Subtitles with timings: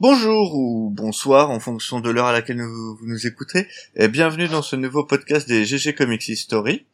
[0.00, 4.62] Bonjour ou bonsoir en fonction de l'heure à laquelle vous nous écouterez et bienvenue dans
[4.62, 6.86] ce nouveau podcast des GG Comics History.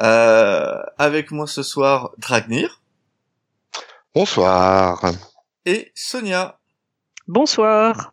[0.00, 2.82] Euh, avec moi ce soir Dragnir.
[4.12, 5.12] Bonsoir.
[5.66, 6.58] Et Sonia.
[7.28, 8.12] Bonsoir.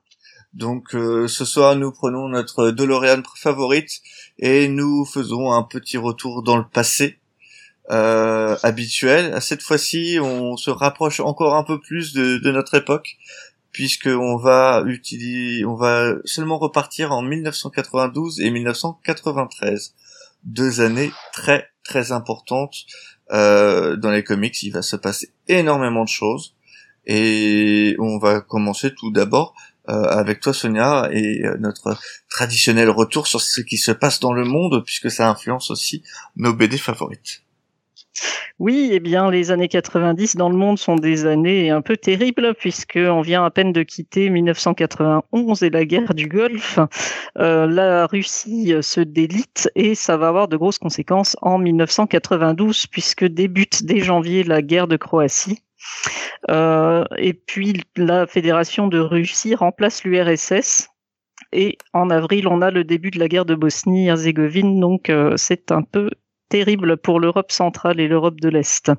[0.54, 4.00] Donc euh, ce soir nous prenons notre DeLorean favorite
[4.38, 7.18] et nous faisons un petit retour dans le passé
[7.90, 9.42] euh, habituel.
[9.42, 13.18] Cette fois-ci, on se rapproche encore un peu plus de, de notre époque
[13.76, 19.94] puisque on va utiliser, on va seulement repartir en 1992 et 1993,
[20.46, 22.86] deux années très très importantes
[23.34, 24.64] euh, dans les comics.
[24.64, 26.56] Il va se passer énormément de choses
[27.06, 29.54] et on va commencer tout d'abord
[29.90, 31.98] euh, avec toi Sonia et euh, notre
[32.30, 36.02] traditionnel retour sur ce qui se passe dans le monde puisque ça influence aussi
[36.38, 37.45] nos BD favorites.
[38.58, 42.54] Oui, eh bien, les années 90 dans le monde sont des années un peu terribles
[42.56, 46.80] puisqu'on vient à peine de quitter 1991 et la guerre du Golfe.
[47.38, 53.26] Euh, la Russie se délite et ça va avoir de grosses conséquences en 1992 puisque
[53.26, 55.62] débute dès janvier la guerre de Croatie.
[56.50, 60.90] Euh, et puis la Fédération de Russie remplace l'URSS.
[61.52, 65.72] Et en avril, on a le début de la guerre de Bosnie-Herzégovine, donc euh, c'est
[65.72, 66.10] un peu
[66.50, 68.92] terrible pour l'Europe centrale et l'Europe de l'Est.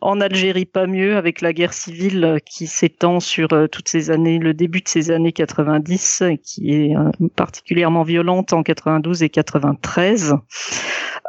[0.00, 4.38] En Algérie, pas mieux, avec la guerre civile qui s'étend sur euh, toutes ces années,
[4.38, 6.94] le début de ces années 90, qui est
[7.36, 10.34] particulièrement violente en 92 et 93.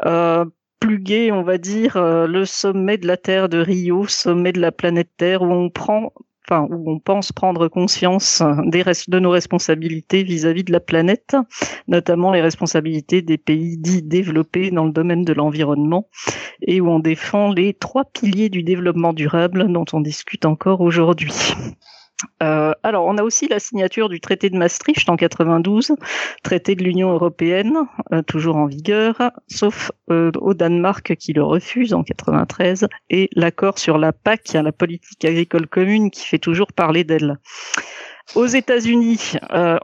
[0.05, 0.45] Euh,
[0.79, 4.59] plus gai, on va dire, euh, le sommet de la Terre de Rio, sommet de
[4.59, 6.13] la planète Terre, où on prend
[6.47, 11.35] enfin où on pense prendre conscience de nos responsabilités vis-à-vis -vis de la planète,
[11.87, 16.07] notamment les responsabilités des pays dits développés dans le domaine de l'environnement,
[16.61, 21.33] et où on défend les trois piliers du développement durable dont on discute encore aujourd'hui.
[22.41, 25.93] Euh, alors, on a aussi la signature du traité de Maastricht en 92,
[26.43, 27.77] traité de l'Union européenne,
[28.13, 33.79] euh, toujours en vigueur, sauf euh, au Danemark qui le refuse en 93, et l'accord
[33.79, 37.37] sur la PAC, la politique agricole commune, qui fait toujours parler d'elle.
[38.33, 39.33] Aux États-Unis,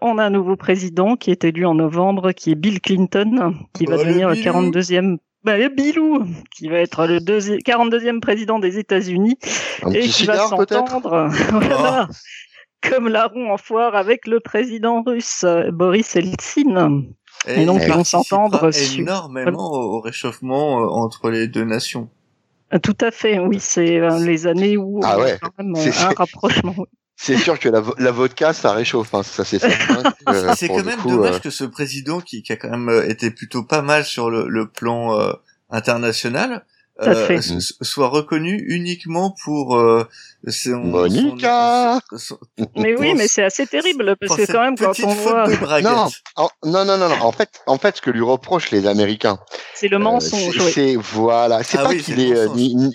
[0.01, 3.85] on a un nouveau président qui est élu en novembre, qui est Bill Clinton, qui
[3.85, 6.25] va devenir le 42e bah, Bilou,
[6.55, 9.37] qui va être le 42e président des États-Unis
[9.93, 12.87] et qui va s'entendre voilà, oh.
[12.87, 17.13] comme larron en foire avec le président russe Boris Eltsine.
[17.47, 22.09] Et, donc ils vont s'entendre énormément au réchauffement euh, entre les deux nations.
[22.83, 25.37] Tout à fait, oui, c'est euh, les années où ah ouais.
[25.41, 26.75] quand même euh, un rapprochement.
[27.23, 30.15] C'est sûr que la, la, vodka, ça réchauffe, hein, ça c'est certain.
[30.55, 33.83] c'est quand même dommage que ce président qui, qui, a quand même été plutôt pas
[33.83, 35.31] mal sur le, le plan euh,
[35.69, 36.65] international,
[37.01, 37.39] euh,
[37.81, 40.07] soit reconnu uniquement pour euh,
[40.47, 41.99] son, Monica.
[42.75, 45.47] mais oui, mais c'est assez terrible parce que quand même quand on voit
[45.81, 46.07] non,
[46.63, 49.39] non, non, non, non, en fait, en fait, ce que lui reprochent les Américains,
[49.73, 50.57] c'est le mensonge.
[50.59, 52.35] Euh, c'est voilà, c'est ah pas qu'il est,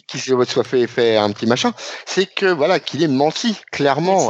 [0.07, 1.73] qu'il soit fait faire un petit machin,
[2.05, 4.29] c'est que voilà qu'il est menti clairement.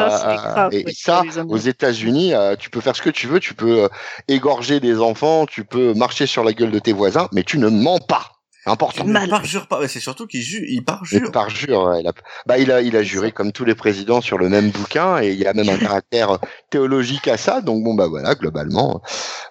[0.72, 3.88] Et ça, aux États-Unis, tu peux faire ce que tu veux, tu peux
[4.28, 7.68] égorger des enfants, tu peux marcher sur la gueule de tes voisins, mais tu ne
[7.68, 8.35] mens pas.
[8.68, 9.04] Important.
[9.06, 11.22] Il parjure pas, c'est surtout qu'il jure, il parjure.
[11.24, 12.12] Il parjure, il a,
[12.46, 15.30] bah, il a, il a juré comme tous les présidents sur le même bouquin et
[15.30, 16.38] il y a même un caractère
[16.68, 17.60] théologique à ça.
[17.60, 19.02] Donc bon, bah voilà, globalement,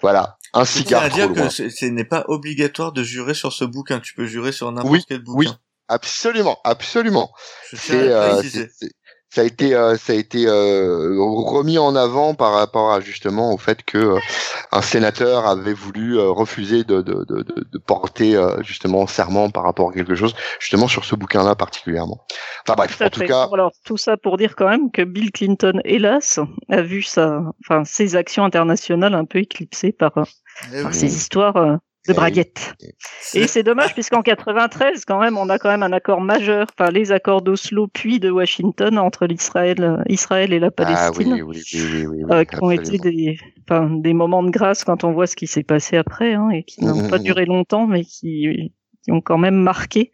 [0.01, 0.37] voilà.
[0.53, 3.99] Un cigare à dire que ce n'est pas obligatoire de jurer sur ce bouquin.
[4.01, 5.49] Tu peux jurer sur n'importe quel bouquin.
[5.49, 5.55] Oui,
[5.87, 7.31] absolument, absolument.
[7.73, 8.41] C'est, euh,
[9.35, 13.53] ça a été euh, ça a été euh, remis en avant par rapport à justement
[13.53, 14.19] au fait que euh,
[14.71, 19.93] un sénateur avait voulu refuser de, de, de, de porter justement serment par rapport à
[19.93, 22.25] quelque chose justement sur ce bouquin là particulièrement.
[22.65, 23.49] Enfin bref, en tout cas.
[23.51, 26.39] Alors tout ça pour dire quand même que Bill Clinton hélas
[26.69, 30.13] a vu sa enfin ses actions internationales un peu éclipsées par,
[30.73, 32.75] eh par ces histoires de braguette.
[33.33, 36.91] Et c'est dommage puisqu'en 93, quand même, on a quand même un accord majeur, enfin
[36.91, 42.97] les accords d'Oslo puis de Washington entre l'Israël, Israël et la Palestine, qui ont été
[42.97, 46.49] des, enfin, des moments de grâce quand on voit ce qui s'est passé après, hein,
[46.49, 48.71] et qui n'ont pas duré longtemps, mais qui,
[49.03, 50.11] qui ont quand même marqué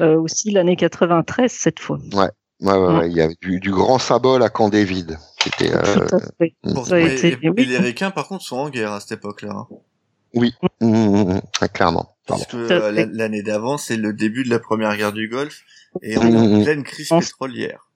[0.00, 1.98] euh, aussi l'année 93 cette fois.
[2.12, 2.30] Ouais.
[2.60, 5.18] Ouais, ouais, il y avait du, du, grand symbole à Camp David.
[5.42, 5.72] C'était.
[5.74, 6.06] Euh...
[6.96, 7.36] été...
[7.42, 9.66] les Américains, par contre, sont en guerre à cette époque-là.
[10.34, 12.08] Oui, mmh, mmh, mmh, clairement.
[12.26, 15.62] Parce que euh, l'année d'avant, c'est le début de la première guerre du Golfe
[16.00, 17.88] et on est en pleine crise pétrolière.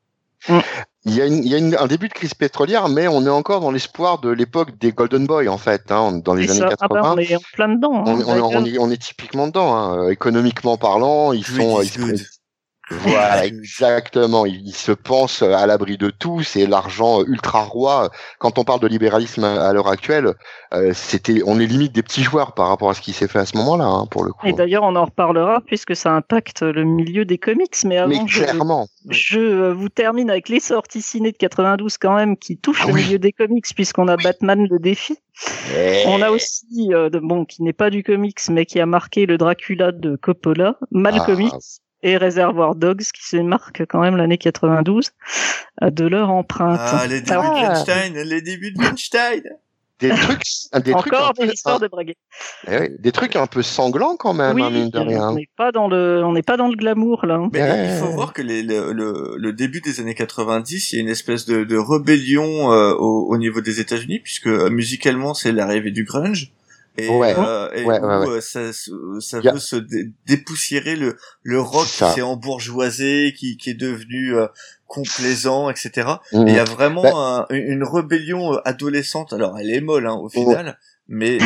[0.48, 3.24] Il y a, une, il y a une, un début de crise pétrolière, mais on
[3.24, 6.60] est encore dans l'espoir de l'époque des Golden Boys, en fait, hein, dans les années
[6.60, 6.76] 80.
[6.80, 8.04] Ah ben, on est en plein dedans.
[8.06, 11.32] Hein, on, on, on, est, on, est, typiquement dedans, hein, économiquement parlant.
[11.32, 12.26] Ils sont, ils,
[12.90, 14.46] Voilà, exactement.
[14.46, 16.42] Il, se pense à l'abri de tout.
[16.42, 18.10] C'est l'argent ultra roi.
[18.38, 20.34] Quand on parle de libéralisme à, l'heure actuelle,
[20.72, 23.40] euh, c'était, on est limite des petits joueurs par rapport à ce qui s'est fait
[23.40, 24.46] à ce moment-là, hein, pour le coup.
[24.46, 27.76] Et d'ailleurs, on en reparlera puisque ça impacte le milieu des comics.
[27.84, 28.86] Mais avant, mais clairement.
[29.08, 32.88] Je, euh, vous termine avec les sorties ciné de 92 quand même qui touchent ah
[32.88, 35.16] le milieu des comics puisqu'on a Batman le défi.
[36.06, 39.38] On a aussi, euh, bon, qui n'est pas du comics mais qui a marqué le
[39.38, 41.58] Dracula de Coppola, Malcolm ah
[42.02, 45.10] et Réservoir Dogs qui se marquent quand même l'année 92
[45.82, 46.80] de leur empreinte.
[46.80, 49.42] Ah, les débuts de Weinstein, les débuts de Weinstein
[49.98, 50.42] des trucs,
[50.84, 52.16] des Encore trucs des histoires de braguet.
[52.70, 55.30] Eh des trucs un peu sanglants quand même, hein, mine de rien.
[55.30, 57.40] On n'est pas dans le, on n'est pas dans le glamour là.
[57.52, 60.98] Mais il faut voir que les, le, le, le, début des années 90, il y
[60.98, 65.32] a une espèce de, de rébellion euh, au, au, niveau des États-Unis, puisque euh, musicalement
[65.32, 66.52] c'est l'arrivée du grunge
[66.98, 69.76] et, ouais, euh, et ouais, où, ça, ça veut se
[70.26, 74.46] dépoussiérer le le rock qui s'est embourgeoisé, qui qui est devenu euh,
[74.86, 76.08] complaisant, etc.
[76.32, 79.32] il y a vraiment bah une rébellion euh, adolescente.
[79.32, 80.78] Alors elle est molle hein, au final,
[81.08, 81.38] mais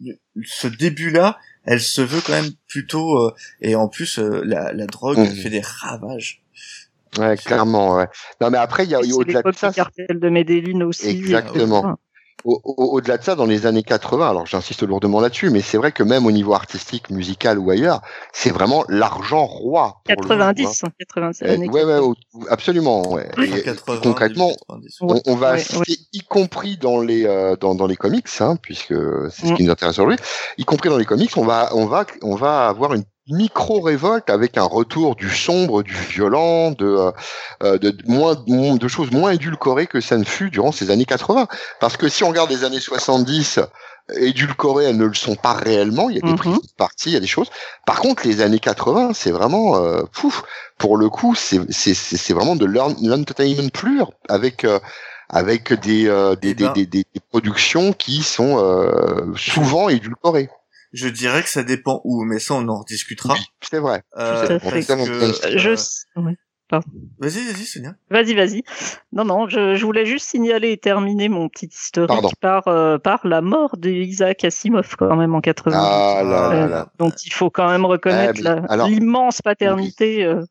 [0.44, 3.18] ce début-là, elle se veut quand même plutôt.
[3.18, 6.42] Euh, et en plus, la, la drogue elle fait des ravages.
[7.18, 8.06] Ouais, clairement, ouais.
[8.40, 9.72] Non, mais après, il y a au-delà de ça.
[9.72, 11.08] cartel de Medellin aussi.
[11.08, 11.98] Exactement
[12.44, 16.02] au-delà de ça, dans les années 80, alors j'insiste lourdement là-dessus, mais c'est vrai que
[16.02, 18.00] même au niveau artistique, musical ou ailleurs,
[18.32, 20.00] c'est vraiment l'argent roi.
[20.06, 22.00] 90, 90 hein, ouais, ouais,
[22.48, 23.12] absolument.
[23.12, 23.28] Ouais.
[24.02, 24.52] concrètement,
[25.00, 28.94] on, va y compris dans les euh, dans, dans les comics, hein, puisque
[29.30, 29.56] c'est ce mm.
[29.56, 30.18] qui nous intéresse aujourd'hui,
[30.58, 34.56] y compris dans les comics, on va on va on va avoir une micro-révolte avec
[34.56, 37.12] un retour du sombre, du violent, de, euh,
[37.62, 41.46] euh, de, moins, de choses moins édulcorées que ça ne fut durant ces années 80.
[41.80, 43.60] Parce que si on regarde les années 70,
[44.16, 46.08] édulcorées, elles ne le sont pas réellement.
[46.08, 47.50] Il y a des mm parties, il y a des choses.
[47.86, 50.42] Par contre, les années 80, c'est vraiment, euh, pouf,
[50.78, 54.78] pour le coup, c'est c'est vraiment de l'entertainment pur avec euh,
[55.28, 58.56] avec des, des, eh ben des, des, des, productions qui sont
[59.36, 60.48] souvent édulcorées.
[60.92, 63.36] Je dirais que ça dépend où, mais ça on en rediscutera.
[63.62, 64.02] c'est vrai.
[64.16, 64.58] Euh,
[65.56, 65.74] je...
[66.70, 67.94] Vas-y, vas-y, Sonia.
[68.10, 68.62] Vas-y, vas-y.
[69.12, 73.26] Non, non, je, je, voulais juste signaler et terminer mon petit historique par, euh, par
[73.26, 75.76] la mort d'Isaac Asimov quand même en 80.
[75.80, 76.92] Ah, là, là, là.
[76.98, 80.24] Donc il faut quand même reconnaître eh, l'immense paternité.
[80.24, 80.42] Euh,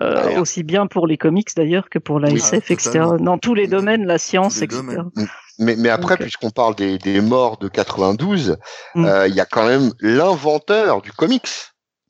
[0.00, 3.04] euh, aussi bien pour les comics d'ailleurs que pour la SF, etc.
[3.20, 4.80] Dans tous les domaines, la science, etc.
[5.58, 8.56] Mais, mais après, puisqu'on parle des, des, morts de 92,
[8.94, 9.04] mm.
[9.04, 11.48] euh, il y a quand même l'inventeur du comics,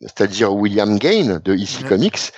[0.01, 2.33] c'est-à-dire William Gain de EC Comics,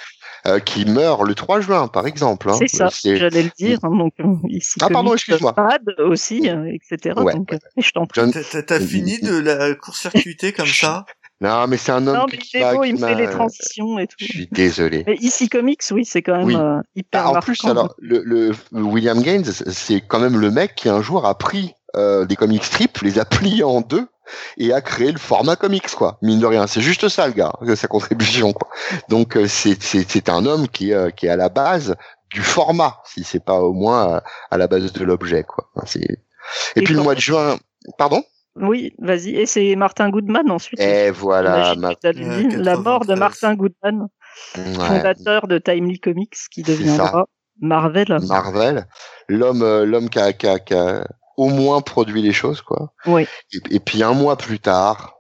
[0.46, 2.50] euh, qui meurt le 3 juin, par exemple.
[2.50, 2.56] Hein.
[2.58, 3.78] C'est ça, j'allais le dire.
[3.82, 4.14] Hein, donc,
[4.48, 5.54] ici, ah, pardon, excuse-moi.
[5.98, 7.14] aussi, etc.
[7.18, 8.30] Ouais, donc, je t'en prie.
[8.66, 11.06] T'as fini de la court-circuiter comme ça?
[11.48, 13.98] Non, mais c'est un homme non, mais qui il, beau, il me fait les transitions
[13.98, 14.16] et tout.
[14.18, 15.04] Je suis désolé.
[15.06, 17.26] Mais ici comics, oui, c'est quand même euh, hyper.
[17.26, 21.02] Ah, en plus, alors le, le, William Gaines, c'est quand même le mec qui un
[21.02, 24.08] jour a pris euh, des comics strips, les a pliés en deux
[24.56, 26.18] et a créé le format comics quoi.
[26.22, 28.68] Mine de rien, c'est juste ça le gars, sa contribution quoi.
[29.08, 31.94] Donc euh, c'est c'est un homme qui euh, qui est à la base
[32.30, 35.68] du format, si c'est pas au moins à, la base de l'objet quoi.
[35.86, 37.58] C'est et, et puis le mois de juin,
[37.96, 38.24] pardon?
[38.56, 39.30] Oui, vas-y.
[39.30, 40.80] Et c'est Martin Goodman ensuite.
[40.80, 44.08] Et voilà, la mort de Martin Goodman,
[44.54, 47.26] fondateur de Timely Comics, qui deviendra
[47.60, 48.18] Marvel.
[48.28, 48.86] Marvel,
[49.28, 51.06] l'homme, euh, l'homme qui a, qui, a, qui a,
[51.36, 52.92] au moins produit les choses, quoi.
[53.06, 53.26] Oui.
[53.70, 55.14] Et, puis un mois plus tard,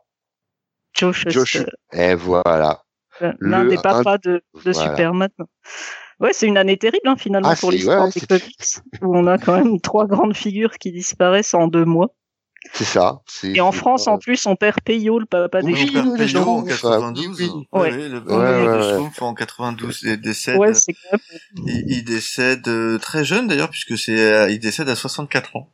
[0.94, 1.24] Josh.
[1.28, 2.82] Josh et voilà.
[3.22, 5.30] Euh, l'un des papas de, de Superman.
[6.20, 9.38] Ouais, c'est une année terrible hein, finalement ah, pour l'histoire des comics, où on a
[9.38, 12.14] quand même trois grandes figures qui disparaissent en deux mois.
[12.72, 13.20] C'est ça.
[13.44, 16.40] Et en France, en plus, on perd Payot, le papa des oui, on perd Payot
[16.40, 17.66] en 92.
[17.72, 17.90] Ouais.
[17.90, 20.58] le ouais, en 92, il décède.
[20.58, 21.20] Ouais, c'est quand même...
[21.66, 25.68] il, il, décède euh, très jeune d'ailleurs, puisque c'est, euh, il décède à 64 ans.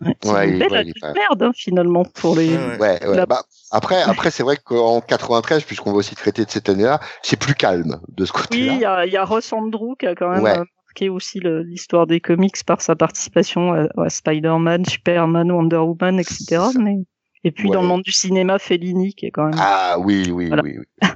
[0.00, 2.54] Ouais, c'est une belle merde hein, finalement pour les.
[2.54, 3.26] Ouais, ouais.
[3.26, 7.38] Bah, après, après c'est vrai qu'en 93, puisqu'on va aussi traiter de cette année-là, c'est
[7.38, 8.72] plus calme de ce côté-là.
[8.72, 10.64] Oui, il y a, y a Ross Andrew qui a quand même
[10.94, 16.62] marqué aussi l'histoire des comics par sa participation à, Spider-Man, Superman, Wonder Woman, etc.
[16.78, 16.98] Mais...
[17.46, 19.58] Et puis dans le monde du cinéma, Fellini qui est quand même.
[19.58, 21.08] Ah oui, oui, oui, oui.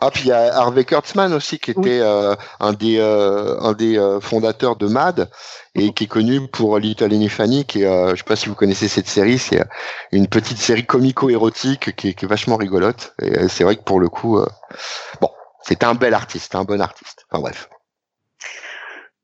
[0.00, 3.72] ah puis il y a Harvey Kurtzman aussi qui était euh, un des euh, un
[3.72, 5.28] des euh, fondateurs de Mad
[5.74, 8.86] et qui est connu pour Little Fanny qui est, je sais pas si vous connaissez
[8.86, 9.64] cette série, c'est
[10.12, 13.14] une petite série comico-érotique qui est, qui est vachement rigolote.
[13.20, 14.38] Et c'est vrai que pour le coup,
[15.20, 15.30] bon,
[15.62, 17.26] c'est un bel artiste, un bon artiste.
[17.32, 17.68] Enfin bref.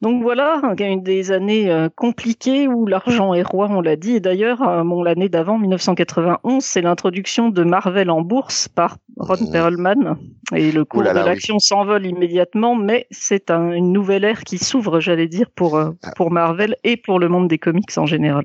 [0.03, 4.17] Donc voilà, une des années euh, compliquées où l'argent est roi, on l'a dit.
[4.17, 9.37] Et d'ailleurs, euh, bon, l'année d'avant, 1991, c'est l'introduction de Marvel en bourse par Ron
[9.39, 9.53] mmh.
[9.53, 10.17] Perlman.
[10.55, 15.29] Et le cours de l'action s'envole immédiatement, mais c'est une nouvelle ère qui s'ouvre, j'allais
[15.29, 16.13] dire, pour, euh, ah.
[16.17, 18.45] pour Marvel et pour le monde des comics en général.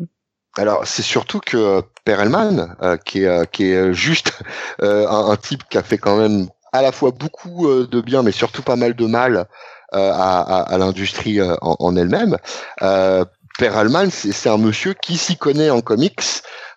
[0.57, 4.41] Alors c'est surtout que Perelman, qui, est, qui est juste
[4.81, 8.31] un, un, type qui a fait quand même à la fois beaucoup de bien, mais
[8.31, 9.47] surtout pas mal de mal
[9.94, 12.38] euh, à, à, l'industrie euh, en, en elle-même.
[12.82, 13.25] Euh,
[13.58, 16.22] Perelman, c'est un monsieur qui s'y connaît en comics.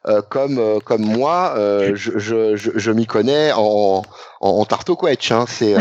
[0.06, 4.02] Euh, comme euh, comme moi, euh, je, je, je, je m'y connais en
[4.40, 4.90] en, en tarte
[5.30, 5.74] Hein, c'est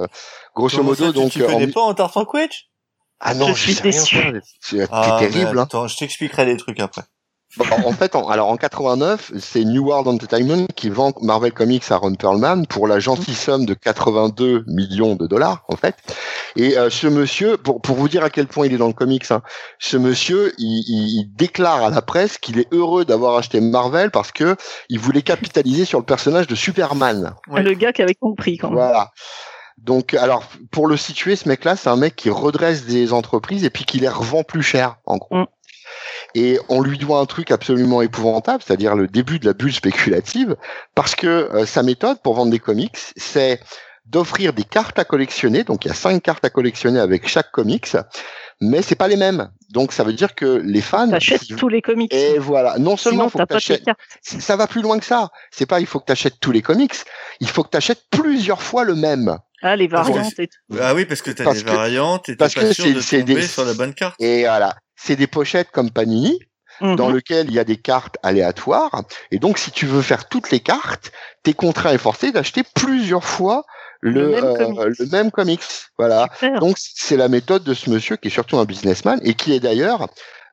[0.56, 1.32] grosso modo donc.
[1.32, 2.16] Tu, connais pas en tarte
[3.20, 4.16] Ah non, je, suis déçu.
[4.60, 5.58] C'est ah, terrible.
[5.58, 5.62] Hein.
[5.62, 7.02] Attends, je t'expliquerai des trucs après
[7.84, 11.96] en fait, en, alors en 89, c'est New World Entertainment qui vend Marvel Comics à
[11.96, 15.94] Ron Perlman pour la gentille somme de 82 millions de dollars, en fait.
[16.56, 18.92] Et euh, ce monsieur, pour, pour vous dire à quel point il est dans le
[18.92, 19.42] comics, hein,
[19.78, 24.32] ce monsieur, il, il, déclare à la presse qu'il est heureux d'avoir acheté Marvel parce
[24.32, 24.56] que
[24.88, 27.34] il voulait capitaliser sur le personnage de Superman.
[27.52, 28.78] Le gars qui avait compris quand même.
[28.78, 29.10] Voilà.
[29.78, 33.70] Donc, alors, pour le situer, ce mec-là, c'est un mec qui redresse des entreprises et
[33.70, 35.36] puis qui les revend plus cher, en gros.
[35.36, 35.46] Mm.
[36.34, 40.56] Et on lui doit un truc absolument épouvantable, c'est-à-dire le début de la bulle spéculative,
[40.94, 43.60] parce que euh, sa méthode pour vendre des comics, c'est
[44.08, 45.64] d'offrir des cartes à collectionner.
[45.64, 47.96] Donc il y a cinq cartes à collectionner avec chaque comics,
[48.60, 49.50] mais c'est pas les mêmes.
[49.70, 52.12] Donc ça veut dire que les fans achètent tous les comics.
[52.12, 53.58] Et voilà, non seulement faut que
[54.22, 55.30] ça va plus loin que ça.
[55.50, 56.94] C'est pas il faut que tu achètes tous les comics,
[57.40, 59.38] il faut que tu achètes plusieurs fois le même.
[59.60, 60.78] Ah, les variantes et tout.
[60.80, 63.74] Ah oui, parce que tu as des variantes et parce que c'est de sur la
[63.74, 64.16] bonne carte.
[64.20, 66.38] Et voilà c'est des pochettes comme Panini,
[66.80, 67.14] dans mhm.
[67.14, 69.02] lequel il y a des cartes aléatoires.
[69.30, 71.12] Et donc, si tu veux faire toutes les cartes,
[71.42, 73.64] t'es contraint et forcé d'acheter plusieurs fois
[74.00, 75.62] le, le, même, euh, comics.
[75.98, 76.28] Voilà.
[76.60, 79.60] Donc, c'est la méthode de ce monsieur qui est surtout un businessman et qui est
[79.60, 80.08] d'ailleurs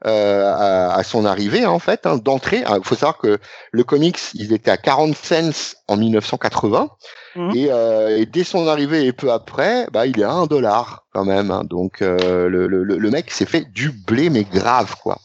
[0.06, 2.64] euh, à, son arrivée en fait hein, d'entrée.
[2.68, 3.40] Il faut savoir que
[3.72, 6.90] le comics, il était à 40 cents en 1980
[7.36, 7.52] mhm.
[7.56, 11.06] et, euh, et, dès son arrivée et peu après, bah il est à un dollar
[11.14, 11.50] quand même.
[11.50, 11.64] Hein.
[11.64, 15.20] donc euh, le, le, le, mec s'est fait du blé mais grave quoi,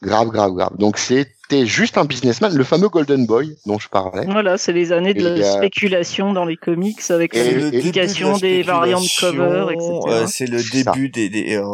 [0.00, 0.76] grave grave grave.
[0.78, 4.26] Donc c'était juste un businessman, le fameux Golden Boy dont je parlais.
[4.26, 9.08] Voilà, c'est les années de la spéculation dans les comics avec la multiplication des variantes
[9.18, 10.24] cover, etc.
[10.28, 11.64] c'est le début des, des euh,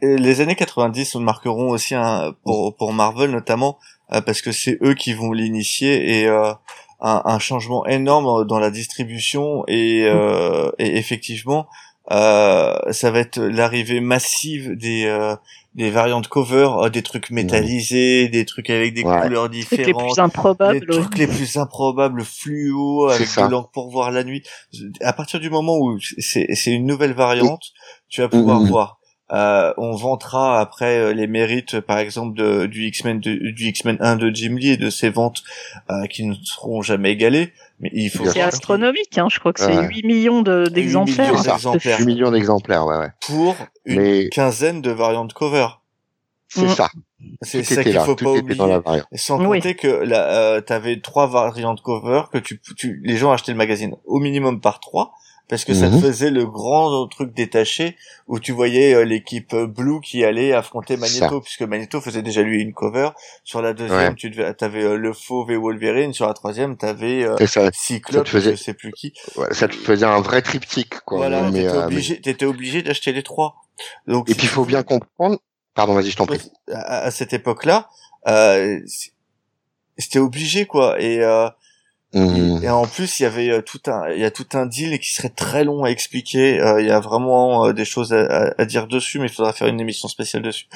[0.00, 3.78] les années 90 marqueront aussi un, pour, pour Marvel notamment
[4.12, 6.52] euh, parce que c'est eux qui vont l'initier et euh,
[7.00, 10.02] un, un, changement énorme dans la distribution et,
[10.78, 11.66] et effectivement
[12.08, 15.08] ça va être l'arrivée massive des
[15.74, 20.74] des variantes cover, des trucs métallisés, des trucs avec des couleurs différentes, les plus improbables,
[20.74, 24.42] les trucs les plus improbables, fluo avec de l'encre pour voir la nuit.
[25.00, 27.72] À partir du moment où c'est c'est une nouvelle variante,
[28.08, 28.70] tu vas pouvoir mm, mm, mm.
[28.70, 28.98] voir
[29.32, 34.16] euh, on vantera après euh, les mérites, par exemple, de, du X-Men du X-Men 1
[34.16, 35.42] de Jim Lee et de ses ventes
[35.90, 37.52] euh, qui ne seront jamais égalées.
[37.80, 38.26] Mais il faut.
[38.26, 41.32] C'est astronomique, hein, je crois que c'est 8 millions d'exemplaires.
[41.64, 43.10] 8 millions d'exemplaires, ouais, ouais.
[43.26, 45.68] Pour une quinzaine de variantes cover.
[46.48, 46.90] C'est ça.
[47.40, 48.82] C'est ça qu'il faut pas oublier.
[49.14, 53.52] Sans compter que là, tu avais trois variantes cover que tu, tu, les gens achetaient
[53.52, 55.14] le magazine au minimum par trois
[55.48, 56.00] parce que ça te mhm.
[56.00, 57.96] faisait le grand truc détaché
[58.26, 62.62] où tu voyais euh, l'équipe Blue qui allait affronter Magneto puisque Magneto faisait déjà lui
[62.62, 63.10] une cover.
[63.44, 66.12] Sur la deuxième tu devais avais euh, le fauve et Wolverine.
[66.12, 67.36] Sur la troisième t'avais euh,
[67.72, 69.12] Cyclope je sais plus qui.
[69.50, 73.22] Ça te faisait un vrai triptyque quoi voilà t'étais euh, obligé t'étais obligé d'acheter les
[73.22, 73.56] trois.
[74.06, 75.38] Donc et puis il faut bien comprendre
[75.74, 76.40] pardon vas-y je t'en prie.
[76.72, 77.88] À, cette époque là
[78.26, 78.78] euh,
[79.98, 81.00] c'était obligé quoi.
[81.00, 81.48] Et euh,
[82.14, 82.62] Mmh.
[82.62, 84.98] Et, en plus, il y avait euh, tout un, il y a tout un deal
[84.98, 86.60] qui serait très long à expliquer.
[86.60, 89.52] Euh, il y a vraiment euh, des choses à, à, dire dessus, mais il faudra
[89.54, 90.66] faire une émission spéciale dessus.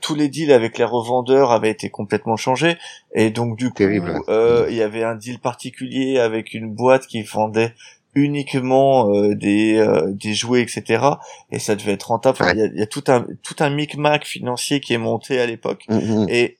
[0.00, 2.76] tous les deals avec les revendeurs avaient été complètement changés,
[3.14, 7.74] et donc du coup, il y avait un deal particulier avec une boîte qui vendait
[8.16, 11.04] uniquement des des jouets etc
[11.50, 13.70] et ça devait être rentable il, y a, il y, a, tout un tout un
[13.70, 16.26] micmac financier qui est monté à l'époque mmh, mmh.
[16.28, 16.58] et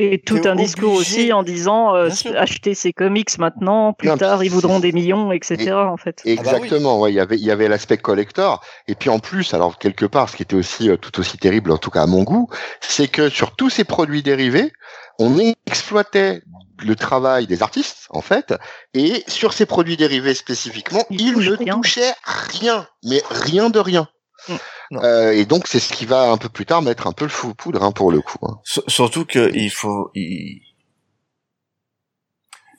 [0.00, 4.50] et tout un discours aussi en disant euh, acheter ces comics maintenant, plus tard ils
[4.50, 5.72] voudront des millions, etc.
[5.72, 6.22] en fait.
[6.24, 9.18] Exactement, ah bah ouais, il y avait il y avait l'aspect collector et puis en
[9.18, 12.02] plus, alors quelque part, ce qui était aussi euh, tout aussi terrible, en tout cas
[12.02, 12.48] à mon goût,
[12.80, 14.72] c'est que sur tous ces produits dérivés,
[15.18, 15.36] on
[15.66, 16.42] exploitait
[16.84, 18.54] le travail des artistes en fait,
[18.94, 24.08] et sur ces produits dérivés spécifiquement, ils, ne touchaient rien, mais rien de rien.
[24.48, 24.98] Mm.
[25.02, 27.30] Euh, et donc c'est ce qui va un peu plus tard mettre un peu le
[27.30, 28.38] fou poudre hein, pour le coup.
[28.42, 28.58] Hein.
[28.64, 30.10] Surtout que il faut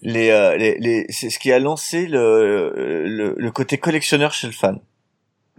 [0.02, 4.48] les, euh, les, les c'est ce qui a lancé le, le, le côté collectionneur chez
[4.48, 4.80] le fan.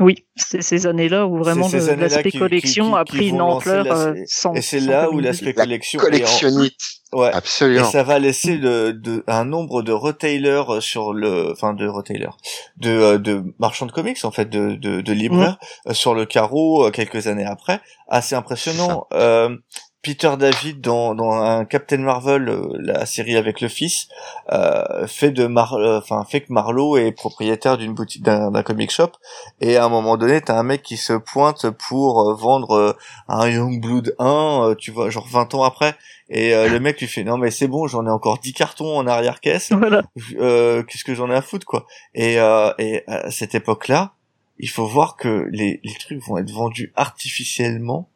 [0.00, 4.54] Oui, c'est ces années-là où vraiment l'aspect collection a pris une ampleur euh, sans.
[4.54, 6.00] Et c'est là où l'aspect collection.
[6.00, 6.80] Collectionnite.
[7.12, 7.30] Ouais.
[7.33, 7.87] Absolument.
[7.87, 11.87] Et ça va laisser de, de, un nombre de retailers euh, sur le, enfin de
[11.87, 12.30] retailers,
[12.78, 15.59] de, euh, de marchands de comics en fait, de, de, de libraires
[15.90, 19.07] sur le carreau quelques années après, assez impressionnant.
[19.12, 19.54] Euh,
[20.02, 24.09] Peter David dans, dans un Captain Marvel, euh, la série avec le fils,
[24.50, 28.90] euh, fait de Mar, euh, enfin fait que Marlowe est propriétaire d'une boutique d'un, comic
[28.90, 29.12] shop
[29.61, 32.97] et à un moment donné t'as un mec qui se pointe pour vendre
[33.28, 35.95] un Youngblood 1, tu vois, genre 20 ans après
[36.28, 39.07] et le mec lui fait non mais c'est bon j'en ai encore 10 cartons en
[39.07, 40.02] arrière caisse, voilà.
[40.14, 41.87] qu'est-ce que j'en ai à foutre quoi.
[42.14, 44.12] Et, et à cette époque là,
[44.59, 48.10] il faut voir que les, les trucs vont être vendus artificiellement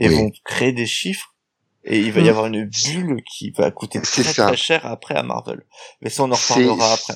[0.00, 1.34] et vont créer des chiffres
[1.84, 2.28] et il va y mm.
[2.28, 5.62] avoir une bulle qui va coûter très très cher après à Marvel.
[6.00, 7.14] Mais ça on en reparlera après.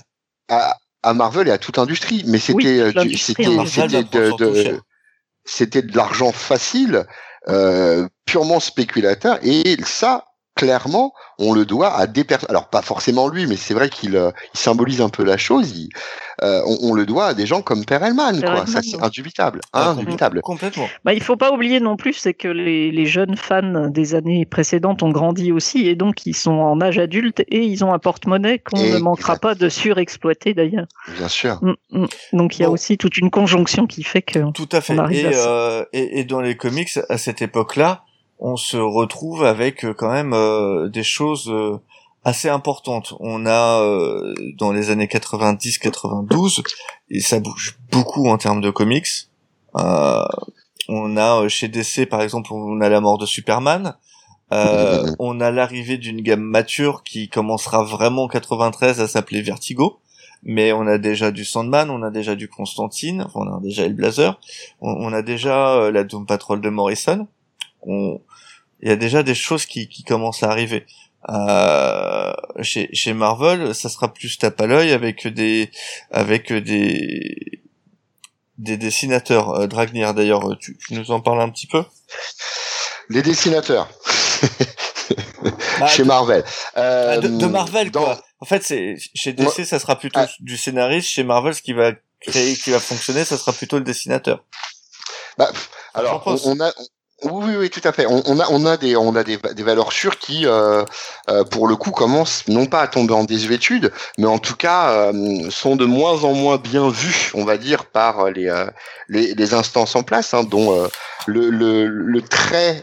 [0.48, 4.80] À, à, Marvel et à toute industrie, mais c'était euh, c'était de,
[5.44, 7.06] c'était de l'argent facile,
[7.48, 10.24] euh, purement spéculateur et ça
[10.54, 12.50] clairement, on le doit à des personnes.
[12.50, 15.76] Alors pas forcément lui, mais c'est vrai qu'il euh, symbolise un peu la chose.
[15.76, 15.88] Il,
[16.42, 18.66] euh, on, on, le doit à des gens comme Perelman, quoi.
[18.66, 20.40] ça c'est indubitable, ah, indubitable.
[20.42, 20.88] Complètement.
[21.04, 24.44] Bah, il faut pas oublier non plus, c'est que les, les, jeunes fans des années
[24.44, 27.98] précédentes ont grandi aussi et donc ils sont en âge adulte et ils ont un
[27.98, 30.86] porte-monnaie qu'on ne manquera pas de surexploiter d'ailleurs.
[31.16, 31.58] Bien sûr.
[31.62, 32.06] Mm, mm.
[32.32, 34.50] Donc il y a aussi toute une conjonction qui fait que.
[34.52, 34.94] Tout à fait.
[35.10, 38.04] et, euh, et, et dans les comics à cette époque-là
[38.46, 41.80] on se retrouve avec euh, quand même euh, des choses euh,
[42.24, 43.14] assez importantes.
[43.20, 43.82] On a
[44.58, 46.62] dans les années 90-92
[47.10, 49.08] et ça bouge beaucoup en termes de comics.
[49.74, 53.94] on a chez DC par exemple, on a la mort de Superman.
[54.50, 59.98] on a l'arrivée d'une gamme mature qui commencera vraiment en 93 à s'appeler Vertigo
[60.46, 63.94] mais on a déjà du Sandman, on a déjà du Constantine, on a déjà El
[63.94, 64.38] Blazer,
[64.82, 67.26] on, a déjà la Doom Patrol de Morrison.
[67.86, 68.20] On,
[68.84, 70.86] il y a déjà des choses qui, qui commencent à arriver.
[71.30, 75.70] Euh, chez, chez Marvel, ça sera plus tape à l'œil avec des
[76.10, 77.62] avec des
[78.58, 79.54] des dessinateurs.
[79.54, 81.82] Euh, Dragnir d'ailleurs, tu, nous en parles un petit peu?
[83.08, 83.88] Les dessinateurs.
[85.78, 86.42] Bah, chez Marvel.
[86.78, 88.18] Euh, de, Marvel quoi.
[88.40, 91.08] En fait, c'est chez DC, ça sera plutôt du scénariste.
[91.08, 94.42] Chez Marvel, ce qui va créer, qui va fonctionner, ça sera plutôt le dessinateur.
[95.36, 95.52] Bah,
[95.92, 96.72] alors, on, a,
[97.22, 98.06] oui, oui, tout à fait.
[98.06, 100.84] On, a, on a des, on a des, des valeurs sûres qui, euh,
[101.30, 104.90] euh, pour le coup, commencent non pas à tomber en désuétude, mais en tout cas
[104.90, 108.52] euh, sont de moins en moins bien vues, on va dire, par les,
[109.08, 110.88] les, les, instances en place, hein, dont
[111.26, 112.82] le, le, le, très,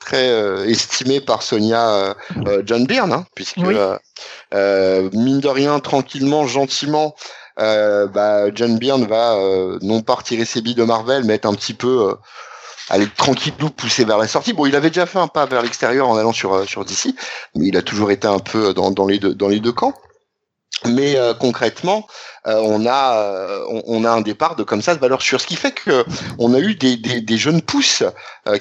[0.00, 2.16] très estimé par Sonia
[2.64, 7.14] John Byrne, hein, puisque mine de rien, tranquillement, gentiment.
[7.58, 9.36] bah, John Byrne va
[9.82, 12.16] non pas retirer ses billes de Marvel, mais être un petit peu
[12.88, 14.52] aller tranquillou pousser vers la sortie.
[14.52, 17.14] Bon, il avait déjà fait un pas vers l'extérieur en allant sur euh, sur DC,
[17.54, 19.94] mais il a toujours été un peu dans, dans les deux dans les deux camps.
[20.84, 22.06] Mais euh, concrètement,
[22.46, 25.56] euh, on a on, a un départ de comme ça de valeur sûre, ce qui
[25.56, 26.04] fait que
[26.38, 28.04] on a eu des, des, des jeunes pousses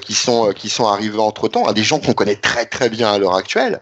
[0.02, 3.12] qui sont qui sont arrivés entre temps, à des gens qu'on connaît très très bien
[3.12, 3.82] à l'heure actuelle.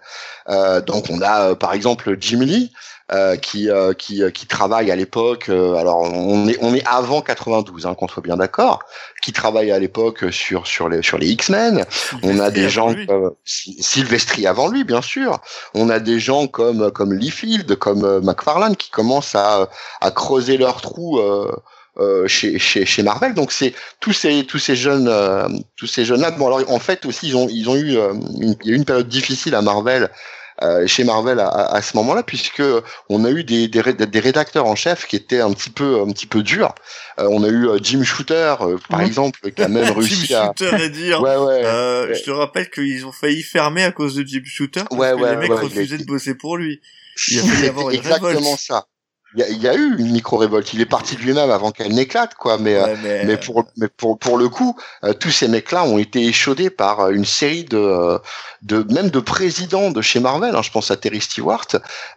[0.87, 2.71] donc on a par exemple Jim Lee,
[3.11, 5.49] euh, qui euh, qui euh, qui travaille à l'époque.
[5.49, 8.79] alors on est on est avant 92, hein, qu'on soit bien d'accord.
[9.23, 11.85] Qui travaille à l'époque sur sur les sur les X-Men.
[12.23, 15.39] On a des gens comme Sylvestri avant lui, bien sûr.
[15.73, 19.69] On a des gens comme comme Liefeld, comme McFarlane qui commencent à
[20.01, 21.19] à creuser leur trou.
[21.99, 23.35] Euh, chez, chez, chez Marvel.
[23.35, 25.07] Donc c'est tous ces tous ces jeunes
[25.75, 26.31] tous ces jeunes là.
[26.31, 27.95] Bon alors en fait aussi ils ont ils ont eu
[28.41, 30.07] il y a eu une période difficile à Marvel euh,
[30.87, 32.63] chez Marvel à, à ce moment-là, puisque
[33.09, 36.11] on a eu des, des, des, rédacteurs en chef qui étaient un petit peu un
[36.11, 36.73] petit peu durs.
[37.19, 38.55] Euh, on a eu euh, Jim Shooter,
[38.89, 39.05] par mhm.
[39.05, 41.21] exemple, qui a même réussi Jim Shooter à dire.
[41.21, 44.99] Ouais, ouais, je te rappelle qu'ils ont failli fermer à cause de Jim Shooter parce
[44.99, 46.81] ouais, que les mecs refusaient de bosser pour lui.
[47.29, 48.87] Il a fallu avoir une exactement ça
[49.35, 50.73] il y, a, eu une micro-révolte.
[50.73, 52.57] Il est parti de lui-même avant qu'elle n'éclate, quoi.
[52.57, 53.37] Mais, euh, mais...
[53.37, 57.11] pour, mais pour, pour le coup, euh, tous ces mecs-là ont été échaudés par euh,
[57.11, 58.19] une série de,
[58.61, 60.55] de même de présidents de chez Marvel.
[60.55, 61.67] Hein, je pense à Terry Stewart,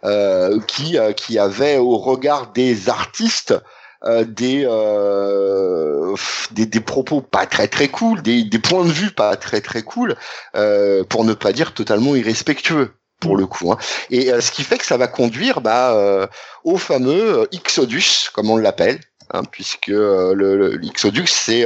[0.03, 3.55] euh, qui, qui avait au regard des artistes
[4.27, 6.15] des, euh,
[6.51, 9.81] des, des propos pas très très cool, des, des points de vue pas très très
[9.81, 10.15] cool,
[10.55, 13.71] euh, pour ne pas dire totalement irrespectueux pour le coup.
[13.71, 13.77] Hein.
[14.09, 16.27] Et euh, ce qui fait que ça va conduire bah, euh,
[16.63, 18.99] au fameux euh, Exodus, comme on l'appelle,
[19.33, 21.65] hein, puisque le, le l'Ixodux c'est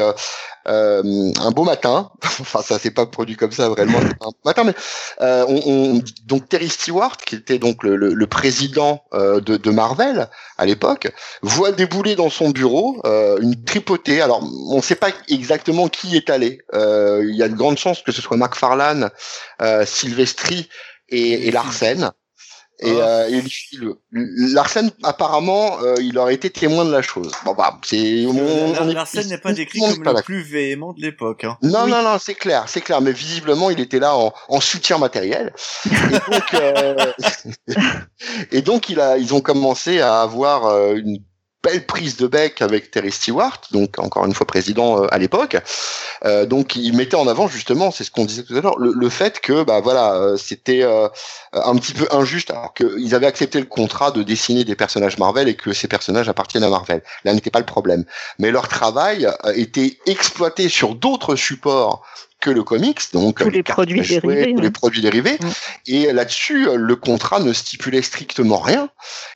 [0.67, 4.75] euh, un beau matin, enfin ça s'est pas produit comme ça vraiment un matin, mais
[5.21, 10.65] euh, on, donc Terry Stewart, qui était donc le, le, président euh, de, Marvel à
[10.65, 11.11] l'époque,
[11.41, 14.21] voit débouler dans son bureau euh, une tripotée.
[14.21, 16.59] Alors on ne sait pas exactement qui est allé.
[16.73, 19.09] Euh, il y a de grandes chances que ce soit McFarlane,
[19.85, 20.69] Sylvestri
[21.11, 22.11] et, et Larsen.
[22.83, 23.27] Et, ah.
[23.29, 27.31] euh, Larsen, apparemment, euh, il aurait été témoin de la chose.
[27.45, 28.25] Bon, bah, c'est.
[28.91, 31.43] Larsen n'est pas décrit comme le plus véhément de l'époque.
[31.43, 31.59] Hein.
[31.61, 32.99] Non, non, non, c'est clair, c'est clair.
[33.01, 35.53] Mais visiblement, il était là en, en soutien matériel.
[35.85, 36.95] Et donc, euh...
[38.51, 41.19] et donc, il a, ils ont commencé à avoir euh, une
[41.63, 45.57] belle prise de bec avec Terry Stewart, donc encore une fois président euh, à l'époque.
[46.25, 49.09] Euh, donc il mettait en avant justement, c'est ce qu'on disait tout à l'heure, le,
[49.09, 50.83] fait que bah voilà, euh, c'était
[51.53, 55.47] un petit peu injuste alors qu'ils avaient accepté le contrat de dessiner des personnages Marvel
[55.47, 57.03] et que ces personnages appartiennent à Marvel.
[57.25, 58.05] Là n'était pas le problème,
[58.39, 62.03] mais leur travail était exploité sur d'autres supports
[62.41, 65.37] que le comics, donc tous les, produits dérivés, les produits dérivés.
[65.85, 68.89] Et là-dessus, le contrat ne stipulait strictement rien.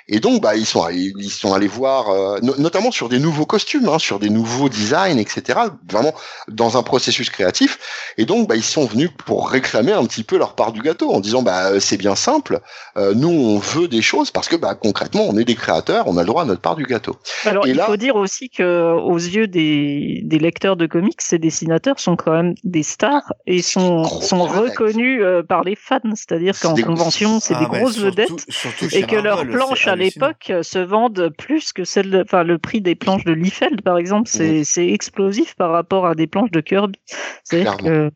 [0.08, 3.88] Et donc, bah, ils sont ils sont allés voir, euh, notamment sur des nouveaux costumes,
[3.90, 5.60] hein, sur des nouveaux designs, etc.
[5.90, 6.14] Vraiment
[6.48, 7.80] dans un processus créatif.
[8.18, 11.12] Et donc, bah, ils sont venus pour réclamer un petit peu leur part du gâteau
[11.12, 12.60] en disant, bah, c'est bien simple.
[12.98, 16.18] Euh, nous, on veut des choses parce que, bah, concrètement, on est des créateurs, on
[16.18, 17.16] a le droit à notre part du gâteau.
[17.46, 22.00] Alors, il faut dire aussi que aux yeux des, des lecteurs de comics, ces dessinateurs
[22.00, 26.00] sont quand même des stars et sont, sont reconnus euh, par les fans.
[26.14, 28.48] C'est-à-dire qu'en convention, c'est des ah, grosses vedettes
[28.94, 32.82] et que leur planche à l'époque euh, se vendent plus que celle, enfin le prix
[32.82, 36.62] des planches de Liefeld par exemple, c'est c'est explosif par rapport à des planches de
[36.62, 37.00] Kirby.
[37.44, 38.12] C'est-à-dire que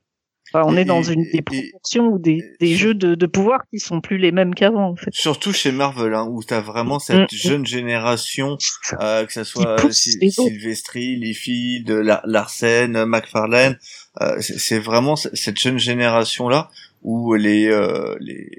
[0.53, 4.01] on est dans une des proportions ou des, des jeux de, de, pouvoir qui sont
[4.01, 5.09] plus les mêmes qu'avant en fait.
[5.11, 8.57] Surtout chez Marvel hein, où t'as vraiment cette jeune génération
[8.99, 11.89] euh, que ça soit Sylvestri, Liefeld,
[12.25, 13.77] Larsen, McFarlane,
[14.21, 16.69] euh, c'est vraiment cette jeune génération là
[17.01, 18.49] où les, euh, les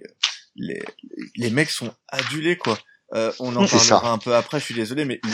[0.56, 0.82] les
[1.36, 2.78] les mecs sont adulés quoi.
[3.12, 4.60] Euh, on en parlera un peu après.
[4.60, 5.30] Je suis désolé, mais il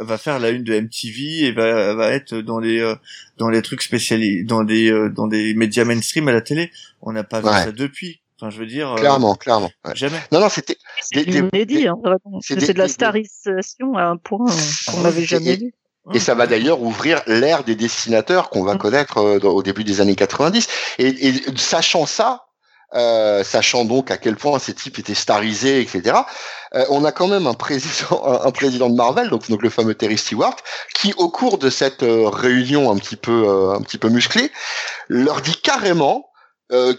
[0.00, 2.94] va faire la une de MTV et va, va être dans les euh,
[3.36, 6.70] dans les trucs spécialisés, dans des euh, dans des médias mainstream à la télé.
[7.02, 8.20] On n'a pas vu ça depuis.
[8.40, 8.94] Enfin, je veux dire.
[8.96, 9.70] Clairement, clairement.
[9.94, 10.18] Jamais.
[10.32, 10.78] Non, non, c'était.
[11.02, 11.86] C'est inédit.
[11.86, 11.96] Hein,
[12.40, 14.46] c'est de la starisation à un point
[14.86, 15.74] qu'on n'avait jamais vu.
[16.14, 20.16] Et ça va d'ailleurs ouvrir l'ère des dessinateurs qu'on va connaître au début des années
[20.16, 20.66] 90.
[20.98, 22.46] Et, et sachant ça,
[22.94, 26.20] euh, sachant donc à quel point ces types étaient starisés, etc.
[26.74, 29.94] Euh, on a quand même un président, un, président de Marvel, donc, donc le fameux
[29.94, 30.56] Terry Stewart,
[30.94, 34.50] qui au cours de cette euh, réunion un petit peu, un petit peu musclée,
[35.08, 36.28] leur dit carrément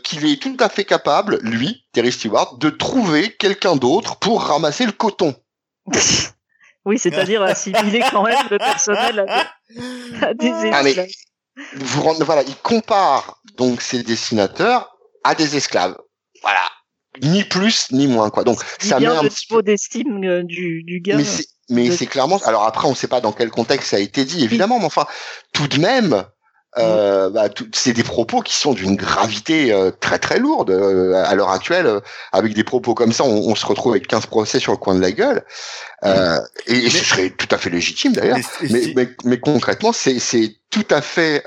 [0.03, 4.85] qu'il est tout à fait capable, lui, Terry Stewart, de trouver quelqu'un d'autre pour ramasser
[4.85, 5.33] le coton.
[6.85, 9.25] oui, c'est-à-dire assimiler quand même le personnel
[10.21, 11.05] à des, à des ah,
[11.75, 14.92] vous voilà, il compare donc ces dessinateurs
[15.23, 15.97] à des esclaves.
[16.41, 16.61] Voilà.
[17.21, 18.43] Ni plus ni moins quoi.
[18.43, 21.17] Donc ça met un petit niveau d'estime euh, du, du gars.
[21.69, 22.39] Mais c'est clairement.
[22.45, 24.85] Alors après on ne sait pas dans quel contexte ça a été dit évidemment, mais
[24.85, 25.05] enfin
[25.53, 26.25] tout de même.
[26.79, 31.35] Euh, bah, c'est des propos qui sont d'une gravité euh, très très lourde euh, à
[31.35, 32.01] l'heure actuelle.
[32.31, 34.95] avec des propos comme ça, on, on, se retrouve avec 15 procès sur le coin
[34.95, 35.43] de la gueule,
[36.65, 38.39] et, ce serait tout à fait légitime d'ailleurs.
[38.61, 41.43] Mais, mais, mais, concrètement, c'est tout à fait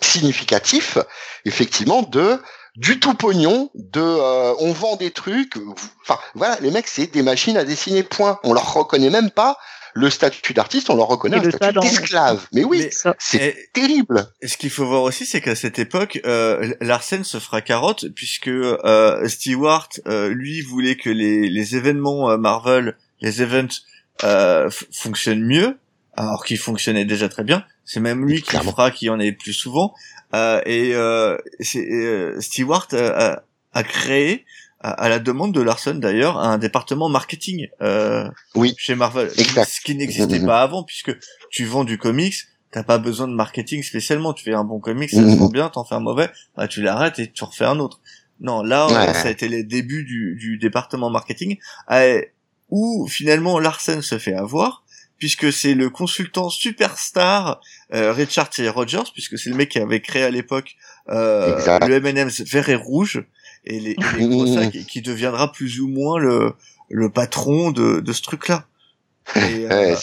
[0.00, 0.98] significatif,
[1.44, 2.38] effectivement, de
[2.76, 5.54] du tout pognon, de euh, on vend des trucs,
[6.02, 8.38] enfin voilà, les mecs c'est des machines à dessiner point.
[8.44, 9.58] On leur reconnaît même pas
[9.94, 12.46] le statut d'artiste, on leur reconnaît un statut d'esclave.
[12.52, 14.26] Mais oui, c'est terrible.
[14.40, 18.06] Et ce qu'il faut voir aussi, c'est qu'à cette époque, euh, Larsen se fera carotte
[18.14, 23.82] puisque euh, Stewart, euh, lui, voulait que les, les événements euh, Marvel, les events
[24.92, 25.78] fonctionnent mieux,
[26.14, 27.64] alors qu'ils fonctionnaient déjà très bien.
[27.90, 29.94] C'est même lui qui fera qu'il y en ait plus souvent.
[30.32, 31.36] Euh, et euh,
[31.74, 34.44] euh Stewart a, a créé
[34.78, 38.74] à, la demande de Larson d'ailleurs un département marketing euh, oui.
[38.78, 41.10] chez Marvel, ce qui n'existait pas avant puisque
[41.50, 42.36] tu vends du comics,
[42.70, 44.34] t'as pas besoin de marketing spécialement.
[44.34, 45.52] Tu fais un bon comics, ça se vend mm-hmm.
[45.52, 48.00] bien, t'en fais un mauvais, bah, tu l'arrêtes et tu refais un autre.
[48.38, 51.58] Non, là, ça a été les débuts du, du département marketing,
[52.68, 54.84] où finalement Larsen se fait avoir
[55.20, 57.60] puisque c'est le consultant superstar
[57.94, 58.68] euh, Richard T.
[58.68, 60.76] Rogers, puisque c'est le mec qui avait créé à l'époque
[61.10, 63.24] euh, le M&M's vert et rouge,
[63.64, 66.54] et les, les qui, deviendra plus ou moins le,
[66.88, 68.66] le patron de, de ce truc-là.
[69.36, 69.94] Euh,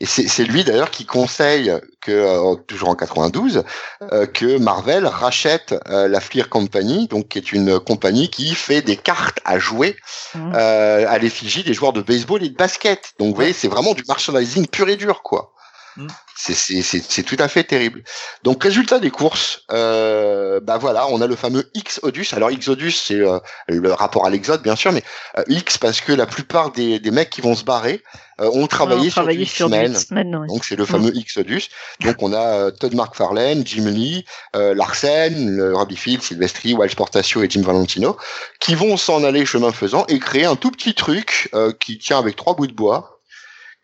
[0.00, 3.64] Et c'est lui d'ailleurs qui conseille que, euh, toujours en 92,
[4.12, 8.80] euh, que Marvel rachète euh, la Fleer Company, donc qui est une compagnie qui fait
[8.80, 9.96] des cartes à jouer
[10.36, 10.54] mmh.
[10.54, 13.14] à l'effigie des joueurs de baseball et de basket.
[13.18, 15.52] Donc vous voyez, c'est vraiment du merchandising pur et dur, quoi.
[15.98, 16.06] Mmh.
[16.36, 18.02] C'est tout à fait terrible.
[18.44, 22.28] Donc résultat des courses, euh, bah voilà, on a le fameux X Odus.
[22.32, 23.20] Alors X Odus, c'est
[23.68, 25.02] le rapport à l'exode bien sûr, mais
[25.48, 28.02] X parce que la plupart des, des mecs qui vont se barrer
[28.40, 29.98] euh, ont travaillé, sur, du X-Men.
[30.46, 31.70] Donc c'est le fameux X-Odus.
[32.00, 37.42] Donc on a euh, Todd McFarlane, Jim Lee, euh, Larsen, Robbie Field, Silvestri, Wild Sportatio
[37.42, 38.16] et Jim Valentino,
[38.60, 42.36] qui vont s'en aller chemin faisant et créer un tout petit truc qui tient avec
[42.36, 43.20] trois bouts de bois,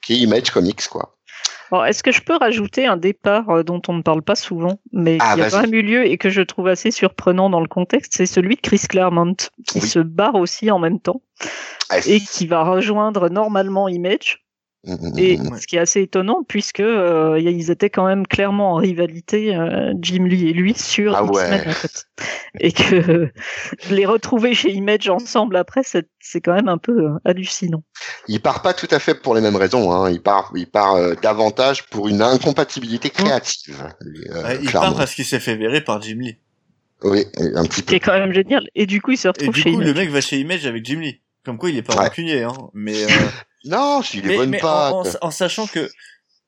[0.02, 1.16] qui est Image Comics, quoi.
[1.72, 5.34] Est-ce que je peux rajouter un départ dont on ne parle pas souvent, mais ah,
[5.34, 8.14] qui a quand même eu lieu et que je trouve assez surprenant dans le contexte?
[8.14, 11.22] C'est celui de Chris Claremont, qui se barre aussi en même temps
[11.90, 14.43] ah, et qui va rejoindre normalement Image.
[14.86, 18.26] Mmh, mmh, et mmh, ce qui est assez étonnant, puisque euh, ils étaient quand même
[18.26, 22.06] clairement en rivalité, euh, Jim Lee et lui, sur ah X-Men, en fait.
[22.60, 23.30] Et que
[23.90, 27.82] les retrouver chez Image ensemble après, c'est quand même un peu euh, hallucinant.
[28.28, 29.90] Il part pas tout à fait pour les mêmes raisons.
[29.90, 30.10] Hein.
[30.10, 33.88] Il part, il part euh, davantage pour une incompatibilité créative.
[34.60, 36.36] il part parce qu'il s'est fait virer par Jim Lee.
[37.02, 37.94] Oui, un petit peu.
[37.94, 38.68] C'est quand même génial.
[38.74, 40.84] Et du coup, il se retrouve et du coup, le mec va chez Image avec
[40.84, 41.20] Jim Lee.
[41.44, 42.52] Comme quoi, il est pas rancunier, hein.
[42.72, 42.94] Mais
[43.64, 45.88] non, s'il est bonne mais En, en, sachant que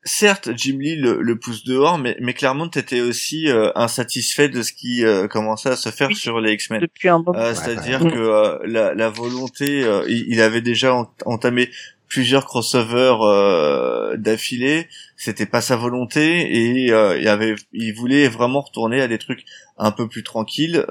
[0.07, 4.73] certes, Jim Lee le, pousse dehors, mais, mais Claremont était aussi euh, insatisfait de ce
[4.73, 6.81] qui euh, commençait à se faire sur les X-Men.
[6.81, 7.39] Depuis un moment.
[7.39, 11.71] Euh, C'est-à-dire que euh, la, la, volonté, il, avait déjà entamé
[12.09, 14.89] plusieurs crossovers d'affilée.
[15.17, 19.45] C'était pas sa volonté et il avait, il voulait vraiment retourner à des trucs
[19.77, 20.85] un peu plus tranquilles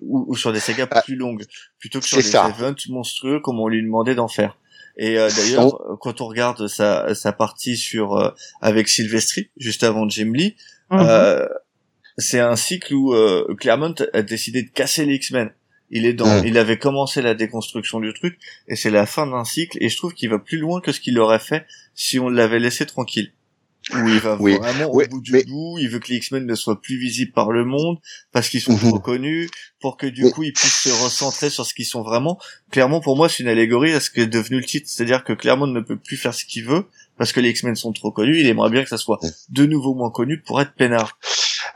[0.00, 1.44] ou, sur des sagas plus longues,
[1.78, 4.56] plutôt que sur des events monstrueux comme on lui demandait d'en faire.
[4.96, 10.08] Et euh, d'ailleurs, quand on regarde sa, sa partie sur euh, avec Sylvestri, juste avant
[10.08, 10.56] Jim Lee,
[10.90, 11.00] mhm.
[11.00, 11.46] euh,
[12.18, 13.14] c'est un cycle où
[13.56, 15.50] Claremont a décidé de casser les X-Men.
[15.90, 19.44] Il est dans, il avait commencé la déconstruction du truc, et c'est la fin d'un
[19.44, 19.78] cycle.
[19.80, 22.58] Et je trouve qu'il va plus loin que ce qu'il aurait fait si on l'avait
[22.58, 23.32] laissé tranquille
[23.94, 26.80] où il va vraiment au bout du bout, il veut que les X-Men ne soient
[26.80, 27.98] plus visibles par le monde
[28.32, 31.74] parce qu'ils sont trop connus, pour que du coup ils puissent se recentrer sur ce
[31.74, 32.38] qu'ils sont vraiment.
[32.70, 35.66] Clairement, pour moi, c'est une allégorie à ce est devenu le titre, c'est-à-dire que Claremont
[35.66, 36.86] ne peut plus faire ce qu'il veut
[37.18, 38.40] parce que les X-Men sont trop connus.
[38.40, 39.18] Il aimerait bien que ça soit
[39.48, 41.18] de nouveau moins connu pour être peinard.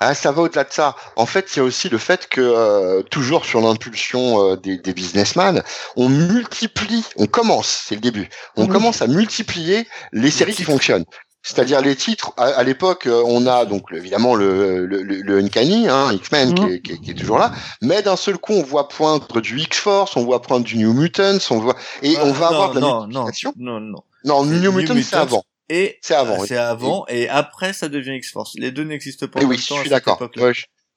[0.00, 0.94] Ah, ça va au-delà de ça.
[1.16, 4.78] En fait, il y a aussi le fait que, euh, toujours sur l'impulsion euh, des,
[4.78, 5.62] des businessmen,
[5.96, 11.04] on multiplie, on commence, c'est le début, on commence à multiplier les séries qui fonctionnent.
[11.46, 12.32] C'est-à-dire les titres.
[12.36, 17.00] À, l'époque, euh, on a donc évidemment le le, le, Uncanny, hein, X-Men qui, qui,
[17.00, 20.42] qui, est toujours là, mais d'un seul coup, on voit poindre du X-Force, on voit
[20.42, 23.80] poindre du New Mutants, on voit et on va avoir de la non, non, non,
[23.80, 24.44] non, non.
[24.44, 25.44] New, Mutants, c'est avant.
[25.68, 26.44] Et c'est avant.
[26.44, 27.28] C'est avant et...
[27.28, 28.54] après ça devient X-Force.
[28.56, 29.40] Les deux n'existent pas.
[29.40, 30.20] Et oui, je suis d'accord.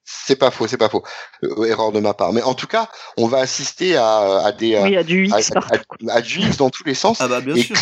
[0.04, 1.04] c'est pas faux, c'est pas faux.
[1.44, 2.32] Euh, erreur de ma part.
[2.32, 6.12] Mais en tout cas, on va assister à, à des oui, à du X, à,
[6.12, 7.18] à, du X dans tous les sens.
[7.20, 7.76] Ah bah bien et sûr.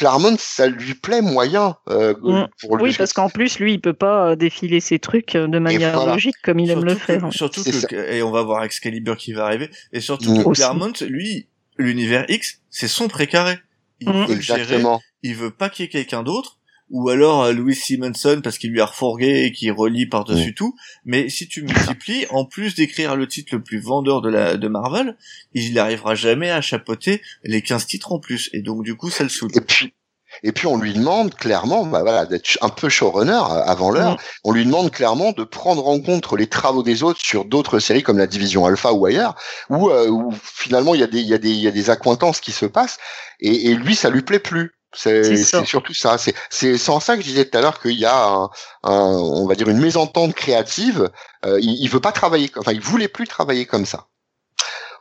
[0.00, 1.76] Claremont, ça lui plaît moyen.
[1.90, 2.48] Euh, mm.
[2.62, 2.84] pour lui.
[2.84, 6.06] Oui, parce qu'en plus, lui, il peut pas euh, défiler ses trucs euh, de manière
[6.06, 7.30] logique comme il aime le faire.
[7.32, 10.44] surtout que, et on va voir Excalibur qui va arriver, et surtout mm.
[10.44, 13.58] que Claremont, lui, l'univers X, c'est son précaré.
[14.00, 14.24] Il mm.
[14.24, 14.82] veut gérer,
[15.22, 16.56] il veut pas qu'il y ait quelqu'un d'autre,
[16.90, 20.74] ou alors euh, Louis Simonson parce qu'il lui a refourgué et qu'il relie par-dessus tout.
[21.04, 24.68] Mais si tu multiplies, en plus d'écrire le titre le plus vendeur de la de
[24.68, 25.16] Marvel,
[25.54, 28.50] il n'arrivera jamais à chapeauter les 15 titres en plus.
[28.52, 29.50] Et donc du coup, ça le saoule.
[29.54, 29.94] Et puis,
[30.42, 34.16] et puis on lui demande clairement, bah voilà, d'être un peu showrunner euh, avant l'heure.
[34.44, 38.02] On lui demande clairement de prendre en compte les travaux des autres sur d'autres séries
[38.02, 39.34] comme la Division Alpha ou ailleurs,
[39.68, 41.72] où, euh, où finalement il y a des il y a des il y a
[41.72, 42.98] des accointances qui se passent.
[43.40, 44.72] Et, et lui, ça lui plaît plus.
[44.92, 46.16] C'est surtout ça.
[46.50, 48.50] C'est sans ça que je disais tout à l'heure qu'il y a un,
[48.82, 51.10] on va dire une mésentente créative.
[51.44, 54.06] Euh, il, il, veut pas travailler, enfin il voulait plus travailler comme ça.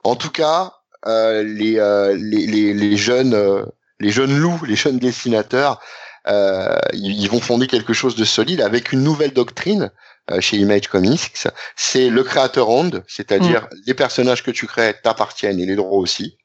[0.04, 0.74] En tout cas,
[1.08, 3.66] euh, les, euh, les, les, les, jeunes euh,
[4.00, 5.80] les jeunes loups, les jeunes dessinateurs,
[6.28, 9.92] euh, ils, vont fonder quelque chose de solide avec une nouvelle doctrine
[10.40, 11.32] chez Image Comics,
[11.76, 13.78] c'est le créateur owned, c'est-à-dire mm.
[13.88, 16.38] les personnages que tu crées t'appartiennent et les droits aussi.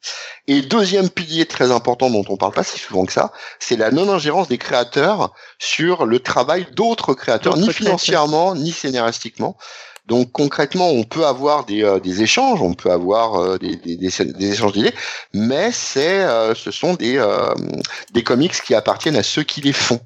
[0.47, 3.91] Et deuxième pilier très important dont on parle pas si souvent que ça, c'est la
[3.91, 9.57] non-ingérence des créateurs sur le travail d'autres créateurs, ni financièrement, ni scénaristiquement.
[10.07, 13.97] Donc concrètement, on peut avoir des, euh, des échanges, on peut avoir euh, des, des,
[13.97, 14.95] des, échanges d'idées,
[15.33, 17.25] mais c'est, ce sont des,
[18.13, 20.01] des comics qui appartiennent à ceux qui les font.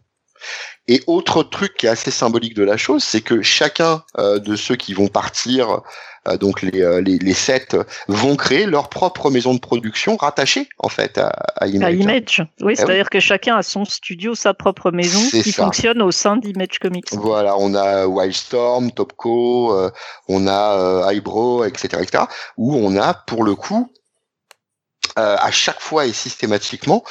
[0.89, 4.77] Et autre truc qui est assez symbolique de la chose, c'est que chacun de ceux
[4.77, 5.83] qui vont partir
[6.29, 7.77] euh, donc les, euh, les, les sets
[8.09, 11.95] vont créer leur propre maison de production rattachée en fait à, à Image.
[11.95, 12.47] Image.
[12.61, 16.37] Oui, eh c'est-à-dire que chacun a son studio, sa propre maison qui fonctionne au sein
[16.37, 17.13] d'Image Comics.
[17.13, 19.91] Voilà, on a Wildstorm, Topco, euh,
[20.29, 22.25] on a Eyebrow, etc., etc.,
[22.57, 23.91] où on a pour le coup
[25.19, 27.05] à chaque fois et systématiquement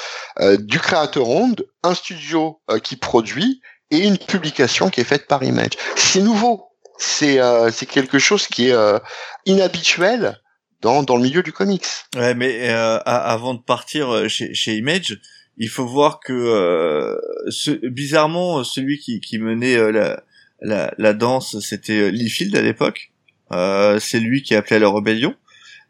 [0.59, 5.71] du créateur onde, un studio qui produit et une publication qui est faite par Image.
[5.95, 6.67] C'est nouveau
[6.97, 8.99] c'est euh, c'est quelque chose qui est euh,
[9.45, 10.37] inhabituel
[10.81, 11.85] dans dans le milieu du comics.
[12.15, 15.19] Ouais, mais euh, avant de partir chez, chez Image,
[15.57, 17.17] il faut voir que
[17.49, 20.21] ce, bizarrement celui qui qui menait la,
[20.61, 23.11] la la danse, c'était Lee Field à l'époque.
[23.51, 25.35] c'est lui qui appelait à la rébellion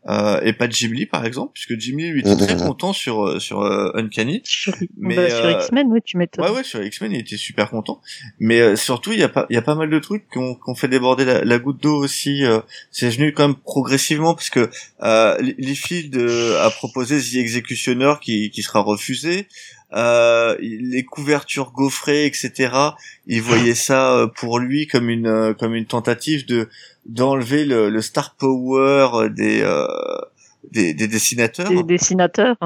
[0.10, 2.94] euh, et pas de Jim Lee par exemple puisque Jim Lee lui était très content
[2.94, 4.42] sur euh, sur euh, Uncanny.
[4.46, 6.46] Sur, mais bah, sur euh, X-Men oui tu m'étonnes.
[6.46, 8.02] Ouais ouais sur X-Men il était super content.
[8.40, 10.76] Mais surtout il y a pas il y a pas mal de trucs qui ont,
[10.76, 12.44] fait déborder la, la goutte d'eau aussi
[12.92, 14.70] c'est venu quand même progressivement parce que
[15.04, 16.16] euh, Liefeld
[16.62, 19.48] a proposé The Executioner qui qui sera refusé.
[19.94, 22.74] Euh, les couvertures gaufrées, etc.
[23.26, 26.68] Il voyait ça pour lui comme une comme une tentative de
[27.08, 29.88] d'enlever le, le, star power des, euh,
[30.72, 31.70] des, des dessinateurs.
[31.70, 32.58] Des dessinateurs.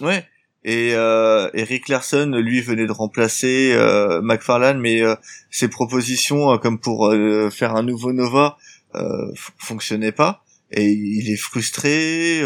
[0.00, 0.24] Ouais.
[0.64, 5.14] Et euh, Eric Larson, lui, venait de remplacer euh, McFarlane, mais euh,
[5.50, 8.56] ses propositions, euh, comme pour euh, faire un nouveau Nova,
[8.94, 10.44] euh, fonctionnaient pas.
[10.70, 12.42] Et il est frustré.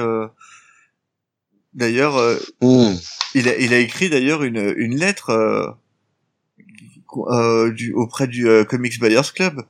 [1.74, 2.14] D'ailleurs,
[2.60, 2.92] mmh.
[3.34, 5.76] il, a, il a écrit d'ailleurs une, une lettre
[7.74, 9.64] du, auprès du Comics Buyers Club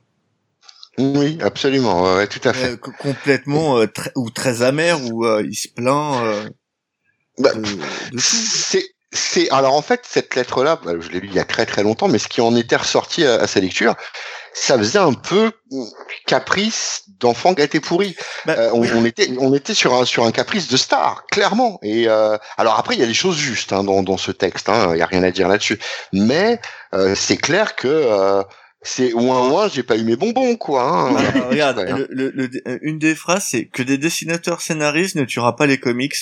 [0.97, 2.73] oui, absolument, ouais, tout à fait.
[2.73, 6.51] Euh, complètement euh, ou très amer où euh, il se plaint.
[7.39, 7.49] Bah,
[8.19, 11.45] c'est c'est alors en fait cette lettre là, bah, je l'ai lu il y a
[11.45, 13.95] très très longtemps, mais ce qui en était ressorti à, sa lecture,
[14.53, 15.51] ça faisait un peu
[16.27, 18.15] caprice d'enfant gâté pourri.
[18.45, 21.79] Bah, on, était on était sur un sur un caprice de star clairement.
[21.81, 24.91] Et alors après il y a des choses justes hein, dans dans ce texte, hein,
[24.93, 25.79] il y a rien à dire là-dessus,
[26.11, 26.59] mais
[27.15, 28.43] c'est clair que
[28.83, 30.83] c'est ouin ouin, j'ai pas eu mes bonbons quoi.
[30.83, 31.15] Hein.
[31.49, 32.49] Regarde, le, le,
[32.85, 36.15] une des phrases c'est que des dessinateurs scénaristes ne tuera pas les comics,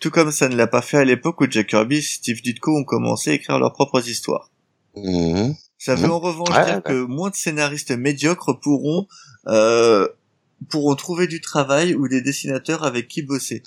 [0.00, 2.76] tout comme ça ne l'a pas fait à l'époque où Jack Kirby et Steve Ditko
[2.76, 4.50] ont commencé à écrire leurs propres histoires.
[4.96, 5.52] Mmh.
[5.78, 6.12] Ça veut mmh.
[6.12, 9.06] en revanche dire que moins de scénaristes médiocres pourront
[9.46, 10.08] euh,
[10.70, 13.62] pourront trouver du travail ou des dessinateurs avec qui bosser.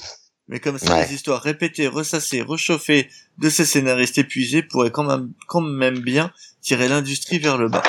[0.48, 5.32] Mais comme ça, les histoires répétées, ressassées, rechauffées de ces scénaristes épuisés pourraient quand même,
[5.48, 7.84] quand même bien tirer l'industrie vers le bas.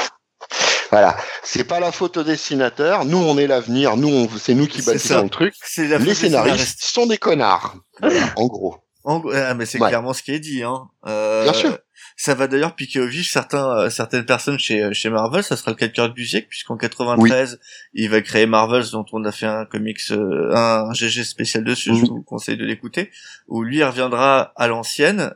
[0.92, 3.06] Voilà, c'est pas la faute au dessinateur.
[3.06, 3.96] Nous, on est l'avenir.
[3.96, 5.54] Nous, c'est nous qui bâtissons le truc.
[5.78, 7.76] Les scénaristes sont des connards.
[8.36, 8.76] en gros.
[9.04, 10.62] En, ah, mais c'est clairement ce qui est dit.
[10.62, 10.90] Hein.
[11.06, 11.78] Euh, Bien sûr.
[12.18, 15.42] Ça va d'ailleurs piquer au vif certains, euh, certaines personnes chez, chez Marvel.
[15.42, 17.58] Ça sera le cas de Kurt Busiek, puisqu'en 93,
[17.94, 21.94] il va créer Marvels, dont on a fait un comics, euh, un GG spécial dessus.
[21.96, 23.10] Je vous conseille de l'écouter.
[23.48, 25.34] Où lui reviendra à l'ancienne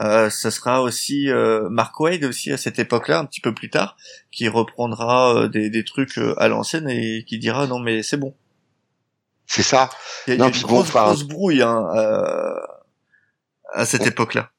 [0.00, 3.70] euh, ce sera aussi euh, Mark Wade aussi à cette époque-là, un petit peu plus
[3.70, 3.96] tard,
[4.30, 8.16] qui reprendra euh, des, des, trucs euh, à l'ancienne et qui dira non mais c'est
[8.16, 8.34] bon.
[9.46, 9.88] C'est ça.
[10.26, 11.86] Il y a, une grosse, grosse brouille hein,
[13.72, 14.50] à cette époque-là.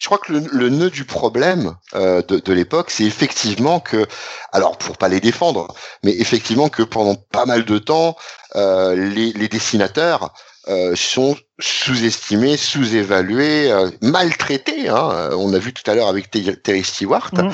[0.00, 4.06] Je crois que le, le nœud du problème de, de l'époque, c'est effectivement que,
[4.52, 8.16] alors pour pas les défendre, mais effectivement que pendant pas mal de temps,
[8.56, 10.34] les, les dessinateurs
[10.68, 14.88] euh, sont sous-estimés, sous-évalués, euh, maltraités.
[14.88, 15.30] Hein.
[15.32, 17.50] On a vu tout à l'heure avec Terry Stewart, mm.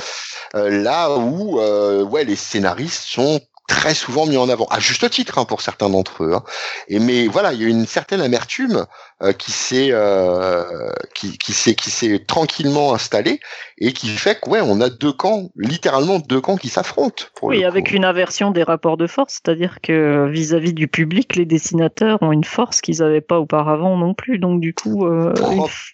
[0.56, 5.38] euh, là où ouais les scénaristes sont très souvent mis en avant, à juste titre
[5.38, 6.34] hein, pour certains d'entre eux.
[6.34, 6.42] Hein.
[6.88, 8.84] Et mais voilà, il y a une certaine amertume
[9.22, 13.40] euh, qui s'est euh, qui, qui s'est qui s'est tranquillement installée
[13.78, 17.24] et qui fait que ouais, on a deux camps, littéralement deux camps qui s'affrontent.
[17.42, 22.18] oui, avec une inversion des rapports de force, c'est-à-dire que vis-à-vis du public, les dessinateurs
[22.22, 24.38] ont une force qu'ils n'avaient pas auparavant non plus.
[24.38, 25.32] Donc du coup, euh,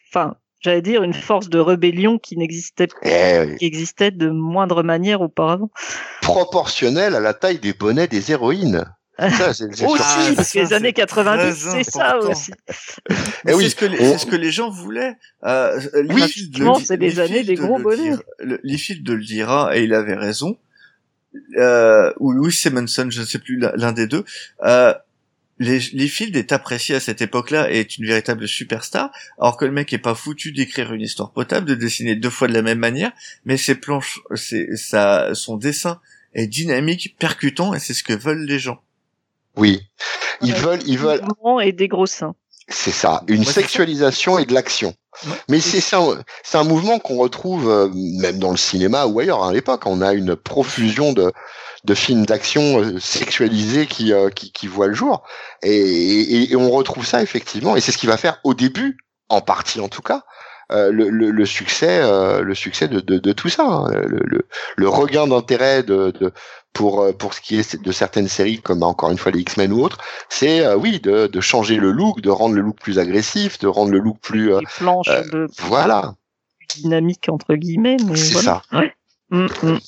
[0.08, 5.20] enfin j'allais dire une force de rébellion qui n'existait eh qui existait de moindre manière
[5.20, 5.70] auparavant.
[6.22, 8.84] Proportionnelle à la taille des bonnets des héroïnes.
[9.20, 12.52] Ça, c'est, aussi, parce que les années 90, c'est ça aussi.
[13.46, 15.14] Et oui, c'est ce que les, c'est ce que les gens voulaient.
[15.44, 16.22] Euh, oui,
[16.82, 18.16] c'est les années des gros bonnets.
[18.62, 20.56] Liefeld de le dira, et il avait raison.
[21.58, 24.24] Euh, ou Louis Simonson, je ne sais plus l'un des deux.
[24.64, 24.94] Euh,
[25.60, 29.92] Liefeld est apprécié à cette époque-là et est une véritable superstar, alors que le mec
[29.92, 33.12] est pas foutu d'écrire une histoire potable, de dessiner deux fois de la même manière,
[33.44, 36.00] mais ses planches, c'est ça, son dessin
[36.34, 38.80] est dynamique, percutant, et c'est ce que veulent les gens.
[39.56, 39.82] Oui,
[40.40, 41.22] ils veulent, ils veulent.
[41.62, 42.34] Et des gros seins.
[42.68, 44.94] C'est ça, une sexualisation et de l'action.
[45.48, 46.00] Mais c'est ça,
[46.44, 49.84] c'est un mouvement qu'on retrouve euh, même dans le cinéma ou ailleurs à l'époque.
[49.86, 51.32] On a une profusion de,
[51.84, 55.22] de films d'action euh, sexualisés qui, euh, qui, qui voient le jour,
[55.62, 57.76] et, et, on retrouve ça effectivement.
[57.76, 60.24] Et c'est ce qui va faire au début, en partie en tout cas,
[60.72, 63.90] le, le, le, succès, le succès de, de, de tout ça, hein.
[63.90, 66.32] le, le, le, regain d'intérêt de, de,
[66.72, 69.72] pour euh, pour ce qui est de certaines séries comme encore une fois les X-Men
[69.72, 72.98] ou autres, c'est euh, oui de, de changer le look, de rendre le look plus
[72.98, 74.60] agressif, de rendre le look plus euh,
[75.32, 76.14] de voilà
[76.76, 77.96] dynamique entre guillemets.
[78.14, 78.62] C'est ça.
[79.30, 79.78] Mm, mm.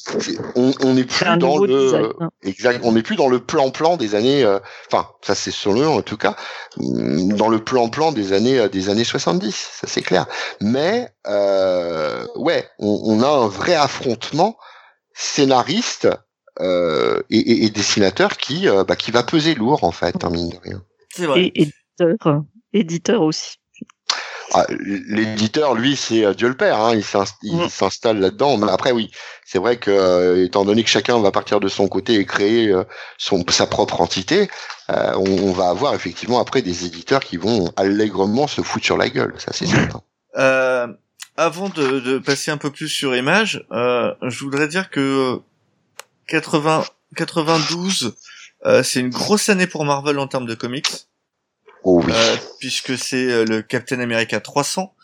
[0.82, 2.30] On n'est plus dans le hein.
[2.42, 4.46] exact, on n'est plus dans le plan-plan des années.
[4.86, 6.36] Enfin, ça c'est selon en tout cas,
[6.76, 10.26] mm, dans le plan-plan des années des années 70, ça c'est clair.
[10.60, 14.56] Mais ouais, on, on, a un vrai affrontement
[15.14, 16.08] scénariste
[16.60, 20.50] euh, et, et, dessinateur qui euh, bah, qui va peser lourd en fait, hein, mine
[20.50, 20.82] de rien.
[21.36, 22.42] Et éditeur,
[22.74, 23.56] éditeur aussi.
[24.54, 26.78] Ah, l'éditeur, lui, c'est euh, Dieu le Père.
[26.78, 27.00] Hein,
[27.42, 27.68] il mm.
[27.68, 28.58] s'installe là-dedans.
[28.58, 29.10] Mais après, oui,
[29.44, 32.72] c'est vrai que étant donné que chacun va partir de son côté et créer
[33.18, 34.48] son sa propre entité,
[34.88, 39.08] on, on, va avoir effectivement après des éditeurs qui vont allègrement se foutre sur la
[39.08, 39.34] gueule.
[39.38, 40.00] Ça, c'est certain.
[40.38, 40.86] Euh,
[41.36, 45.42] avant de, de, passer un peu plus sur Image, je voudrais dire que
[46.28, 46.84] 80,
[47.16, 48.14] 92,
[48.64, 50.90] euh, c'est une grosse année pour Marvel en termes de comics.
[51.84, 52.12] Oh oui.
[52.14, 54.94] Euh, puisque c'est euh, le Captain America 300,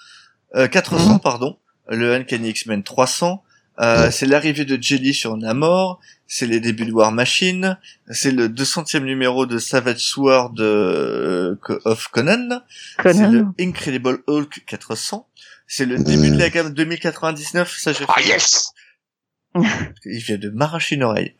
[0.70, 1.20] 400 mhm.
[1.20, 1.58] pardon,
[1.88, 3.42] le Uncanny X-Men 300,
[4.10, 7.78] c'est l'arrivée de Jelly sur Namor, c'est les débuts de War Machine,
[8.10, 10.54] c'est le 200e numéro de Savage Sword
[11.84, 12.62] of Conan,
[13.02, 15.28] c'est le Incredible Hulk 400,
[15.66, 18.72] c'est le début de la gamme 2099, ça je Ah yes.
[20.04, 21.34] Il vient de m'arracher une oreille.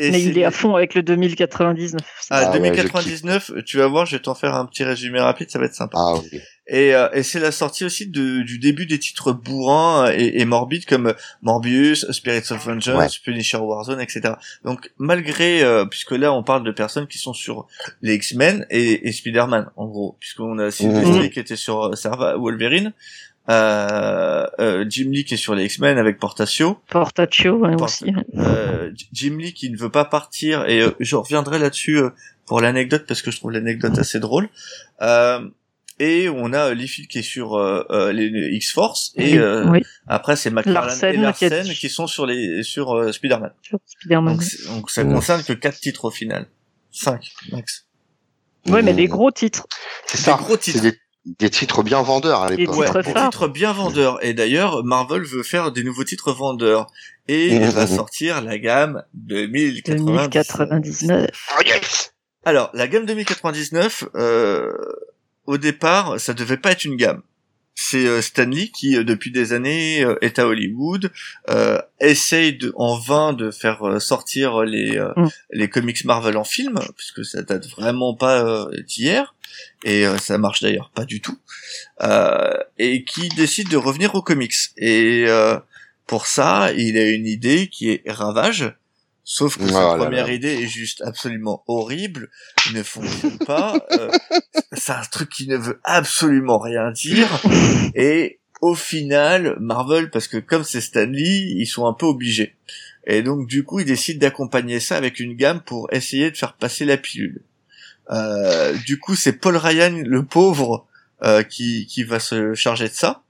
[0.00, 2.00] Mais il est à fond avec le 2099.
[2.30, 5.66] Ah, 2099, tu vas voir, je vais t'en faire un petit résumé rapide, ça va
[5.66, 5.98] être sympa.
[5.98, 6.14] Ah,
[6.72, 10.44] et, euh, et c'est la sortie aussi de, du début des titres bourrins et, et
[10.44, 14.34] morbides comme Morbius, Spirits of Vengeance, Punisher Warzone, etc.
[14.64, 17.66] Donc malgré, euh, puisque là on parle de personnes qui sont sur
[18.02, 21.30] les X-Men et, et Spider-Man en gros, puisqu'on a Sylvester mmh.
[21.30, 22.92] qui était sur euh, Serva Wolverine,
[23.48, 26.78] euh, euh, Jim Lee qui est sur les X-Men avec Portacio.
[26.88, 28.12] Portacio ouais, aussi.
[28.36, 32.10] Euh, Jim Lee qui ne veut pas partir et euh, je reviendrai là-dessus euh,
[32.46, 34.48] pour l'anecdote parce que je trouve l'anecdote assez drôle.
[35.98, 37.58] et on a Liefeld qui est sur
[38.12, 39.38] les X-Force et
[40.06, 43.52] après c'est McFarlane et Larsen qui, sont sur les sur Spider-Man.
[43.86, 46.46] Spider donc, donc, ça concerne que quatre titres au final.
[46.92, 47.86] Cinq max.
[48.66, 49.66] Ouais, mais des gros titres.
[50.06, 50.36] C'est ça.
[50.36, 50.98] Des gros titres des
[51.50, 52.76] titres bien vendeurs à l'époque.
[52.76, 54.24] Ouais, des titres bien vendeurs.
[54.24, 56.86] Et d'ailleurs, Marvel veut faire des nouveaux titres vendeurs.
[57.28, 61.48] Et il va sortir la gamme 2099.
[62.44, 64.72] Alors, la gamme 2099, euh,
[65.46, 67.22] au départ, ça devait pas être une gamme.
[67.74, 71.10] C'est euh, Stanley qui, euh, depuis des années, euh, est à Hollywood,
[72.00, 75.28] essaye de, en vain de faire sortir les mm.
[75.52, 79.34] les comics Marvel en film, puisque ça date vraiment pas d'hier
[79.84, 81.38] et euh, ça marche d'ailleurs pas du tout,
[82.02, 84.54] euh, et qui décide de revenir aux comics.
[84.76, 85.58] Et euh,
[86.06, 88.74] pour ça, il a une idée qui est Ravage,
[89.32, 92.30] sauf que sa oh première idée est juste absolument horrible,
[92.74, 93.86] ne fonctionne pas,
[94.72, 97.28] c'est un truc qui ne veut absolument rien dire,
[97.94, 102.56] et au final, Marvel, parce que comme c'est Stanley, ils sont un peu obligés.
[103.06, 106.54] Et donc du coup, ils décident d'accompagner ça avec une gamme pour essayer de faire
[106.54, 107.40] passer la pilule.
[108.10, 110.88] Euh, du coup, c'est Paul Ryan, le pauvre,
[111.22, 113.22] euh, qui, qui va se charger de ça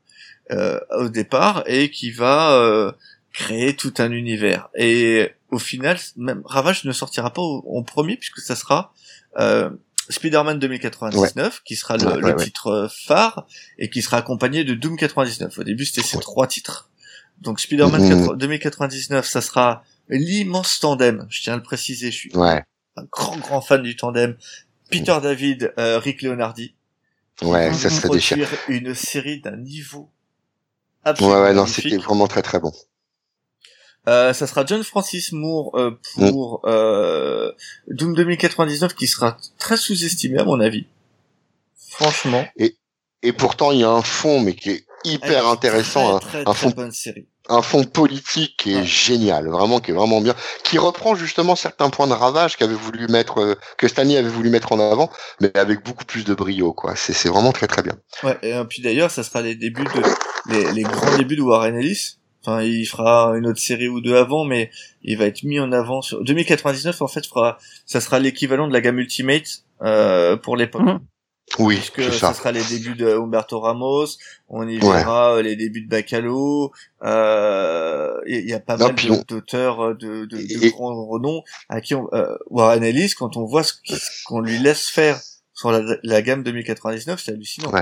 [0.50, 2.94] euh, au départ et qui va
[3.34, 4.70] créer tout un univers.
[4.74, 8.92] Et au final, même Ravage ne sortira pas en premier puisque ça sera
[10.08, 13.46] Spider-Man 2099 qui sera le, titre phare
[13.78, 15.58] et qui sera accompagné de Doom 99.
[15.58, 16.90] Au début, c'était ces trois titres.
[17.40, 21.26] Donc Spider-Man 2099, ça sera l'immense tandem.
[21.30, 22.32] Je tiens à le préciser, je suis
[22.96, 24.36] un grand grand fan du tandem
[24.90, 26.74] Peter David, euh, Rick Leonardi.
[27.42, 28.50] Ouais, ça serait déchirant.
[28.68, 30.10] Une série d'un niveau
[31.04, 32.72] absolument Ouais, ouais, non, c'était vraiment très très bon.
[34.08, 36.68] Euh, ça sera John Francis Moore euh, pour mm.
[36.68, 37.52] euh,
[37.88, 40.86] Doom 2099 qui sera très sous-estimé à mon avis.
[41.90, 42.46] Franchement.
[42.56, 42.76] Et,
[43.22, 46.70] et pourtant il y a un fond mais qui est hyper intéressant, très, un, fond
[46.70, 51.14] bonne série un fond politique qui est génial, vraiment qui est vraiment bien, qui reprend
[51.14, 54.78] justement certains points de ravage qu'avait voulu mettre, euh, que Stanley avait voulu mettre en
[54.78, 56.94] avant, mais avec beaucoup plus de brio, quoi.
[56.96, 57.94] C'est c'est vraiment très très bien.
[58.22, 60.02] Ouais, et euh, puis d'ailleurs, ça sera les débuts de
[60.52, 62.19] les, les grands débuts de Warren Ellis.
[62.42, 64.70] Enfin, il fera une autre série ou deux avant, mais
[65.02, 67.02] il va être mis en avant sur 2099.
[67.02, 70.82] En fait, fera, ça sera l'équivalent de la gamme Ultimate euh, pour l'époque.
[70.82, 71.00] Mhm.
[71.58, 72.32] Oui, puisque ça.
[72.32, 74.06] sera les débuts de Humberto Ramos,
[74.48, 76.70] on y verra euh, les débuts de Bacalo,
[77.02, 78.94] euh, il y a pas mal
[79.28, 83.64] d'auteurs euh, de, de, de grands renom à qui on, euh, Ellis, quand on voit
[83.64, 83.74] ce
[84.26, 85.20] qu'on lui laisse faire
[85.52, 87.72] sur la, la gamme 2099, c'est hallucinant.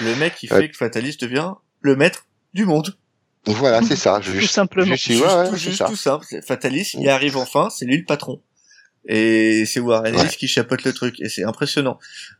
[0.00, 2.96] Le mec qui fait que Fatalis devient le maître du monde.
[3.46, 4.20] Voilà, c'est ça.
[4.20, 4.94] Tout simplement.
[4.94, 6.24] tout, juste, tout simple.
[6.46, 8.40] Fatalis, il arrive enfin, c'est lui le patron.
[9.06, 11.98] Et c'est Warren Ellis qui chapeaute le truc, et c'est impressionnant.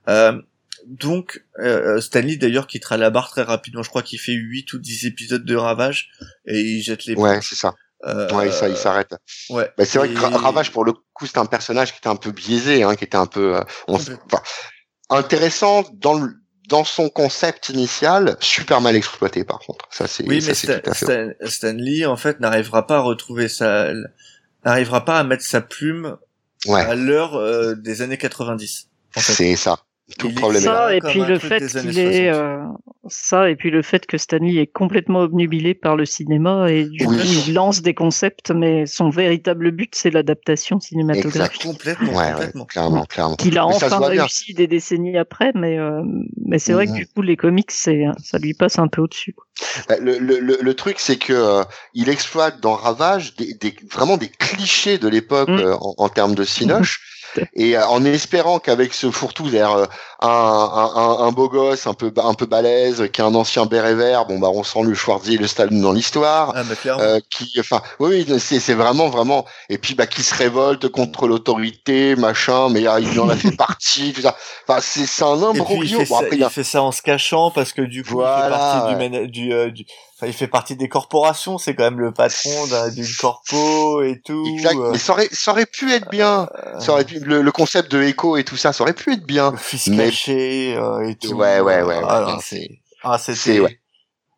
[0.09, 0.40] Euh,
[0.86, 3.82] donc euh, Stanley d'ailleurs quittera la barre très rapidement.
[3.82, 6.11] Je crois qu'il fait 8 ou 10 épisodes de Ravage
[6.46, 7.14] et il jette les.
[7.14, 7.74] Ouais, c'est ça.
[8.05, 9.14] Euh, ouais, ça, il s'arrête.
[9.50, 9.70] Ouais.
[9.78, 12.32] Bah, c'est vrai que Ravage, pour le coup, c'était un personnage qui était un peu
[12.32, 14.42] biaisé, hein, qui était un peu euh, enfin,
[15.09, 19.86] intéressant dans le dans son concept initial, super mal exploité par contre.
[19.90, 20.26] Ça c'est.
[20.28, 20.54] Oui, mais
[21.48, 23.92] Stanley en fait n'arrivera pas à retrouver sa,
[24.64, 26.16] n'arrivera pas à mettre sa plume
[26.68, 28.88] à l'heure euh, des années 90.
[29.16, 29.78] C'est ça.
[30.18, 32.58] Tout le problème ça, et puis le fait qu'il est euh,
[33.08, 37.04] ça et puis le fait que Stanley est complètement obnubilé par le cinéma et du
[37.06, 41.62] coup il lance des concepts mais son véritable but c'est l'adaptation cinématographique.
[41.62, 42.64] Complètement, ouais, complètement.
[42.64, 43.36] clairement, clairement.
[43.36, 46.02] Qu'il a enfin réussi des décennies après mais euh,
[46.44, 46.98] mais c'est vrai que mhm.
[46.98, 49.34] du coup les comics c'est ça lui passe un peu au-dessus.
[49.88, 51.62] Bah, le, le, le, truc c'est que euh,
[51.94, 55.76] il exploite dans Ravage des, des, vraiment des clichés de l'époque mm.
[55.80, 57.11] en, en, termes de cinoche
[57.55, 59.89] et euh, en espérant qu'avec ce fourre-tout, un,
[60.20, 64.26] un, un, beau gosse un peu un peu balèze, qui a un ancien béret vert,
[64.26, 67.53] bon bah on sent le Schwarzy et le Stallone dans l'histoire, ah, bah, euh, qui,
[67.59, 72.68] enfin, oui, c'est c'est vraiment vraiment, et puis bah qui se révolte contre l'autorité, machin,
[72.70, 74.37] mais euh, il en a fait partie, tout ça.
[74.68, 76.01] Enfin, c'est c'est un imbroglio.
[76.01, 78.95] Il, fait, il, fait ça en se cachant parce que du coup, il fait partie
[78.95, 79.85] du, du, du
[80.26, 82.50] il fait partie des corporations, c'est quand même le patron
[82.94, 84.44] d'une corpo et tout.
[84.54, 84.76] Exact.
[84.76, 84.90] Euh.
[84.92, 86.48] Mais ça aurait, ça aurait pu être bien.
[86.78, 89.52] Ça aurait pu, le, concept de écho et tout ça, ça aurait pu être bien.
[89.52, 91.34] Le fils caché euh, et tout.
[91.34, 92.00] Ouais, ouais, ouais.
[92.04, 92.68] Ah, c'est,
[93.02, 93.60] ah, c'était.
[93.60, 93.80] Ouais.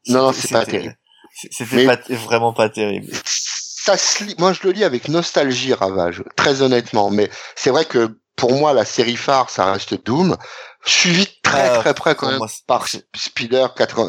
[0.09, 0.97] Non, non, c'est pas terrible.
[1.51, 3.13] C'était pas, vraiment pas terrible.
[3.25, 7.11] Ça se lit, moi je le lis avec nostalgie, Ravage, très honnêtement.
[7.11, 10.37] Mais c'est vrai que pour moi, la série phare, ça reste Doom
[10.85, 13.67] suivi très ah, très près quand même par Spider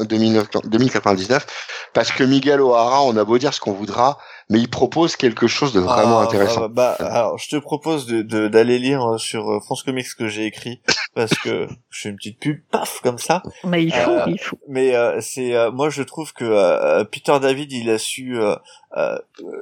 [0.09, 1.45] 2099
[1.93, 4.17] parce que Miguel O'Hara on a beau dire ce qu'on voudra
[4.49, 6.69] mais il propose quelque chose de vraiment ah, intéressant.
[6.69, 10.15] Bah, bah, alors, je te propose de d'aller lire euh, sur euh, France Comics ce
[10.15, 10.81] que j'ai écrit
[11.15, 13.41] parce que je fais une petite pub, paf, comme ça.
[13.63, 14.59] Mais il faut, euh, il faut.
[14.69, 18.37] Mais c'est moi je trouve que Peter David il a su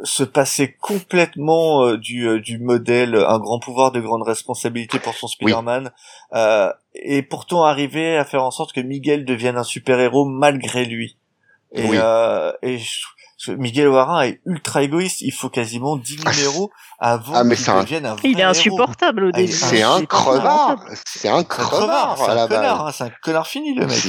[0.03, 5.91] se passer complètement du du modèle un grand pouvoir de grande responsabilité pour son Spider-Man
[6.95, 11.17] et pourtant arriver à faire en sorte que Miguel devienne un super héros malgré lui.
[11.75, 11.81] Et,
[12.61, 13.05] et je,
[13.49, 15.21] Miguel O'Hara est ultra égoïste.
[15.21, 19.31] Il faut quasiment 10 numéros avant ah, qu'il devienne un vrai Il est insupportable au
[19.33, 19.51] ah, début.
[19.51, 20.83] C'est un crevard.
[21.05, 22.17] C'est un crevard.
[22.17, 22.87] C'est un connard.
[22.87, 24.03] Hein, c'est un connard fini le mec.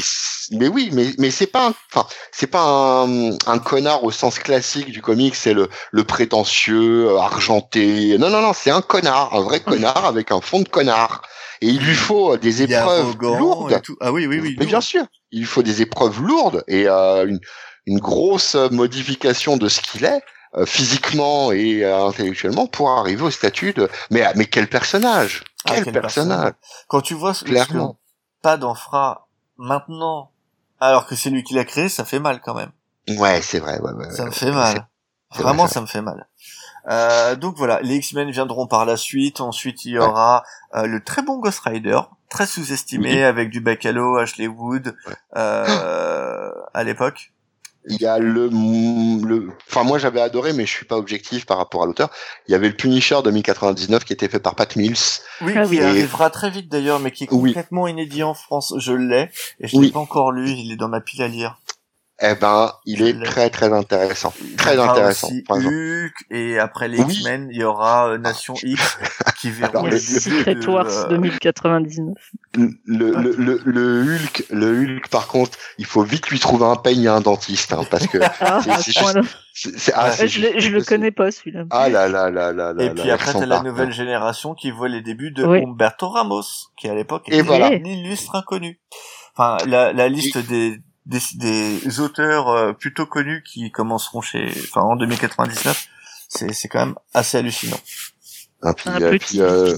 [0.53, 4.91] Mais oui, mais mais c'est pas, enfin, c'est pas un, un, connard au sens classique
[4.91, 5.35] du comic.
[5.35, 8.19] C'est le le prétentieux, euh, argenté.
[8.19, 11.23] Non non non, c'est un connard, un vrai connard avec un fond de connard.
[11.61, 13.81] Et il lui faut des épreuves lourdes.
[14.01, 14.57] Ah oui oui oui.
[14.59, 17.41] Mais bien sûr, il lui faut des épreuves lourdes et euh, une
[17.87, 20.23] une grosse modification de ce qu'il est
[20.55, 25.45] euh, physiquement et euh, intellectuellement pour arriver au statut de mais mais quel personnage?
[25.67, 26.53] Ah, quel, personnage.
[26.89, 27.95] quand tu vois ce Clairement.
[27.95, 27.99] que
[28.43, 30.31] Pad en fera maintenant
[30.81, 32.71] alors que c'est lui qui l'a créé ça fait mal quand même.
[33.19, 34.87] Ouais c'est vrai ouais, ouais, ça me fait mal.
[35.35, 36.27] Vraiment ça me fait mal.
[36.89, 39.41] Euh, donc voilà, les X-Men viendront par la suite.
[39.41, 44.17] Ensuite, il y aura euh, le très bon Ghost Rider, très sous-estimé avec du Bacalo,
[44.19, 44.95] Ashley Wood
[45.37, 47.33] euh, à l'époque.
[47.87, 51.59] Il y a le, le, enfin moi j'avais adoré, mais je suis pas objectif par
[51.59, 52.11] rapport à l'auteur.
[52.49, 54.97] Il y avait le Punisher 2099 qui était fait par Pat Mills.
[55.43, 58.75] Oui, ah qui arrivera très vite d'ailleurs, mais qui est complètement inédit en France.
[58.79, 59.31] Je l'ai
[59.61, 60.51] et je l'ai pas encore lu.
[60.51, 61.59] Il est dans ma pile à lire
[62.23, 65.27] eh ben, il est très très intéressant, très intéressant.
[65.27, 68.99] Aussi Hulk et après les X-Men, il y aura euh, Nation X
[69.37, 72.15] qui verra le, Secret Wars 2099.
[72.55, 76.77] Le, le, le, le, Hulk, le Hulk par contre, il faut vite lui trouver un
[76.77, 78.61] peigne et un dentiste, hein, parce que ah,
[79.53, 81.65] c'est ah, je, je le connais pas celui-là.
[81.71, 82.85] Ah là là là là là.
[82.85, 86.45] Et puis après t'as la nouvelle génération qui voit les débuts de Humberto Ramos,
[86.77, 87.67] qui à l'époque était voilà.
[87.67, 88.79] un illustre inconnu.
[89.37, 94.83] Enfin, la, la liste des des, des auteurs euh, plutôt connus qui commenceront chez, enfin
[94.83, 95.89] en 2099,
[96.29, 97.81] c'est c'est quand même assez hallucinant.
[98.63, 99.77] Ah, puis, euh,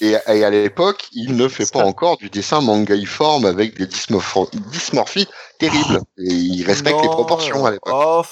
[0.00, 5.28] et, et, à l'époque, il ne fait pas encore du dessin mangaiforme avec des dysmorphies
[5.58, 6.00] terribles.
[6.18, 7.92] Et il respecte les proportions à l'époque.
[7.94, 8.22] Oh,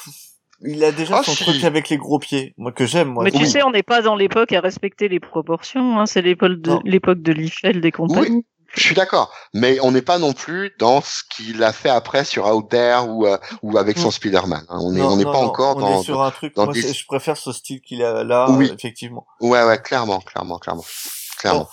[0.63, 3.09] il a déjà oh, son truc avec les gros pieds, moi que j'aime.
[3.09, 3.25] Moi.
[3.25, 5.99] Mais tu sais, on n'est pas dans l'époque à respecter les proportions.
[5.99, 6.07] Hein.
[6.07, 8.45] C'est l'époque de l'époque de Liefeld des compagnies.
[8.75, 12.25] Je suis d'accord, mais on n'est pas non plus dans ce qu'il a fait après
[12.25, 14.11] sur Out There ou euh, ou avec son.
[14.11, 14.65] Spider-Man.
[14.69, 14.79] Hein.
[14.81, 16.57] On n'est on n'est pas encore on dans est sur un truc.
[16.57, 18.71] moi, je préfère ce style qu'il a là, oui.
[18.73, 19.27] effectivement.
[19.41, 20.85] Ouais, ouais, clairement, clairement, clairement,
[21.39, 21.69] clairement.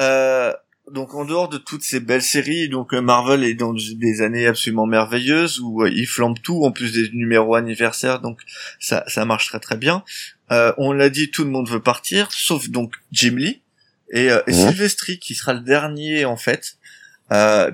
[0.00, 0.52] Euh,
[0.90, 4.46] donc en dehors de toutes ces belles séries, donc euh, Marvel est dans des années
[4.46, 8.40] absolument merveilleuses où euh, il flambe tout en plus des numéros anniversaires, donc
[8.78, 10.02] ça ça marche très très bien.
[10.50, 13.62] Euh, on l'a dit, tout le monde veut partir, sauf donc Jim Lee
[14.10, 16.78] et, euh, Sylvestri qui sera le dernier en fait,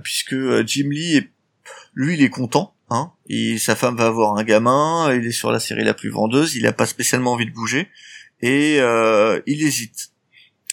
[0.02, 1.30] puisque Jim Lee est,
[1.94, 2.72] lui il est content.
[2.88, 6.08] Hein, et sa femme va avoir un gamin, il est sur la série la plus
[6.08, 7.88] vendeuse, il a pas spécialement envie de bouger,
[8.42, 10.12] et il hésite.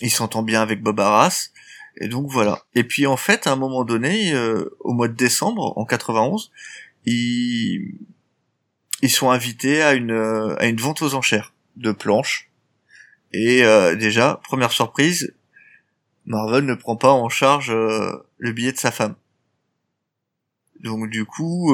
[0.01, 1.49] Il s'entend bien avec Bob Arras,
[1.97, 2.63] et donc voilà.
[2.75, 6.51] Et puis en fait, à un moment donné, euh, au mois de décembre, en 91,
[7.05, 7.95] ils,
[9.01, 12.49] ils sont invités à une, euh, à une vente aux enchères de planches.
[13.31, 15.33] Et euh, déjà, première surprise,
[16.25, 19.15] Marvel ne prend pas en charge le billet de sa femme.
[20.81, 21.73] Donc du coup,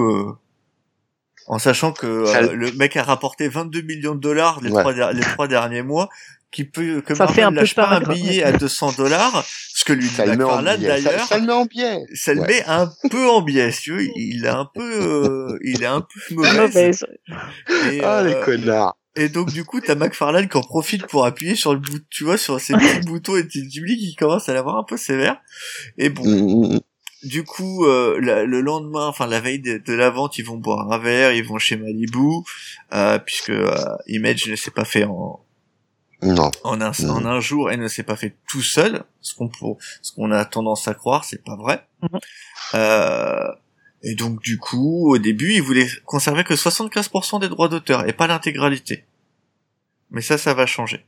[1.48, 5.48] en sachant que le mec a rapporté 22 millions de dollars les, trois, les trois
[5.48, 6.10] derniers mois,
[6.52, 10.10] qui peut que ça Marvel lâche pas un billet à 200 dollars, ce que lui
[10.10, 11.26] dit McFarlane d'ailleurs.
[11.28, 12.06] Ça, le met en biais.
[12.16, 15.84] Ça le met un peu en biais, tu vois, il est un peu, euh, il
[15.84, 16.92] est un peu mauvais.
[17.92, 18.98] Et, ah les euh, connards.
[19.16, 22.24] Et donc du coup, t'as McFarlane qui en profite pour appuyer sur le bout, tu
[22.24, 25.42] vois, sur ces petits boutons et Ghibli qui commence à l'avoir un peu sévère.
[25.98, 26.24] Et bon.
[26.26, 26.80] Mm, mm, mm.
[27.24, 30.98] Du coup, euh, le lendemain, enfin la veille de, la vente, ils vont boire un
[31.00, 32.46] verre, ils vont chez Malibu,
[32.94, 33.76] euh, puisque euh,
[34.08, 35.42] Image ne s'est pas fait en,
[36.22, 36.52] non.
[36.64, 39.04] En un, en un jour, elle ne s'est pas fait tout seul.
[39.22, 39.50] Ce qu'on
[40.02, 41.88] ce qu'on a tendance à croire, c'est pas vrai.
[42.76, 43.48] Euh,
[44.04, 48.14] et donc du coup, au début, ils voulaient conserver que 75% des droits d'auteur et
[48.14, 49.06] pas l'intégralité.
[50.12, 51.06] Mais ça, ça va changer.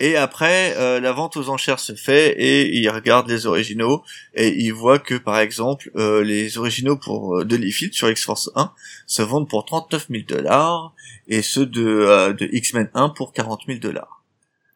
[0.00, 4.02] Et après, euh, la vente aux enchères se fait et ils regardent les originaux
[4.34, 8.50] et ils voient que par exemple euh, les originaux pour euh, de Liefeld sur X-Force
[8.56, 8.72] 1
[9.06, 10.92] se vendent pour 39 000 dollars
[11.28, 14.24] et ceux de, euh, de X-Men 1 pour 40 000 dollars.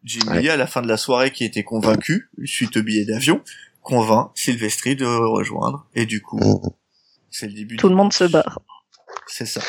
[0.04, 3.42] Jimmy, à la fin de la soirée, qui était convaincu, suite au billet d'avion,
[3.82, 5.84] convainc Sylvestri de rejoindre.
[5.96, 6.70] Et du coup, mmh.
[7.38, 7.76] C'est le début.
[7.76, 8.58] Tout le monde se barre.
[9.26, 9.60] C'est ça.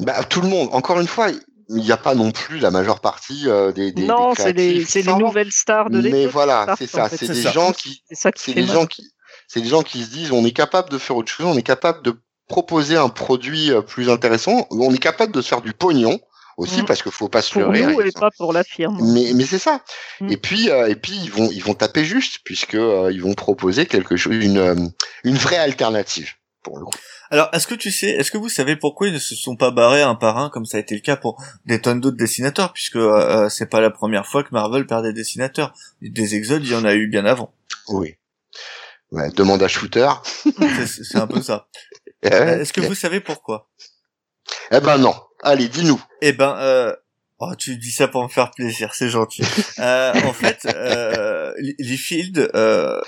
[0.00, 0.68] Bah, tout le monde.
[0.72, 1.28] Encore une fois,
[1.68, 4.84] il n'y a pas non plus la majeure partie euh, des, des non c'est les
[4.84, 8.54] c'est les nouvelles stars de l'époque mais voilà c'est ça c'est des gens qui c'est
[8.54, 9.10] des gens qui
[9.48, 11.62] c'est des gens qui se disent on est capable de faire autre chose on est
[11.62, 12.14] capable de
[12.48, 16.20] proposer un produit euh, plus intéressant on est capable de se faire du pognon
[16.56, 16.84] aussi mm.
[16.84, 19.58] parce qu'il faut pas se pour nous et pas pour la firme mais mais c'est
[19.58, 19.80] ça
[20.20, 20.30] mm.
[20.30, 23.86] et puis euh, et puis ils vont ils vont taper juste puisque ils vont proposer
[23.86, 24.92] quelque chose une
[25.24, 26.34] une vraie alternative
[26.66, 26.92] pour le coup
[27.30, 29.70] alors, est-ce que tu sais, est-ce que vous savez pourquoi ils ne se sont pas
[29.70, 32.72] barrés un par un comme ça a été le cas pour des tonnes d'autres dessinateurs,
[32.72, 35.74] puisque euh, euh, c'est pas la première fois que Marvel perd des dessinateurs.
[36.00, 37.52] Des exodes, il y en a eu bien avant.
[37.88, 38.16] Oui.
[39.10, 40.08] Ouais, demande à Shooter.
[40.86, 41.66] c'est un peu ça.
[42.24, 43.68] Euh, est-ce que vous savez pourquoi?
[44.72, 45.14] Eh ben non.
[45.42, 46.02] Allez, dis-nous.
[46.22, 46.96] Eh ben, euh,
[47.38, 49.42] Oh, tu dis ça pour me faire plaisir, c'est gentil.
[49.78, 52.98] euh, en fait, euh, Liefeld, euh,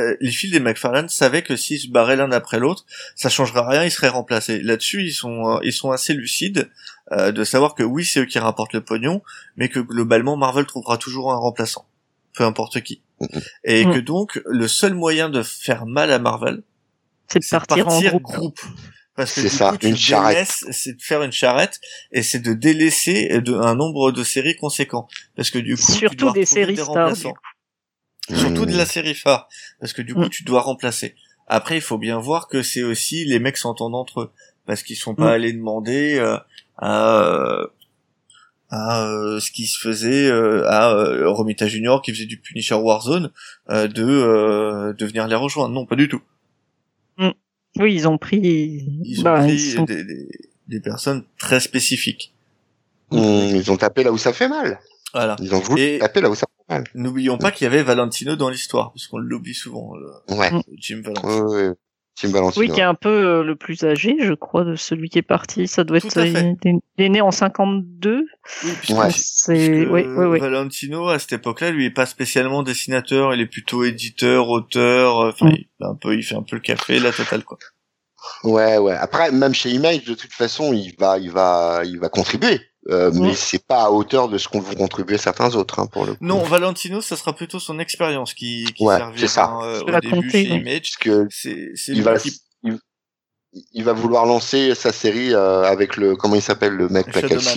[0.00, 2.84] euh Liefeld et McFarlane savaient que s'ils se barraient l'un après l'autre,
[3.14, 4.60] ça changerait rien, ils seraient remplacés.
[4.60, 6.68] Là-dessus, ils sont, euh, ils sont assez lucides
[7.12, 9.22] euh, de savoir que oui, c'est eux qui rapportent le pognon,
[9.56, 11.86] mais que globalement, Marvel trouvera toujours un remplaçant,
[12.34, 13.02] peu importe qui,
[13.62, 13.94] et mm.
[13.94, 16.64] que donc le seul moyen de faire mal à Marvel,
[17.28, 18.60] c'est de partir, en groupe.
[19.16, 20.64] Parce que c'est ça, une charrette.
[20.70, 21.80] C'est de faire une charrette
[22.12, 25.08] et c'est de délaisser de, un nombre de séries conséquent.
[25.34, 27.16] Parce que du coup, surtout des séries stars.
[28.34, 29.48] Surtout de la série phare.
[29.80, 30.30] Parce que du coup, mm.
[30.30, 31.14] tu dois remplacer.
[31.46, 34.32] Après, il faut bien voir que c'est aussi les mecs s'entendent entre eux.
[34.66, 35.34] Parce qu'ils sont pas mm.
[35.34, 36.36] allés demander euh,
[36.76, 37.66] à, euh,
[38.68, 40.92] à euh, ce qui se faisait à
[41.26, 43.30] Romita Junior qui faisait du Punisher Warzone
[43.68, 45.74] de, de venir les rejoindre.
[45.74, 46.22] Non, pas du tout.
[47.78, 48.40] Oui, ils ont pris,
[49.04, 50.28] ils ont bah, pris des,
[50.68, 52.32] des, personnes très spécifiques.
[53.10, 54.80] Mmh, ils ont tapé là où ça fait mal.
[55.12, 55.36] Voilà.
[55.40, 56.84] Ils ont voulu taper là où ça fait mal.
[56.94, 59.92] N'oublions pas qu'il y avait Valentino dans l'histoire, puisqu'on l'oublie souvent.
[60.28, 60.50] ouais.
[60.76, 61.50] Jim Valentino.
[61.50, 61.74] Ouais, ouais.
[62.56, 65.22] Oui, qui est un peu euh, le plus âgé, je crois, de celui qui est
[65.22, 65.68] parti.
[65.68, 66.18] Ça doit être.
[66.18, 68.26] Il est né en 52.
[68.64, 69.08] Oui, ouais.
[69.10, 69.86] c'est.
[69.86, 73.34] Oui, oui, Valentino, à cette époque-là, lui est pas spécialement dessinateur.
[73.34, 75.20] Il est plutôt éditeur, auteur.
[75.20, 75.56] Euh, enfin, mm.
[75.56, 77.58] il, un peu, il fait un peu le café, la totale, quoi.
[78.44, 78.94] Ouais, ouais.
[78.94, 82.60] Après, même chez Image, de toute façon, il va, il va, il va contribuer.
[82.90, 86.06] Euh, mais c'est pas à hauteur de ce qu'on vont contribuer certains autres hein, pour
[86.06, 86.18] le coup.
[86.20, 89.58] Non, Valentino, ça sera plutôt son expérience qui, qui ouais, servira ça.
[89.62, 90.92] Euh, au début chez Image.
[91.00, 92.14] que c'est, il va,
[93.72, 97.06] il va vouloir lancer sa série euh, avec le comment il s'appelle le mec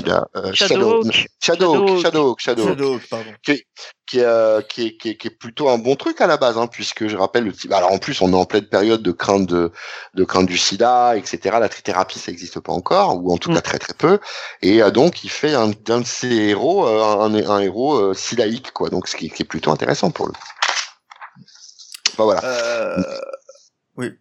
[0.06, 1.04] là, euh, Shadow
[1.41, 3.32] Shadow Shadow Shadow pardon.
[3.43, 3.64] Qui,
[4.10, 6.58] qui, euh, qui, est, qui, est, qui, est, plutôt un bon truc à la base,
[6.58, 7.72] hein, puisque je rappelle le type.
[7.72, 9.72] Alors en plus, on est en pleine période de crainte de,
[10.16, 11.58] de crainte du SIDA, etc.
[11.60, 13.62] La trithérapie, ça n'existe pas encore, ou en tout cas mm.
[13.62, 14.20] très très peu.
[14.64, 18.72] Et euh, donc, il fait un, d'un de ses héros, un, un, héros euh, sidaïque,
[18.72, 18.89] quoi.
[18.89, 20.34] Donc, ce qui, qui, est plutôt intéressant pour le.
[22.14, 22.41] Enfin voilà.
[23.95, 24.12] Oui.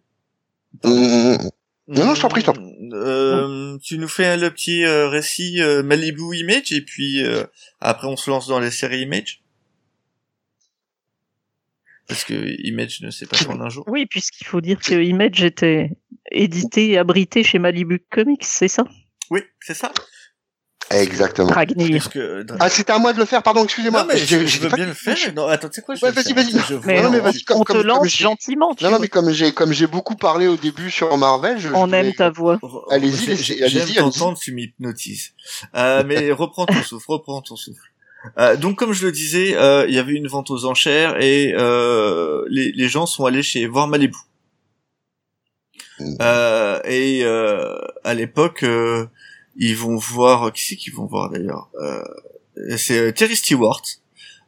[0.83, 1.49] Mm, mm,
[1.89, 2.51] non, non, je t'en prie, je
[2.93, 7.43] euh, tu nous fais le petit euh, récit euh, Malibu Image et puis euh,
[7.81, 9.41] après on se lance dans les séries Image.
[12.07, 12.33] Parce que
[12.63, 13.85] Image ne sait pas prendre un jour.
[13.87, 15.91] Oui, puisqu'il faut dire que Image était
[16.31, 18.83] édité et abrité chez Malibu Comics, c'est ça?
[19.31, 19.91] Oui, c'est ça.
[20.91, 21.49] Exactement.
[21.49, 22.45] Que...
[22.59, 24.05] Ah, c'était à moi de le faire, pardon, excusez-moi.
[24.07, 25.15] mais je, je veux bien le faire.
[25.35, 26.53] Non, attends, tu sais quoi ouais, Vas-y, vas-y.
[27.03, 27.43] Non, mais vas-y.
[27.51, 28.75] On te lance gentiment.
[28.81, 31.91] Non, non, mais comme j'ai comme j'ai beaucoup parlé au début sur Marvel, je, on
[31.93, 32.59] aime ta voix.
[32.89, 33.69] Allez-y, allez-y.
[33.69, 35.31] J'aime t'entendre, tu m'hypnotises.
[35.75, 37.81] Euh, mais reprends ton souffle, reprends ton souffle.
[38.37, 41.53] Euh, donc comme je le disais, euh, il y avait une vente aux enchères et
[41.55, 44.17] euh, les, les gens sont allés chez voir Malibu.
[45.99, 46.15] Mm.
[46.21, 49.07] Euh, et euh, à l'époque, euh,
[49.59, 52.03] ils vont voir qui c'est qu'ils vont voir d'ailleurs euh,
[52.77, 53.81] c'est euh, Terry Stewart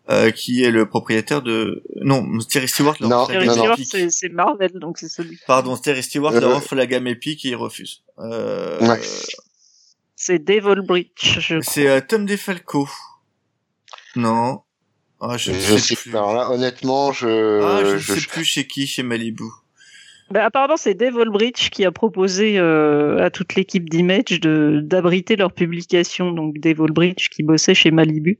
[0.09, 3.77] euh, qui est le propriétaire de non Terry Stewart non, Terry Stewart
[4.09, 7.55] c'est Marvel donc c'est celui pardon Terry Stewart leur offre la gamme Epic et il
[7.55, 9.01] refuse euh, ouais.
[10.15, 12.89] c'est Devil Bridge c'est euh, Tom DeFalco
[14.15, 14.61] non
[15.23, 16.09] ah, je, je sais, plus.
[16.09, 17.61] Alors là, honnêtement, je.
[17.61, 19.43] Ah, je, je sais plus chez qui, chez Malibu.
[20.31, 25.35] Bah, apparemment, c'est Dave Bridge qui a proposé euh, à toute l'équipe d'Image de d'abriter
[25.35, 26.31] leur publication.
[26.31, 28.39] Donc Dave Bridge qui bossait chez Malibu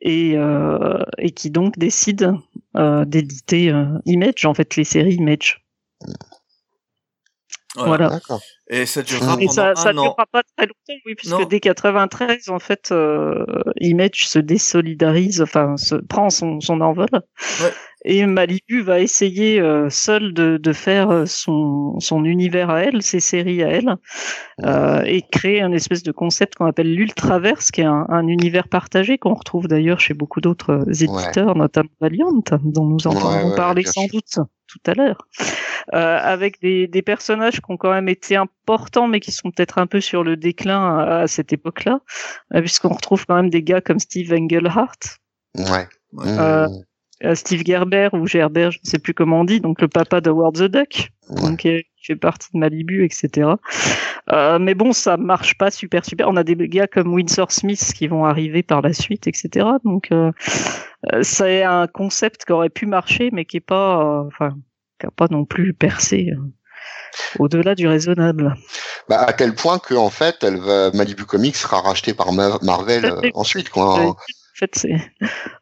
[0.00, 2.32] et euh, et qui donc décide
[2.76, 5.64] euh, d'éditer euh, Image, en fait les séries Image.
[7.76, 8.18] Voilà.
[8.70, 12.48] Et ça durera pendant et ça, ça durera pas très longtemps, oui, puisque dès 93,
[12.48, 13.44] en fait, euh,
[13.80, 17.08] Image se désolidarise, enfin, se prend son, son envol.
[17.12, 17.72] Ouais.
[18.04, 23.02] Et Malibu va essayer euh, seul de, de faire euh, son, son univers à elle,
[23.02, 23.96] ses séries à elle,
[24.64, 28.68] euh, et créer un espèce de concept qu'on appelle l'ultraverse, qui est un, un univers
[28.68, 32.30] partagé qu'on retrouve d'ailleurs chez beaucoup d'autres éditeurs, notamment Valiant,
[32.62, 34.38] dont nous entendrons parler sans doute
[34.68, 35.26] tout à l'heure,
[35.94, 39.78] euh, avec des, des, personnages qui ont quand même été importants, mais qui sont peut-être
[39.78, 42.00] un peu sur le déclin à, cette époque-là,
[42.54, 44.98] euh, puisqu'on retrouve quand même des gars comme Steve Englehart.
[45.56, 45.88] Ouais.
[46.18, 46.84] Euh, mmh.
[47.24, 50.20] Euh, Steve Gerber ou Gerber, je ne sais plus comment on dit, donc le papa
[50.20, 53.48] de the Duck, donc qui fait partie de Malibu, etc.
[54.32, 56.28] Euh, mais bon, ça marche pas super super.
[56.28, 59.66] On a des gars comme Winsor Smith qui vont arriver par la suite, etc.
[59.84, 60.32] Donc euh,
[61.12, 64.50] euh, c'est un concept qui aurait pu marcher, mais qui est pas, enfin,
[65.00, 66.30] qui a pas non plus percé
[67.38, 68.54] au-delà du raisonnable.
[69.08, 73.14] Bah, à tel point que en fait, elle va, Malibu Comics sera racheté par Marvel
[73.34, 74.16] ensuite, quoi
[74.58, 74.96] fait, c'est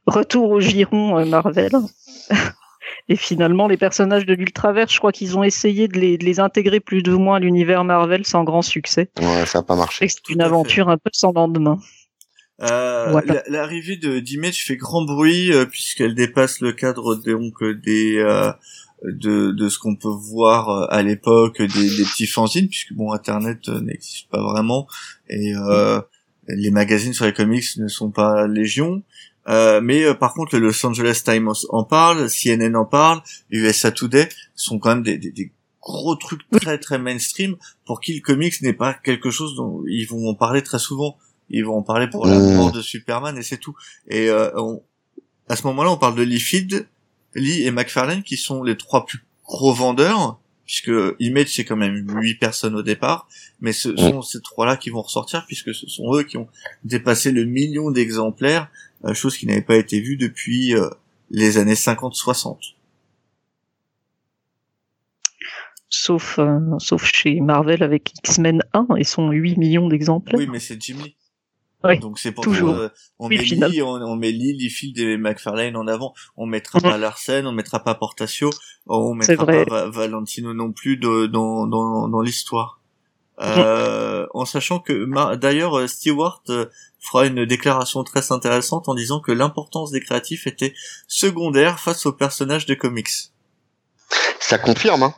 [0.07, 1.73] retour au giron euh, Marvel.
[3.09, 6.41] Et finalement, les personnages de l'Ultraverse, je crois qu'ils ont essayé de les, de les,
[6.41, 9.11] intégrer plus ou moins à l'univers Marvel sans grand succès.
[9.21, 10.09] Ouais, ça n'a pas marché.
[10.09, 11.79] C'est une aventure un peu sans lendemain.
[12.63, 18.51] Euh, L'arrivée de d'Image fait grand bruit euh, puisqu'elle dépasse le cadre donc des euh,
[19.05, 23.69] de, de ce qu'on peut voir à l'époque des, des, petits fanzines puisque bon Internet
[23.69, 24.87] n'existe pas vraiment
[25.29, 26.01] et euh,
[26.49, 29.03] les magazines sur les comics ne sont pas légion.
[29.49, 33.93] Euh, mais euh, par contre, le Los Angeles Times en parle, CNN en parle, USA
[33.93, 38.21] Today sont quand même des, des, des gros trucs très très mainstream pour qui le
[38.21, 41.17] comics n'est pas quelque chose dont ils vont en parler très souvent.
[41.49, 42.57] Ils vont en parler pour la mmh.
[42.57, 43.77] mort de Superman et c'est tout.
[44.09, 44.51] Et euh,
[45.49, 46.89] à ce moment-là, on parle de Lee Field,
[47.37, 50.91] Lee et McFarlane qui sont les trois plus gros vendeurs puisque
[51.21, 53.29] Image c'est quand même huit personnes au départ,
[53.61, 56.49] mais ce sont ces trois-là qui vont ressortir puisque ce sont eux qui ont
[56.85, 58.69] dépassé le million d'exemplaires,
[59.05, 60.89] euh, chose qui n'avait pas été vue depuis euh,
[61.31, 62.75] les années 50-60.
[65.89, 70.39] Sauf, euh, sauf chez Marvel avec X-Men 1 et son 8 millions d'exemplaires.
[70.39, 71.15] Oui, mais c'est Jimmy.
[72.01, 72.75] Donc c'est pour toujours.
[72.75, 76.15] Euh, on, met Lee, on, on, met Lee Field et McFarlane en avant.
[76.37, 78.51] On mettra pas Larsen, on mettra pas Portacio,
[78.87, 82.81] on mettra pas Valentino non plus de, dans dans, dans l'histoire.
[83.39, 86.67] Euh, en sachant que d'ailleurs euh, Stewart euh,
[87.01, 90.73] fera une déclaration très intéressante en disant que l'importance des créatifs était
[91.07, 93.11] secondaire face aux personnages de comics.
[94.41, 95.15] Ça confirme, hein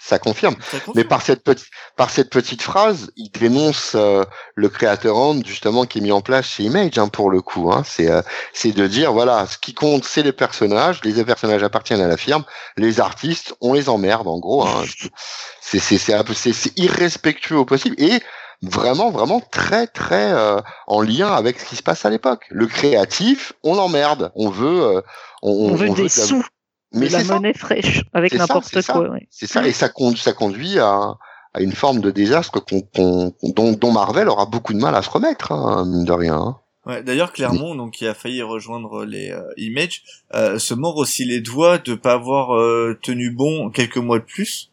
[0.00, 0.56] Ça, confirme.
[0.94, 4.24] Mais par cette petite par cette petite phrase, il dénonce euh,
[4.54, 7.72] le créateur hand justement qui est mis en place chez Image hein, pour le coup.
[7.72, 7.82] Hein.
[7.86, 8.20] C'est euh,
[8.52, 12.18] c'est de dire voilà, ce qui compte c'est les personnages, les personnages appartiennent à la
[12.18, 12.44] firme,
[12.76, 14.66] les artistes on les emmerde en gros.
[14.66, 14.84] Hein.
[15.62, 18.20] C'est c'est c'est c'est irrespectueux au possible et
[18.60, 22.46] vraiment vraiment très très euh, en lien avec ce qui se passe à l'époque.
[22.50, 25.00] Le créatif, on l'emmerde, on veut
[25.42, 26.44] on, veut des sous
[26.92, 29.10] mais la monnaie fraîche avec n'importe quoi.
[29.30, 31.14] C'est ça, et ça, ça conduit à,
[31.54, 35.10] à une forme de désastre qu'on, dont, dont, Marvel aura beaucoup de mal à se
[35.10, 36.36] remettre, hein, mine de rien.
[36.36, 36.56] Hein.
[36.86, 40.02] Ouais, d'ailleurs Clermont, donc qui a failli rejoindre les euh, Image,
[40.34, 44.24] euh, se mord aussi les doigts de pas avoir euh, tenu bon quelques mois de
[44.24, 44.70] plus,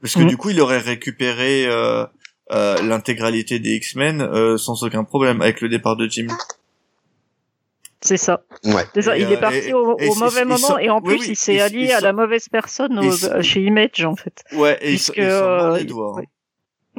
[0.00, 0.28] parce que mhm.
[0.28, 2.06] du coup il aurait récupéré euh,
[2.50, 6.26] l'intégralité des X-Men sans aucun problème avec le départ de Jim.
[8.02, 8.42] C'est ça.
[8.64, 8.84] Ouais.
[9.16, 12.48] il est parti au, mauvais moment et en plus il s'est allié à la mauvaise
[12.48, 13.00] personne
[13.42, 14.42] chez Image en fait.
[14.52, 16.16] Ouais, et Puisque, il s'en les doigts.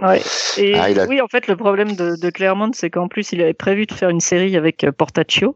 [0.01, 0.21] Ouais.
[0.57, 3.53] Et ah, oui, en fait, le problème de, de Claremont, c'est qu'en plus, il avait
[3.53, 5.55] prévu de faire une série avec euh, Portaccio.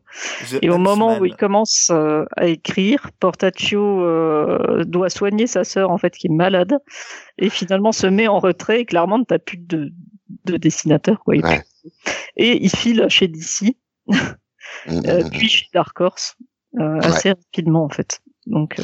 [0.61, 5.89] et au moment où il commence euh, à écrire, Portaccio euh, doit soigner sa sœur,
[5.89, 6.77] en fait, qui est malade,
[7.39, 8.81] et finalement se met en retrait.
[8.81, 9.91] Et Claremont n'a plus de,
[10.45, 11.35] de dessinateur, quoi.
[12.35, 13.75] Et il file chez DC.
[14.85, 16.35] Mm, mm, mm, puis chez Dark Horse
[17.01, 18.19] assez rapidement en fait.
[18.45, 18.79] Donc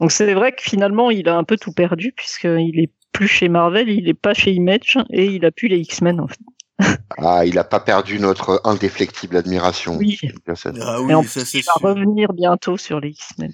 [0.00, 3.48] donc c'est vrai que finalement il a un peu tout perdu puisqu'il est plus chez
[3.48, 6.38] Marvel, il est pas chez Image et il a plus les X-Men en fait.
[7.18, 9.96] ah, il a pas perdu notre indéflectible admiration.
[9.96, 10.18] Oui.
[10.80, 13.52] Ah oui, et en plus, il va revenir bientôt sur les X-Men.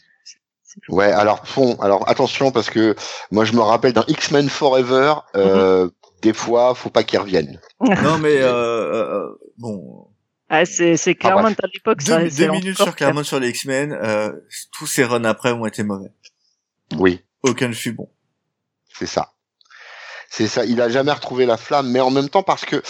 [0.89, 2.97] Ouais, alors bon, alors attention parce que
[3.31, 5.15] moi je me rappelle d'un X-Men Forever.
[5.37, 5.91] Euh, mm-hmm.
[6.23, 7.61] Des fois, faut pas qu'il revienne.
[7.81, 9.29] non mais euh, euh,
[9.59, 10.07] bon,
[10.55, 12.05] ah, c'est, c'est Claremont à l'époque.
[12.05, 14.33] Deux, deux minutes sur Claremont sur les X-Men, euh,
[14.71, 16.13] tous ces runs après ont été mauvais.
[16.99, 17.25] Oui.
[17.43, 18.11] Aucun ne fut bon.
[18.93, 19.33] C'est ça.
[20.29, 20.67] C'est ça.
[20.67, 22.83] Il a jamais retrouvé la flamme, mais en même temps parce que,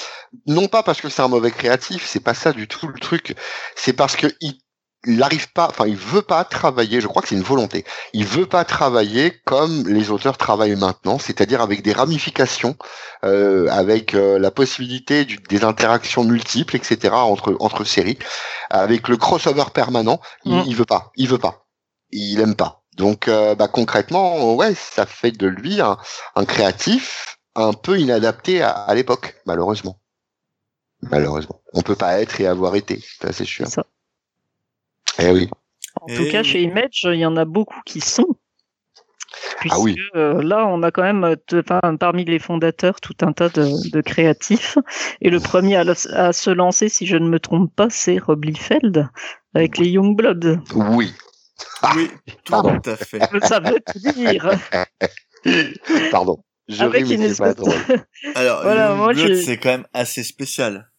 [0.48, 3.36] non pas parce que c'est un mauvais créatif, c'est pas ça du tout le truc.
[3.76, 4.58] C'est parce que il
[5.06, 7.00] il n'arrive pas, enfin, il veut pas travailler.
[7.00, 7.84] Je crois que c'est une volonté.
[8.12, 12.76] Il veut pas travailler comme les auteurs travaillent maintenant, c'est-à-dire avec des ramifications,
[13.24, 17.14] euh, avec euh, la possibilité des interactions multiples, etc.
[17.14, 18.18] entre entre séries,
[18.70, 20.20] avec le crossover permanent.
[20.44, 20.64] Il, mm.
[20.66, 21.10] il veut pas.
[21.16, 21.66] Il veut pas.
[22.10, 22.82] Il aime pas.
[22.96, 25.96] Donc, euh, bah, concrètement, ouais, ça fait de lui un,
[26.36, 29.98] un créatif un peu inadapté à, à l'époque, malheureusement.
[31.10, 33.66] Malheureusement, on peut pas être et avoir été, c'est sûr.
[33.66, 33.84] Ça.
[35.18, 35.48] Eh oui.
[36.00, 38.26] En tout cas, chez Image, il y en a beaucoup qui sont.
[39.60, 39.96] Puisque ah oui.
[40.14, 44.78] Euh, là, on a quand même, euh, parmi les fondateurs, tout un tas de, créatifs.
[45.20, 49.08] Et le premier à, se lancer, si je ne me trompe pas, c'est Rob Liefeld
[49.54, 50.58] avec les Youngbloods.
[50.74, 51.12] Oui.
[51.96, 52.10] oui,
[52.44, 53.20] tout à fait.
[53.42, 54.50] Ça veut tout dire.
[56.10, 56.42] Pardon.
[56.68, 57.74] Je avec ris, mais pas drôle.
[58.34, 60.90] Alors, voilà, c'est quand même assez spécial.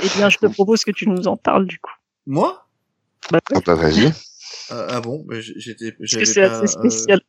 [0.00, 1.92] Eh bien, je te propose que tu nous en parles du coup.
[2.28, 2.68] Moi?
[3.32, 4.12] Bah, ah bah vas-y.
[4.68, 5.92] Ah, ah, bon, bah, j'étais.
[5.92, 7.20] Parce que c'est assez spécial.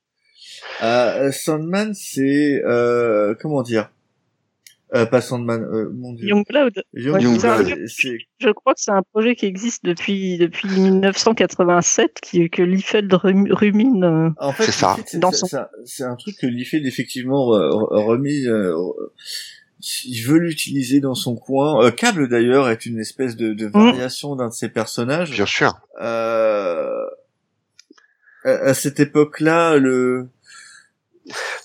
[0.83, 3.91] Euh, euh, Sandman, c'est euh, comment dire?
[4.93, 6.27] Euh, Pas Sandman, euh, mon dieu.
[6.27, 6.83] Youngblood.
[6.93, 7.87] Youngblood.
[7.87, 14.03] Je crois que c'est un projet qui existe depuis depuis 1987, qui, que Liefeld rumine.
[14.03, 14.97] Euh, en fait, c'est ça.
[15.85, 18.43] C'est un truc que Liefeld effectivement remis
[20.05, 21.85] il veut l'utiliser dans son coin.
[21.85, 23.71] Euh, Cable d'ailleurs est une espèce de, de mm.
[23.71, 25.31] variation d'un de ses personnages.
[25.31, 25.79] Bien sûr.
[26.01, 27.05] Euh,
[28.43, 30.29] à, cette époque-là, le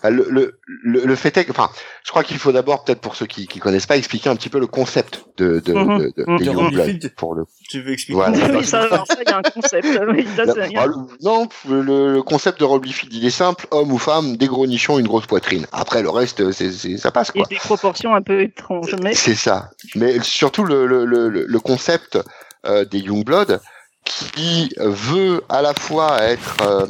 [0.03, 0.59] le, le,
[1.05, 1.71] le, fait est que, enfin,
[2.05, 4.49] je crois qu'il faut d'abord, peut-être pour ceux qui qui connaissent pas, expliquer un petit
[4.49, 7.45] peu le concept de de, de, de, de pour le.
[7.69, 8.39] Tu veux expliquer voilà.
[8.59, 9.87] Oui, ça, ça, il y a un concept.
[11.23, 14.99] non, le, concept de Rob Liefeld, il est simple homme ou femme, des gros nichons,
[14.99, 15.67] une grosse poitrine.
[15.73, 17.43] Après, le reste, c'est ça passe quoi.
[17.51, 19.15] Et des proportions un peu étranges, mais.
[19.15, 19.71] C'est ça.
[19.95, 22.19] Mais surtout le le le, le concept
[22.67, 23.61] euh, des Youngblood
[24.05, 26.87] qui veut à la fois être euh,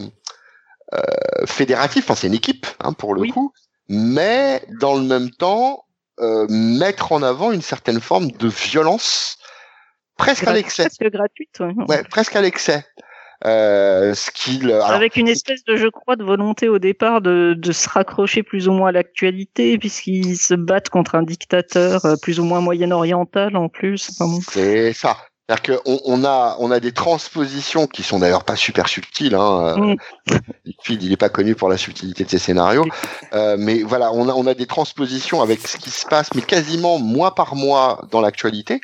[1.47, 3.53] fédératif, enfin c'est une équipe hein, pour le coup,
[3.89, 5.85] mais dans le même temps
[6.21, 9.37] euh, mettre en avant une certaine forme de violence
[10.17, 10.85] presque à l'excès.
[10.85, 11.61] Presque gratuite.
[11.89, 12.85] Ouais, presque à l'excès.
[13.45, 17.73] Euh, ce qu'il avec une espèce de je crois de volonté au départ de, de
[17.73, 22.39] se raccrocher plus ou moins à l'actualité puisqu'ils se battent contre un dictateur euh, plus
[22.39, 26.93] ou moins moyen-oriental en plus enfin c'est ça c'est-à-dire qu'on on a, on a des
[26.93, 29.35] transpositions qui sont d'ailleurs pas super subtiles.
[29.35, 29.77] Hein.
[29.77, 29.97] Mm.
[30.89, 32.87] il n'est pas connu pour la subtilité de ses scénarios.
[33.35, 36.41] Euh, mais voilà, on a, on a des transpositions avec ce qui se passe, mais
[36.41, 38.81] quasiment mois par mois dans l'actualité,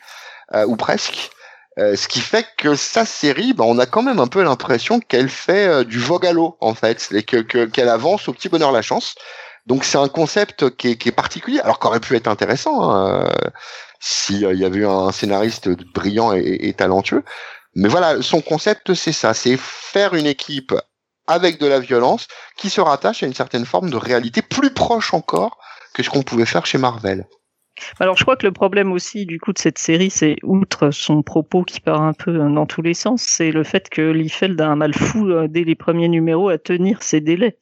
[0.55, 1.31] euh, ou presque.
[1.79, 5.01] Euh, ce qui fait que sa série, bah, on a quand même un peu l'impression
[5.01, 8.49] qu'elle fait euh, du vogue à l'eau en fait, et que qu'elle avance au petit
[8.49, 9.15] bonheur la chance.
[9.67, 13.31] Donc c'est un concept qui est, qui est particulier, alors qu'aurait pu être intéressant hein,
[14.01, 17.25] euh, s'il y avait eu un scénariste brillant et, et talentueux.
[17.75, 20.75] Mais voilà, son concept c'est ça, c'est faire une équipe
[21.27, 22.27] avec de la violence
[22.57, 25.59] qui se rattache à une certaine forme de réalité plus proche encore
[25.95, 27.27] que ce qu'on pouvait faire chez Marvel.
[27.99, 31.23] Alors je crois que le problème aussi du coup de cette série, c'est outre son
[31.23, 34.69] propos qui part un peu dans tous les sens, c'est le fait que Liefeld a
[34.69, 37.59] un mal fou euh, dès les premiers numéros à tenir ses délais.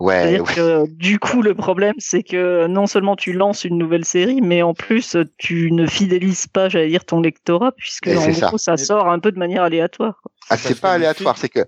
[0.00, 0.40] Ouais.
[0.54, 4.62] Que, du coup, le problème, c'est que non seulement tu lances une nouvelle série, mais
[4.62, 9.08] en plus, tu ne fidélises pas, j'allais dire, ton lectorat, puisque en gros, ça, sort
[9.08, 10.22] un peu de manière aléatoire.
[10.50, 11.66] Ah, c'est pas aléatoire, c'est que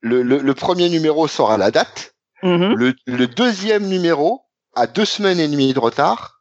[0.00, 2.74] le, le, premier numéro sort à la date, mm-hmm.
[2.74, 4.42] le, le deuxième numéro
[4.74, 6.38] a deux semaines et demie de retard,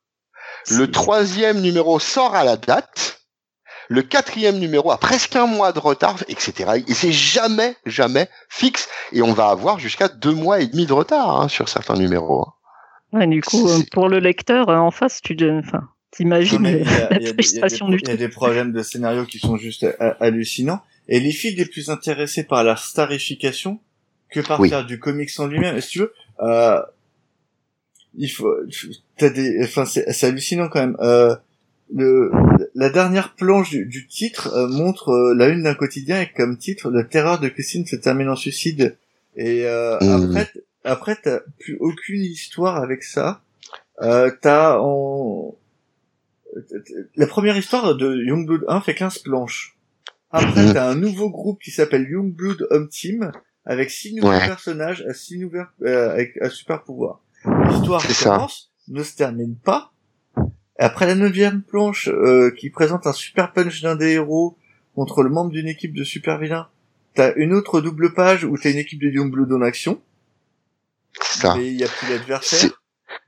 [0.69, 3.21] le troisième numéro sort à la date.
[3.89, 6.83] Le quatrième numéro a presque un mois de retard, etc.
[6.87, 8.89] Et c'est jamais, jamais fixe.
[9.13, 12.45] Et on va avoir jusqu'à deux mois et demi de retard hein, sur certains numéros.
[12.47, 12.53] Hein.
[13.13, 16.63] Ouais, du coup, euh, pour le lecteur, euh, en face, tu enfin, t'imagines
[17.09, 19.85] la frustration du Il y a des problèmes de scénario qui sont juste
[20.19, 20.81] hallucinants.
[21.07, 23.79] Et les fils les plus intéressés par la starification
[24.29, 25.79] que par faire du comics en lui-même.
[25.81, 26.81] Si tu veux, euh,
[28.15, 28.53] il faut
[29.17, 31.35] t'as des enfin c'est hallucinant quand même euh,
[31.93, 32.31] le
[32.77, 36.91] la dernière planche du, titre euh, montre euh, la une d'un quotidien avec comme titre
[36.91, 38.97] la terreur de Christine se termine en suicide
[39.35, 40.37] et euh, mmh.
[40.37, 40.51] après
[40.83, 43.41] après t'as plus aucune histoire avec ça
[44.01, 45.55] euh, t'as en
[47.15, 49.75] la première histoire de Youngblood 1 fait 15 planches
[50.29, 50.73] après mmh.
[50.73, 53.31] t'as un nouveau groupe qui s'appelle Youngblood Home Team
[53.65, 59.15] avec six nouveaux personnages à six nouveaux avec un super pouvoir L'histoire commence, ne se
[59.15, 59.91] termine pas.
[60.79, 64.57] Après la neuvième planche, euh, qui présente un super punch d'un des héros
[64.95, 66.67] contre le membre d'une équipe de super vilains,
[67.15, 69.99] t'as une autre double page où t'as une équipe de Youngblood en action.
[71.21, 71.55] Ça.
[71.55, 72.69] Mais il y a plus d'adversaire.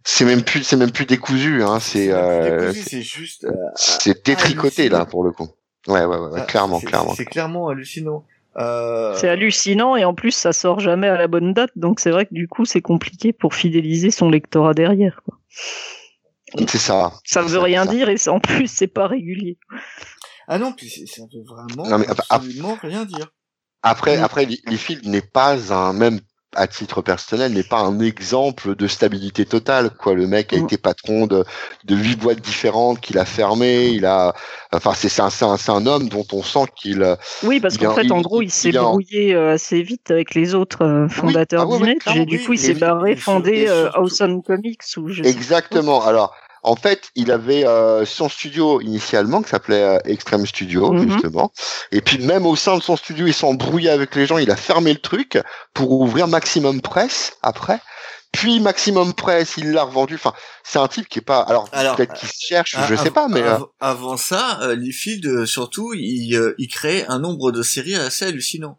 [0.03, 1.79] C'est même plus, c'est même plus décousu, hein.
[1.79, 3.45] C'est, euh, c'est juste.
[3.45, 5.49] Euh, c'est détricoté là pour le coup.
[5.87, 7.15] Ouais, ouais, ouais, ah, clairement, clairement.
[7.15, 8.25] C'est clairement hallucinant.
[8.57, 12.09] Euh, c'est hallucinant et en plus ça sort jamais à la bonne date, donc c'est
[12.09, 15.21] vrai que du coup c'est compliqué pour fidéliser son lectorat derrière.
[16.67, 17.13] C'est ça.
[17.25, 19.57] Ça veut rien dire et en plus c'est pas régulier.
[20.47, 21.87] Ah non, puis ça veut vraiment
[22.29, 23.31] absolument rien dire.
[23.81, 24.57] Après, après, les
[25.05, 26.19] n'est pas un même
[26.55, 30.15] à titre personnel n'est pas un exemple de stabilité totale quoi.
[30.15, 30.63] Le mec a mm.
[30.63, 31.45] été patron de
[31.85, 34.33] de huit boîtes différentes qu'il a fermé il a
[34.73, 38.51] enfin c'est un, homme dont on sent qu'il oui parce qu'en fait en gros il,
[38.51, 41.67] s'est brouillé euh, assez vite avec les autres euh, fondateurs
[42.05, 46.03] ah et du coup il s'est barré fondé euh, Awesome Comics ou exactement.
[46.03, 51.11] Alors en fait, il avait euh, son studio initialement qui s'appelait euh, Extreme Studio mhm.
[51.11, 51.51] justement.
[51.91, 54.37] Et puis même au sein de son studio, il s'embrouillait avec les gens.
[54.37, 55.39] Il a fermé le truc
[55.73, 57.79] pour ouvrir Maximum Press après.
[58.31, 60.15] Puis Maximum Press, il l'a revendu.
[60.15, 60.33] Enfin,
[60.63, 61.41] c'est un type qui est pas.
[61.41, 65.93] Alors, peut-être qu'il se cherche, je sais pas, mais euh, avant ça, euh, Liefeld surtout,
[65.95, 68.77] il, il crée un nombre de séries assez hallucinant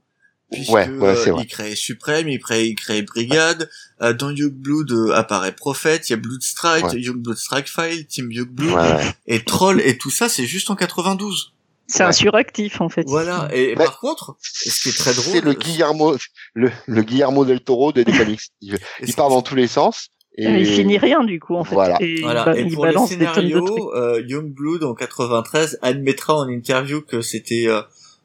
[0.51, 3.71] puisque ouais, euh, il crée Suprême, il crée, il crée Brigade,
[4.03, 7.01] euh, dans Youngblood euh, apparaît Prophet, il y a Blood Strike, ouais.
[7.01, 8.79] Youngblood Strike File, Team Youngblood,
[9.27, 11.53] et Troll et tout ça, c'est juste en 92.
[11.87, 13.05] C'est un suractif en fait.
[13.07, 13.49] Voilà.
[13.53, 16.17] Et par contre, ce qui est très drôle, c'est le Guillermo,
[16.55, 18.41] le, le Guillermo del Toro de comics.
[18.61, 20.09] il, il part dans tous les sens.
[20.39, 20.45] Et...
[20.45, 21.75] il finit rien du coup en fait.
[21.75, 21.97] Voilà.
[22.01, 22.57] Et, voilà.
[22.57, 27.67] et pour les scénarios, euh, Youngblood en 93 admettra en interview que c'était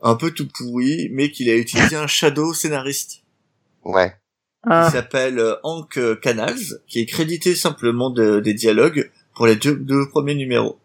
[0.05, 3.23] un peu tout pourri, mais qu'il a utilisé un shadow scénariste.
[3.83, 4.15] Ouais.
[4.63, 4.85] Ah.
[4.85, 9.75] Qui s'appelle euh, Hank Canals, qui est crédité simplement de, des dialogues pour les deux,
[9.75, 10.79] deux premiers numéros.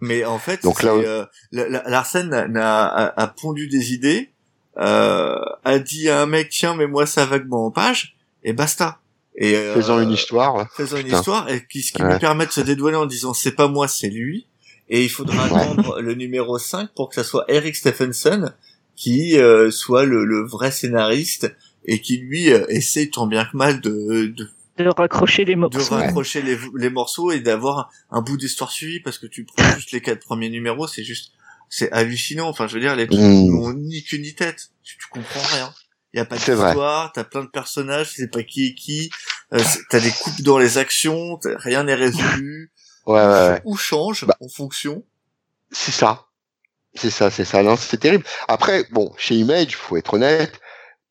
[0.00, 4.30] Mais en fait, Donc là, euh, Larsen a, a, pondu des idées,
[4.78, 9.00] euh, a dit à un mec tiens mais moi ça vaguement en page et basta.
[9.34, 10.68] Et euh, faisant une histoire.
[10.76, 13.52] Faisant une histoire et qui, ce qui lui permet de se dédouaner en disant c'est
[13.52, 14.46] pas moi c'est lui
[14.88, 18.52] et il faudra attendre le numéro 5 pour que ça soit Eric Stephenson
[18.96, 23.56] qui euh, soit le, le, vrai scénariste et qui lui euh, essaie tant bien que
[23.56, 24.48] mal de, de
[24.84, 29.00] de raccrocher les morceaux, de raccrocher les, les, morceaux et d'avoir un, bout d'histoire suivi
[29.00, 31.32] parce que tu prends juste les quatre premiers numéros, c'est juste
[31.68, 32.48] c'est hallucinant.
[32.48, 33.50] Enfin, je veux dire, les trucs mmh.
[33.50, 34.70] n'ont ni queue ni tête.
[34.82, 35.72] Tu, tu comprends rien.
[36.14, 39.10] Il y a pas d'histoire, t'as plein de personnages, tu sais pas qui est qui.
[39.52, 42.72] Euh, t'as des coupes dans les actions, rien n'est résolu.
[43.08, 45.02] Ouais, ouais, Ou change bah, en fonction.
[45.70, 46.26] C'est ça.
[46.94, 47.62] C'est ça, c'est ça.
[47.62, 48.24] Non, c'est terrible.
[48.48, 50.60] Après, bon, chez Image, faut être honnête,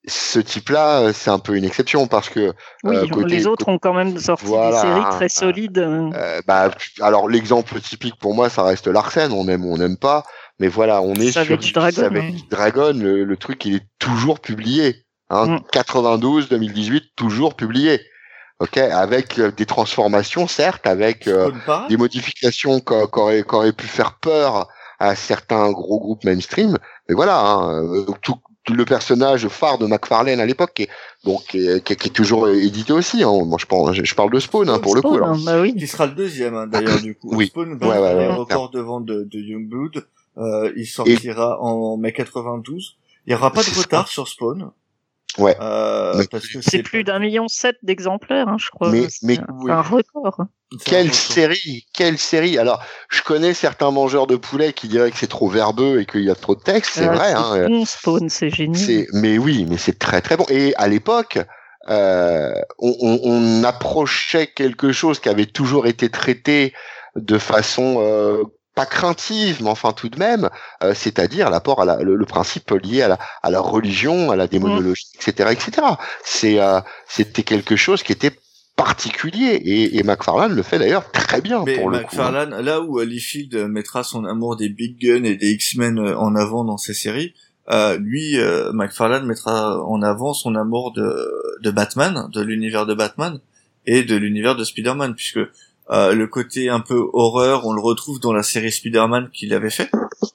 [0.07, 2.95] ce type-là, c'est un peu une exception parce que oui,
[3.25, 5.85] les autres ont quand même sorti des séries très solides.
[6.47, 6.71] bah,
[7.01, 9.31] alors l'exemple typique pour moi, ça reste Larsen.
[9.31, 10.23] On aime ou on n'aime pas,
[10.59, 12.33] mais voilà, on est sur Dragon.
[12.49, 15.03] Dragon, le, truc, il est toujours publié.
[15.29, 17.99] Hein, 92, 2018, toujours publié.
[18.59, 21.51] Ok, avec euh, des transformations, certes, avec euh,
[21.89, 24.67] des modifications qui auraient, pu faire peur
[24.99, 26.75] à certains gros groupes mainstream.
[27.07, 28.39] Mais voilà, hein, euh, tout,
[28.69, 30.87] le personnage phare de McFarlane à l'époque,
[31.23, 33.23] donc qui est, qui, est, toujours édité aussi.
[33.23, 33.31] Hein.
[33.45, 35.15] Moi, je parle, je parle de Spawn hein, pour le coup.
[35.15, 35.37] Alors.
[35.45, 35.75] Bah oui.
[35.75, 37.29] Qui sera le deuxième hein, d'ailleurs du coup.
[37.33, 37.47] oui.
[37.47, 40.05] Spawn va ouais, ouais, record de vente de, de Youngblood.
[40.37, 42.97] Euh, il sortira en mai 92.
[43.25, 44.71] Il y aura pas de retard sur Spawn.
[45.37, 45.55] Ouais.
[45.61, 46.23] Euh,
[46.61, 48.91] c'est plus d'un million sept d'exemplaires, hein, je crois.
[48.91, 49.37] Mais, mais
[49.69, 50.45] un record.
[50.83, 52.57] Quelle série, quelle série.
[52.57, 56.23] Alors, je connais certains mangeurs de poulet qui diraient que c'est trop verbeux et qu'il
[56.23, 56.91] y a trop de texte.
[56.95, 57.33] C'est ah, vrai.
[57.33, 57.67] Hein.
[57.69, 59.05] Bon, Spawn, c'est génial.
[59.13, 60.45] Mais oui, mais c'est très très bon.
[60.49, 61.39] Et à l'époque,
[61.89, 66.73] euh, on, on, on, approchait quelque chose qui avait toujours été traité
[67.15, 68.43] de façon euh,
[68.77, 70.49] pas craintive, mais enfin tout de même,
[70.83, 74.47] euh, c'est-à-dire l'apport à la, le, principe lié à la, à la religion, à la
[74.47, 75.87] démonologie, etc., etc.
[76.23, 78.31] C'est, euh, c'était quelque chose qui était
[78.75, 82.61] particulier et, et McFarlane le fait d'ailleurs très bien mais pour le McFarlane, coup.
[82.61, 86.63] là où Liefeld mettra son amour des big guns et des X-Men euh, en avant
[86.63, 87.33] dans ses séries,
[87.69, 91.27] euh, lui, euh, McFarlane mettra en avant son amour de,
[91.61, 93.39] de Batman, de l'univers de Batman
[93.85, 95.39] et de l'univers de Spider-Man, puisque
[95.89, 99.69] euh, le côté un peu horreur, on le retrouve dans la série Spider-Man qu'il avait
[99.69, 99.89] fait,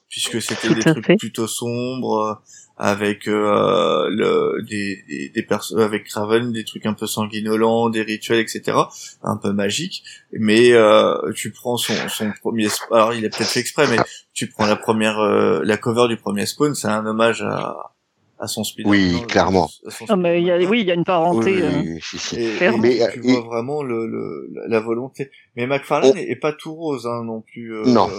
[0.09, 2.33] puisque c'était des trucs plutôt sombres, euh,
[2.75, 5.47] avec euh, le, des, des, des
[5.77, 8.77] avec Craven, des trucs un peu sanguinolents, des rituels, etc.,
[9.21, 10.03] un peu magiques.
[10.31, 13.97] Mais euh, tu prends son, son premier, alors il a peut-être fait exprès, mais
[14.33, 17.92] tu prends la première, la cover du premier Spawn, c'est un hommage à
[18.43, 18.85] à son speed.
[18.85, 19.69] Oui, clairement.
[20.09, 21.53] Ah, mais il y a, oui, il y a une parenté.
[21.53, 21.99] Oui,
[22.61, 25.31] euh, mais tu vois vraiment le, le, la volonté.
[25.55, 27.73] Mais McFarlane n'est pas tout rose hein, non plus.
[27.73, 28.09] Euh, non.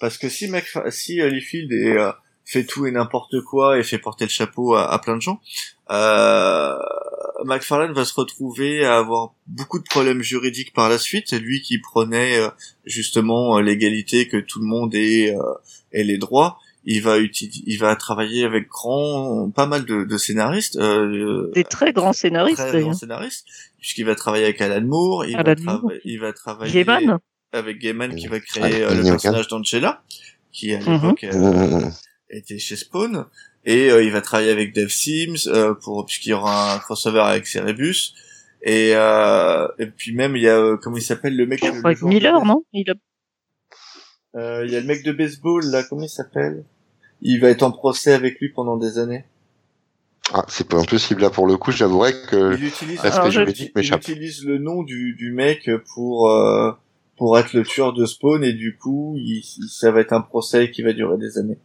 [0.00, 2.10] parce que si Macfa si Liefeld est, euh,
[2.44, 5.40] fait tout et n'importe quoi et fait porter le chapeau à, à plein de gens,
[5.92, 6.76] euh,
[7.44, 11.32] McFarlane va se retrouver à avoir beaucoup de problèmes juridiques par la suite.
[11.32, 12.40] Lui qui prenait
[12.84, 15.32] justement l'égalité que tout le monde ait,
[15.92, 20.18] ait les droits il va utiliser, il va travailler avec grand, pas mal de, de
[20.18, 23.46] scénaristes, euh, des très grands scénaristes, très grands scénaristes,
[23.78, 25.54] puisqu'il va travailler avec Alan Moore, il, va,
[26.04, 26.84] il va travailler
[27.52, 30.02] avec Gaiman qui va créer euh, le personnage d'Angela,
[30.52, 30.92] qui à mhm.
[30.92, 31.90] l'époque euh,
[32.30, 33.26] était chez Spawn,
[33.64, 35.50] et euh, il va travailler avec Dave Sims
[35.82, 38.14] pour puisqu'il y aura un crossover avec Cerebus.
[38.62, 42.62] Et, et puis même il y a comment il s'appelle le mec avec Miller non?
[42.74, 42.94] Il a
[44.36, 46.64] euh, il y a le mec de baseball là, comment il s'appelle?
[47.22, 49.24] Il va être en procès avec lui pendant des années.
[50.32, 53.00] Ah, c'est pas impossible là pour le coup, j'avouerais que il utilise,
[53.76, 56.70] il utilise le nom du, du mec pour euh,
[57.16, 60.70] pour être le tueur de Spawn et du coup, il, ça va être un procès
[60.70, 61.58] qui va durer des années.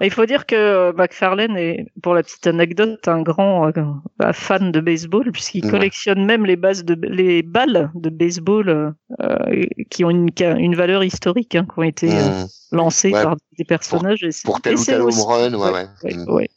[0.00, 4.72] Il faut dire que euh, McFarlane est, pour la petite anecdote, un grand euh, fan
[4.72, 10.10] de baseball puisqu'il collectionne même les bases de les balles de baseball euh, qui ont
[10.10, 12.46] une, une valeur historique, hein, qui ont été mmh.
[12.72, 14.26] lancées par des personnages.
[14.44, 16.16] Pour, tel ou tel home run, ouais, ouais.
[16.28, 16.50] ouais,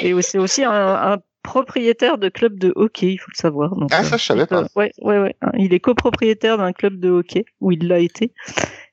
[0.00, 3.76] Et c'est aussi un, un, propriétaire de club de hockey, il faut le savoir.
[3.76, 4.64] Donc, ah ça je savais pas.
[4.74, 5.36] Ouais, ouais, ouais.
[5.58, 8.32] Il est copropriétaire d'un club de hockey où il l'a été.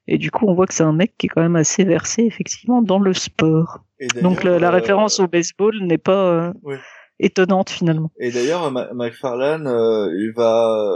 [0.08, 2.24] Et du coup, on voit que c'est un mec qui est quand même assez versé,
[2.24, 3.84] effectivement, dans le sport.
[4.22, 6.78] Donc la, euh, référence au baseball n'est pas euh,
[7.20, 8.12] étonnante finalement.
[8.20, 10.88] Et d'ailleurs, McFarlane, euh, il va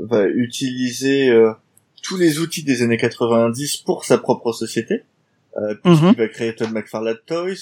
[0.00, 1.30] va utiliser
[2.02, 5.02] tous les outils des années 90 pour sa propre société,
[5.82, 6.14] puisqu'il mhm.
[6.14, 7.56] va créer Todd McFarlane Toys.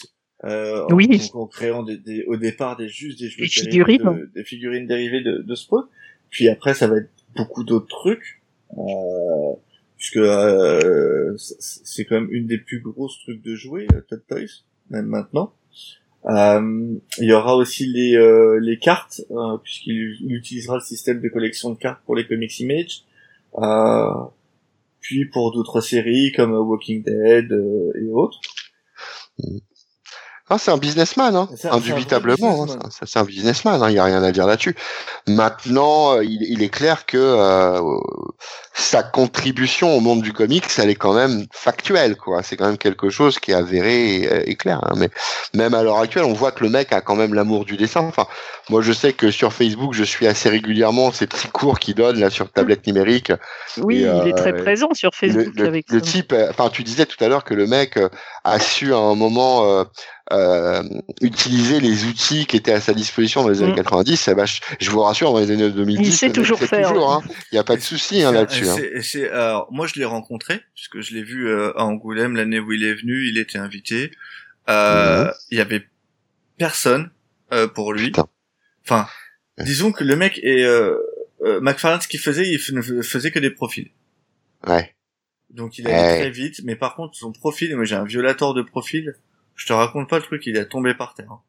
[0.91, 1.31] oui.
[1.33, 5.85] En, créant des, au départ des juste des, figurines, des figurines dérivées de, de Spawn.
[6.31, 8.43] Puis après, ça va être beaucoup d'autres trucs.
[8.77, 9.53] Euh,
[9.97, 14.65] puisque euh, c'est quand même une des plus grosses trucs de jouer, euh, Todd Toys,
[14.91, 15.53] même maintenant.
[16.29, 21.29] Euh, il y aura aussi les, euh, les cartes, euh, puisqu'il utilisera le système de
[21.29, 23.05] collection de cartes pour les comics Image.
[25.01, 27.53] puis pour d'autres séries comme Walking Dead
[27.95, 28.41] et autres.
[30.49, 31.49] Ah, c'est un businessman, hein.
[31.71, 32.65] indubitablement.
[32.65, 32.89] Hein.
[33.05, 34.77] C'est un businessman, il n'y a rien à dire là-dessus.
[35.27, 37.81] Maintenant, euh, il, il, est clair que euh,
[38.73, 42.45] sa contribution au monde du comics, elle est quand même factuelle, quoi.
[42.45, 44.81] C'est quand même quelque chose qui est avéré et, clair.
[44.85, 44.95] Hein.
[44.99, 45.11] Mais
[45.55, 48.03] même à l'heure actuelle, on voit que le mec a quand même l'amour du dessin.
[48.03, 48.27] Enfin,
[48.69, 52.21] moi, je sais que sur Facebook, je suis assez régulièrement ces petits cours qu'il donne
[52.21, 53.33] là sur tablette numérique.
[53.79, 55.55] Oui, il est très euh, présent sur Facebook.
[55.57, 57.99] Le, avec le type, enfin, tu disais tout à l'heure que le mec
[58.45, 59.85] a su à un moment euh,
[61.21, 64.31] utiliser les outils qui étaient à sa disposition dans les années 90, mm.
[64.31, 64.45] eh ben,
[64.81, 66.91] je, vous rassure, dans les années 2010, il sait toujours faire.
[66.91, 67.23] Hein.
[67.53, 68.67] Il n'y a pas de souci hein, là-dessus.
[68.69, 69.65] Hein.
[69.71, 72.95] moi, je l'ai rencontré puisque je l'ai vu euh, à Angoulême l'année où il est
[72.95, 73.29] venu.
[73.29, 74.11] Il était invité.
[74.69, 75.87] Euh, il y avait
[76.59, 77.11] personne
[77.53, 78.13] euh, pour lui.
[78.85, 79.07] Enfin,
[79.59, 80.97] disons que le mec est euh,
[81.43, 83.91] euh, McFarlane, ce qu'il faisait, il ne faisait que des profils.
[84.67, 84.95] Ouais.
[85.51, 88.63] Donc il allait très vite, mais par contre son profil, moi j'ai un violator de
[88.63, 89.15] profil,
[89.57, 91.33] je te raconte pas le truc, il est tombé par terre.
[91.33, 91.41] Hein.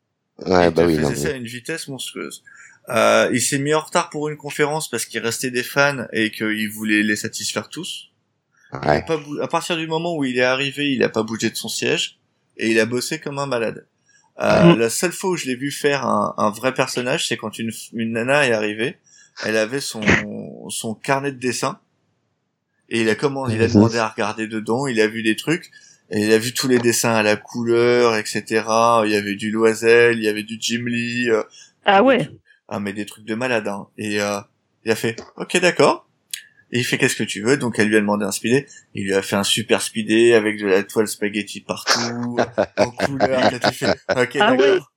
[0.46, 0.96] Ouais, bah oui.
[0.96, 2.44] Il faisait ça à une vitesse monstrueuse.
[2.90, 6.32] Euh, il s'est mis en retard pour une conférence parce qu'il restait des fans et
[6.32, 8.10] qu'il voulait les satisfaire tous.
[8.72, 9.04] Ouais.
[9.06, 11.70] Pas à partir du moment où il est arrivé, il a pas bougé de son
[11.70, 12.18] siège
[12.56, 13.88] et il a bossé comme un malade.
[14.40, 17.58] Euh, La seule fois où je l'ai vu faire un, un vrai personnage, c'est quand
[17.60, 18.98] une, une nana est arrivée.
[19.44, 20.02] Elle avait son,
[20.70, 21.80] son carnet de dessin
[22.90, 24.88] et il a comment, il a demandé à regarder dedans.
[24.88, 25.72] Il a vu des trucs
[26.10, 28.44] et il a vu tous les dessins à la couleur, etc.
[29.06, 31.30] Il y avait du Loisel, il y avait du Jim Lee.
[31.30, 31.44] Euh,
[31.86, 32.30] ah ouais.
[32.70, 33.68] Ah mais des trucs de malade.
[33.68, 33.88] Hein.
[33.98, 34.40] Et euh,
[34.86, 36.08] il a fait, ok d'accord.
[36.72, 38.68] Et il fait qu'est-ce que tu veux Donc elle lui a demandé un speedé.
[38.94, 42.38] Il lui a fait un super speedé avec de la toile spaghetti partout,
[42.78, 43.52] en couleur.
[43.74, 44.92] fait, ok ah d'accord.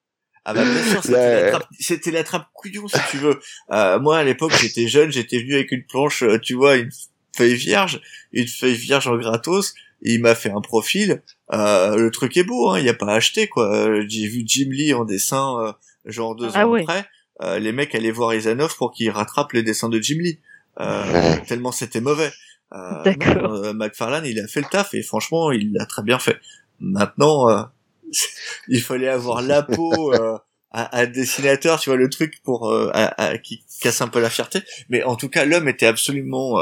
[0.45, 3.39] Ah bah bien sûr, c'était la, trappe, couillon si tu veux.
[3.73, 6.91] Euh, moi à l'époque j'étais jeune, j'étais venu avec une planche, euh, tu vois, une
[7.37, 8.01] feuille vierge,
[8.33, 9.75] une feuille vierge en gratos.
[10.03, 11.23] Et il m'a fait un profil.
[11.53, 14.01] Euh, le truc est beau, hein, il y a pas à acheter quoi.
[14.07, 15.73] J'ai vu Jim Lee en dessin, euh,
[16.05, 17.07] genre deux ah ans après.
[17.59, 20.39] les mecs allaient voir Isanov pour qu'il rattrape les dessins de Jim Lee.
[20.79, 22.33] Euh, tellement c'était mauvais.
[22.73, 23.53] Euh, D'accord.
[23.53, 26.39] Euh, McFarlane, il a fait le taf et franchement, il l'a très bien fait.
[26.79, 27.69] Maintenant,
[28.69, 33.65] il fallait avoir la peau à, à, dessinateur, tu vois, le truc pour à, qui
[33.81, 34.61] casse un peu la fierté.
[34.89, 36.59] Mais en tout cas, l'homme était absolument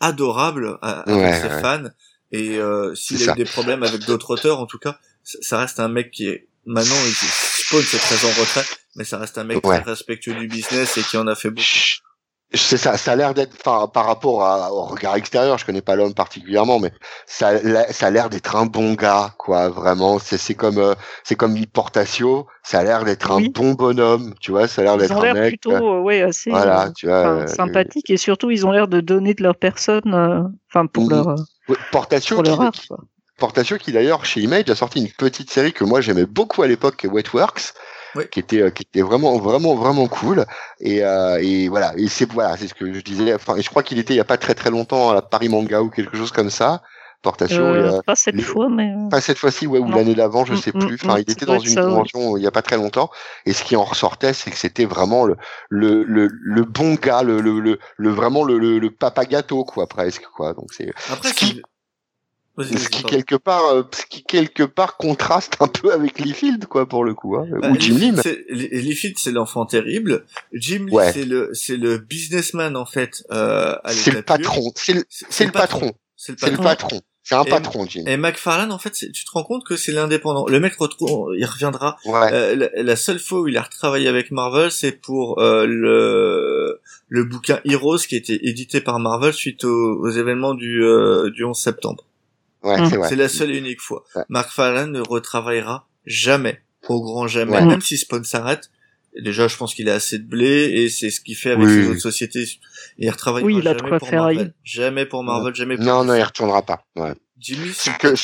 [0.00, 1.88] adorable avec ses fans.
[2.32, 2.58] Et
[2.94, 6.10] s'il a eu des problèmes avec d'autres auteurs, en tout cas, ça reste un mec
[6.10, 8.64] qui est maintenant, il Spawn c'est très en retrait,
[8.96, 11.64] mais ça reste un mec très respectueux du business et qui en a fait beaucoup
[12.54, 14.36] c'est ça, ça a l'air d'être, enfin, par rapport
[14.72, 16.92] au regard extérieur, je connais pas l'homme particulièrement, mais
[17.26, 17.58] ça,
[17.92, 20.18] ça a l'air d'être un bon gars, quoi, vraiment.
[20.18, 20.94] C'est, c'est comme, euh,
[21.24, 24.96] c'est comme Portacio, ça a l'air d'être un bon bonhomme, tu vois, ça a l'air
[24.96, 25.48] d'être un mec.
[25.48, 29.00] plutôt, euh, ouais, assez, voilà, euh, tu vois, sympathique et surtout ils ont l'air de
[29.02, 31.10] donner de leur personne, enfin, pour mmh.
[31.10, 31.34] leur,
[31.92, 32.70] Portacio, pour leur
[33.78, 37.06] qui, d'ailleurs chez Image a sorti une petite série que moi j'aimais beaucoup à l'époque,
[37.08, 37.72] Wetworks
[38.30, 40.44] qui était euh, qui était vraiment vraiment vraiment cool.
[40.80, 41.92] Et, euh, et voilà.
[41.96, 43.34] Et c'est voilà c'est ce que je disais.
[43.34, 45.22] Enfin et je crois qu'il était il y a pas très très longtemps à la
[45.22, 46.82] Paris Manga ou quelque chose comme ça
[47.22, 50.56] portation euh, pas cette fois mais pas cette fois-ci ouais ou l'année d'avant je mm,
[50.56, 52.76] sais mm, plus enfin mm, il était dans une convention il y a pas très
[52.76, 53.10] longtemps
[53.44, 55.36] et ce qui en ressortait c'est que c'était vraiment le
[55.68, 60.26] le, le le bon gars le le le, vraiment le, le, papa gâteau quoi presque
[60.34, 60.92] quoi donc c'est
[61.22, 61.62] ce qui
[62.64, 66.88] ce qui quelque part, euh, ce qui quelque part contraste un peu avec Liefeld, quoi,
[66.88, 67.46] pour le coup, hein.
[67.60, 68.12] Bah, ou Jim Lee.
[68.50, 70.24] Liefeld, c'est l'enfant terrible.
[70.52, 73.24] Jim Lee, c'est le, c'est le businessman en fait.
[73.30, 74.72] Euh, c'est le patron.
[74.74, 75.92] C'est le, c'est le patron.
[76.18, 77.00] C'est le patron.
[77.22, 78.04] C'est un patron, Jim.
[78.06, 80.46] Et McFarlane, en fait, tu te rends compte que c'est l'indépendant.
[80.48, 81.96] Le mec retrouve, il reviendra.
[82.06, 87.24] Euh, la, seule fois où il a retravaillé avec Marvel, c'est pour euh, le le
[87.24, 91.56] bouquin Heroes qui était édité par Marvel suite aux, aux événements du euh, du 11
[91.56, 92.04] septembre.
[92.64, 93.04] Mmh.
[93.08, 94.04] c'est la seule et unique fois.
[94.28, 98.70] Mark Farland ne retravaillera jamais, au grand jamais, même si Spawn s'arrête.
[99.16, 101.88] Déjà, je pense qu'il a assez de blé et c'est ce qu'il fait avec les
[101.88, 102.44] autres sociétés.
[102.98, 104.54] il retravaillera oui, il a jamais, pour Marvel.
[104.62, 105.54] jamais pour Marvel.
[105.54, 106.84] Jamais pour Non, non, il retournera pas.
[106.96, 107.14] Ouais.
[107.38, 108.14] Jimmy, c'est que,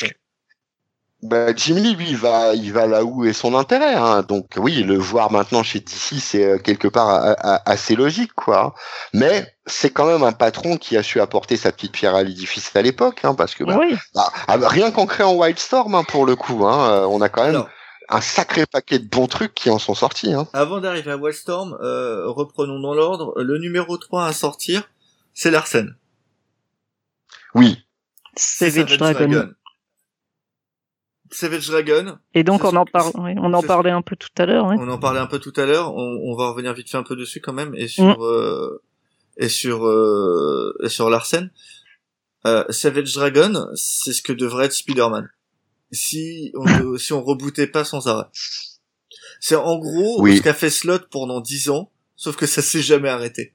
[1.24, 3.94] bah, Jim Lee, lui, il va, il va là où est son intérêt.
[3.94, 4.22] Hein.
[4.28, 7.34] Donc oui, le voir maintenant chez DC, c'est euh, quelque part
[7.64, 8.74] assez logique, quoi.
[9.14, 12.76] Mais c'est quand même un patron qui a su apporter sa petite pierre à l'édifice
[12.76, 13.80] à l'époque, hein, parce que bah,
[14.14, 17.50] bah ah, rien qu'en créant Wildstorm, hein, pour le coup, hein, euh, on a quand
[17.50, 17.64] même
[18.08, 20.32] un sacré paquet de bons trucs qui en sont sortis.
[20.32, 20.46] Hein.
[20.52, 23.34] Avant d'arriver à Wildstorm, euh, reprenons dans l'ordre.
[23.40, 24.90] Le numéro 3 à sortir,
[25.32, 25.96] c'est Larsen.
[27.54, 27.84] Oui.
[28.36, 29.50] Savage Dragon.
[31.30, 32.18] Savage Dragon.
[32.34, 34.66] Et donc on en parle, on en parlait un peu tout à l'heure.
[34.66, 35.94] On en parlait un peu tout à l'heure.
[35.94, 38.22] On, va revenir vite fait un peu dessus quand même et sur mm.
[38.22, 38.82] euh,
[39.36, 41.50] et sur euh, et sur Larsen.
[42.46, 45.28] Euh, Savage Dragon, c'est ce que devrait être Spider-Man.
[45.92, 48.26] Si on si on rebootait pas sans arrêt.
[49.40, 53.08] C'est en gros ce qu'a fait Slot pendant dix ans, sauf que ça s'est jamais
[53.08, 53.54] arrêté.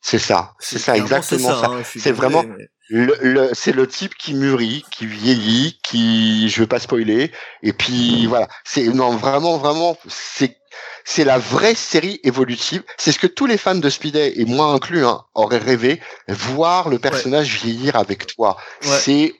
[0.00, 1.68] C'est ça, c'est ça exactement ça.
[1.68, 2.44] Hein, c'est vraiment
[2.88, 7.30] le, c'est le type qui mûrit, qui vieillit, qui je veux pas spoiler.
[7.62, 10.58] Et puis voilà, c'est non vraiment vraiment c'est
[11.04, 12.82] c'est la vraie série évolutive.
[12.96, 16.88] C'est ce que tous les fans de Speedy et moi inclus hein, auraient rêvé voir
[16.88, 18.56] le personnage vieillir avec toi.
[18.80, 19.34] C'est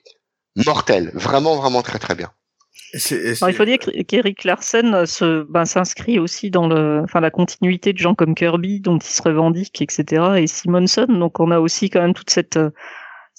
[0.56, 2.30] mortel, vraiment vraiment très très bien.
[2.94, 7.98] il faut dire qu'Eric Larsen se, ben, s'inscrit aussi dans le, enfin, la continuité de
[7.98, 11.06] gens comme Kirby, dont il se revendique, etc., et Simonson.
[11.08, 12.58] Donc, on a aussi quand même toute cette,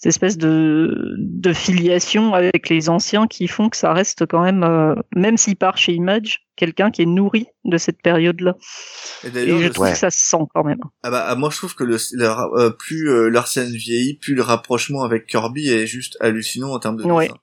[0.04, 4.62] cette espèce de, de filiation avec les anciens qui font que ça reste quand même,
[4.64, 8.58] euh, même s'il part chez Image, quelqu'un qui est nourri de cette période-là.
[9.24, 10.82] Et, je trouve que ça se sent quand même.
[11.04, 14.42] Ah bah, ah, moi je trouve que le, euh, plus euh, Larsen vieillit, plus le
[14.42, 17.36] rapprochement avec Kirby est juste hallucinant en termes de dessin.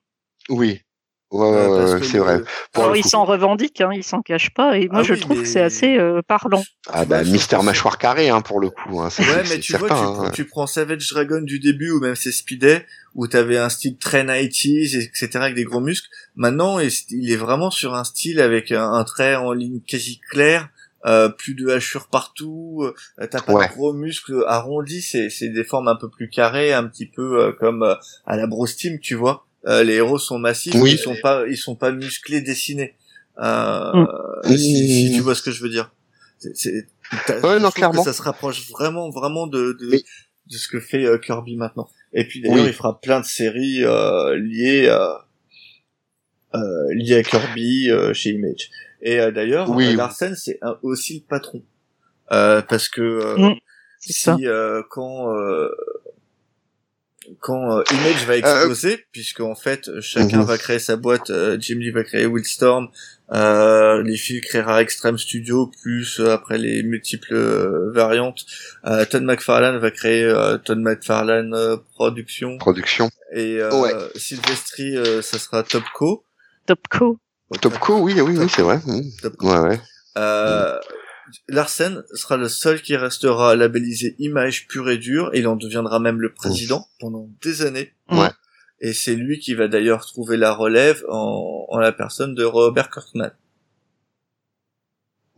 [0.50, 0.82] Oui,
[1.30, 2.40] Ouais, ouais, c'est vrai.
[2.74, 5.46] Alors, il s'en revendique, hein, il s'en cache pas, et moi ah je trouve que
[5.46, 6.62] c'est assez euh, parlant.
[6.88, 9.00] Ah bah, Mister Mâchoire Carré, hein, pour le coup.
[9.00, 10.30] Hein, ouais, mais tu vois, hein.
[10.32, 12.84] tu, prends Savage Dragon du début, ou même c'est Speeday,
[13.14, 16.08] où t'avais un style très 90s, etc., avec des gros muscles.
[16.34, 20.68] Maintenant, il est vraiment sur un style avec un, trait en ligne quasi claire,
[21.06, 25.64] euh, plus de hachures partout, euh, t'as pas de gros muscles arrondis, c'est, c'est des
[25.64, 27.84] formes un peu plus carrées, un petit peu euh, comme
[28.26, 29.46] à la Bros Team, tu vois.
[29.66, 32.94] Euh, les héros sont massifs, ils sont pas, ils sont pas musclés, dessinés.
[33.38, 34.06] Euh,
[34.44, 34.56] mm.
[34.56, 35.92] si, tu vois ce que je veux dire.
[36.54, 36.86] C'est,
[37.42, 38.02] ouais, non, clairement.
[38.02, 39.90] ça se rapproche vraiment, vraiment de, de,
[40.50, 41.88] de ce que fait euh, Kirby maintenant.
[42.12, 44.88] Et puis d'ailleurs, il fera plein de séries euh, liées,
[46.54, 46.60] euh,
[46.94, 48.70] liées à Kirby chez Image.
[49.02, 49.94] Et d'ailleurs, oui.
[49.94, 51.62] Larsen, c'est aussi le patron.
[52.28, 53.54] parce que mm.
[54.00, 54.46] si
[54.90, 55.32] quand
[57.40, 60.44] quand euh, Image va euh, exploser, puisque en fait chacun mhm.
[60.44, 62.88] va créer sa boîte, euh, Jim Lee va créer Willstorm,
[63.32, 67.34] euh, les fils créera Extreme Studio, plus après les multiples
[67.92, 68.44] variantes,
[69.10, 70.32] Todd McFarlane va créer
[70.64, 71.54] Todd McFarlane
[71.94, 72.58] Production.
[72.58, 73.10] Production.
[73.32, 73.92] Et ouais.
[74.16, 76.24] Sylvestri, ça sera Topco.
[76.66, 77.18] Topco.
[77.60, 78.80] Topco, oui, oui, oui, c'est vrai.
[79.22, 79.46] Topco.
[79.46, 79.80] Ouais, ouais.
[80.18, 80.78] Euh,
[81.48, 85.98] Larsen sera le seul qui restera labellisé image pure et dure, et il en deviendra
[85.98, 87.92] même le président pendant des années.
[88.10, 88.30] Ouais.
[88.80, 92.90] Et c'est lui qui va d'ailleurs trouver la relève en, en la personne de Robert
[92.90, 93.30] Kirkman.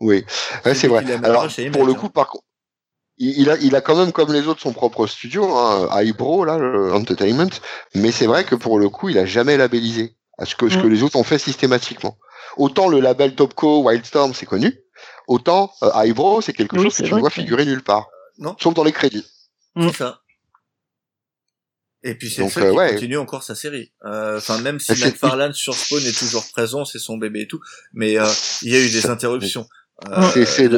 [0.01, 0.25] Oui,
[0.65, 1.05] ouais, c'est vrai.
[1.23, 2.45] Alors, pour le coup, par contre,
[3.19, 6.59] il a, il a quand même, comme les autres, son propre studio, hein, Eyebrow, là,
[6.59, 7.51] le Entertainment,
[7.95, 10.17] mais c'est vrai que pour le coup, il a jamais labellisé.
[10.45, 12.17] Ce que, ce que les autres ont fait systématiquement.
[12.57, 14.77] Autant le label Topco, Wildstorm, c'est connu,
[15.27, 18.09] Autant euh, c'est quelque chose que tu vois figurer nulle part.
[18.39, 18.57] Non.
[18.61, 19.27] Sauf dans les crédits.
[19.77, 19.93] C'est mm.
[19.93, 20.23] ça.
[22.05, 23.93] Et puis c'est ça euh, qui continue encore sa série.
[24.05, 27.61] Euh, enfin, même si McFarlane sur Spawn est toujours présent, c'est son bébé et tout,
[27.93, 28.27] mais euh,
[28.63, 29.69] il y a eu des interruptions.
[30.33, 30.69] c'est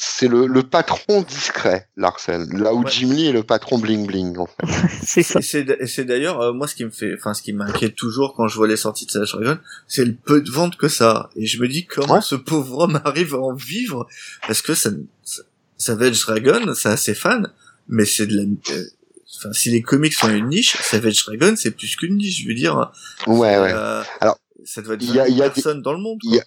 [0.00, 2.48] c'est le, le, patron discret, Larsen.
[2.56, 4.88] Là où Jim Lee est le patron bling bling, en fait.
[5.02, 5.40] c'est ça.
[5.42, 8.54] C'est d'ailleurs, euh, moi, ce qui me fait, enfin, ce qui m'inquiète toujours quand je
[8.54, 9.58] vois les sorties de Savage Dragon,
[9.88, 11.30] c'est le peu de ventes que ça.
[11.34, 14.06] Et je me dis comment ce pauvre homme arrive à en vivre,
[14.46, 14.90] parce que ça,
[15.24, 15.42] ça
[15.78, 17.42] Savage Dragon, ça a ses fans,
[17.88, 18.84] mais c'est de la, euh,
[19.38, 22.54] enfin, si les comics sont une niche, Savage Dragon, c'est plus qu'une niche, je veux
[22.54, 22.92] dire.
[23.26, 23.72] Ouais, ouais.
[23.74, 26.20] Euh, Alors, ça doit être y a, y a personne dans le monde.
[26.22, 26.42] Quoi.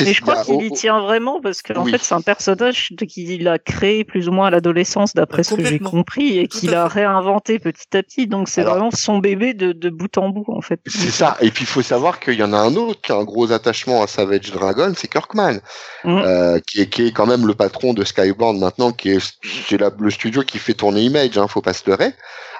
[0.00, 3.48] Mais je crois qu'il y tient vraiment parce qu'en en fait c'est un personnage qu'il
[3.48, 6.88] a créé plus ou moins à l'adolescence d'après ce que j'ai compris et qu'il a
[6.88, 8.26] réinventé petit à petit.
[8.26, 10.80] Donc c'est vraiment son bébé de, de, bout en bout en fait.
[10.86, 11.36] C'est ça.
[11.40, 13.52] Et puis il faut savoir qu'il y en a un autre qui a un gros
[13.52, 15.60] attachement à Savage Dragon c'est Kirkman
[16.04, 16.08] mmh.
[16.08, 19.36] euh, qui, est, qui est quand même le patron de Skybound maintenant qui est,
[19.68, 22.12] c'est le studio qui fait tourner Image hein, faut pas se leurrer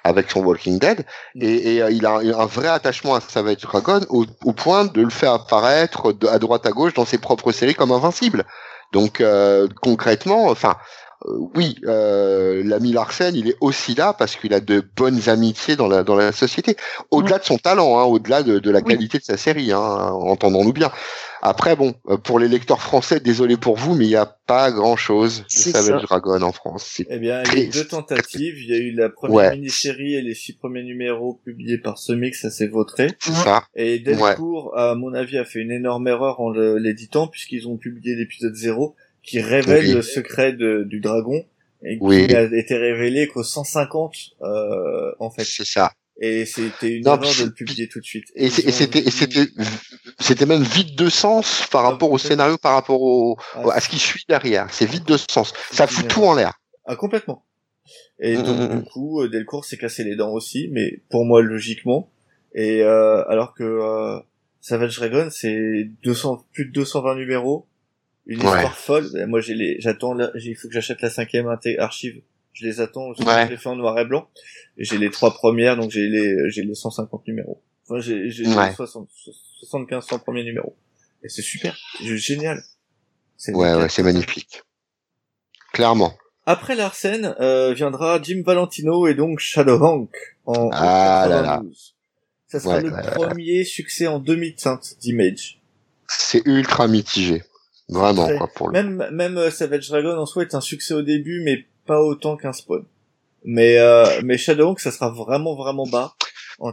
[0.07, 1.05] avec son Walking Dead
[1.35, 1.43] mm.
[1.43, 5.33] et, euh, il a un vrai attachement à Savage Dragon au, point de le faire
[5.33, 8.45] apparaître à droite à gauche dans ses propres séries comme invincible.
[8.93, 10.77] Donc euh, concrètement, enfin
[11.25, 15.89] oui, euh, l'ami Larsen, il est aussi là parce qu'il a de bonnes amitiés dans
[15.89, 16.77] la dans la société.
[17.11, 20.75] Au-delà de son talent, hein, au-delà de, de la qualité de sa série, hein, entendons-nous
[20.75, 20.91] bien.
[21.43, 24.71] Après, bon, euh, pour les lecteurs français, désolé pour vous, mais il n'y a pas
[24.73, 27.01] grand-chose de Savage Dragon en France.
[27.09, 28.59] Eh bien, il y a eu deux tentatives.
[28.59, 32.41] Il y a eu la première mini-série et les six premiers numéros publiés par Semix,
[32.41, 33.13] ça s'est vautré.
[33.21, 33.63] C'est ça.
[33.75, 38.17] Et Delcourt, à mon avis, a fait une énorme erreur en l'éditant puisqu'ils ont publié
[38.17, 38.97] l'épisode 0
[39.27, 41.45] qui révèle le secret de, du dragon
[41.83, 45.45] et qui a été révélé qu'au 150 euh, en fait.
[45.45, 45.93] C'est ça.
[46.19, 48.25] Et c'était une erreur de le publier tout de suite.
[48.35, 49.47] Et, c'était c'était
[50.19, 53.81] c'était même vide de sens par ah, rapport au scénario, par rapport au ah, à
[53.81, 54.69] ce qui suit derrière.
[54.71, 55.53] C'est vide de sens.
[55.71, 56.59] Ça fout tout en l'air.
[56.87, 57.45] Ah complètement.
[58.19, 58.85] Et mm, donc mm, du mm.
[58.85, 62.11] coup, euh, Delcourt s'est cassé les dents aussi, mais pour moi logiquement.
[62.55, 64.19] Et euh, alors que euh,
[64.63, 67.67] Savage Dragon, c'est 200 plus de 220 numéros
[68.27, 69.09] une histoire folle.
[69.13, 71.47] Ben, moi, j'ai les, j'attends, il faut que j'achète la cinquième
[71.79, 72.23] archive.
[72.53, 74.29] Je les attends, je les fais en noir et blanc.
[74.79, 77.63] Et j'ai les trois premières, donc j'ai les, j'ai les 150 numéros.
[77.89, 80.77] Enfin, j'ai, j'ai les 75, 100 premiers numéros.
[81.23, 82.63] Et c'est super, c'est génial.
[83.49, 84.63] ouais, ouais, c'est magnifique.
[85.73, 86.17] Clairement.
[86.47, 91.63] Après Larsen, euh, viendra Jim Valentino et donc Shadowhawk en, ah, Là là.
[92.47, 95.61] ça sera le premier succès en demi-teinte d'Image.
[96.07, 97.43] C'est ultra mitigé.
[97.89, 98.73] Vraiment, quoi, pour le...
[98.73, 102.37] Même, même euh, Savage Dragon en soi est un succès au début, mais pas autant
[102.37, 102.85] qu'un Spawn.
[103.45, 106.15] Mais, euh, mais Shadowhawk, ça sera vraiment, vraiment bas.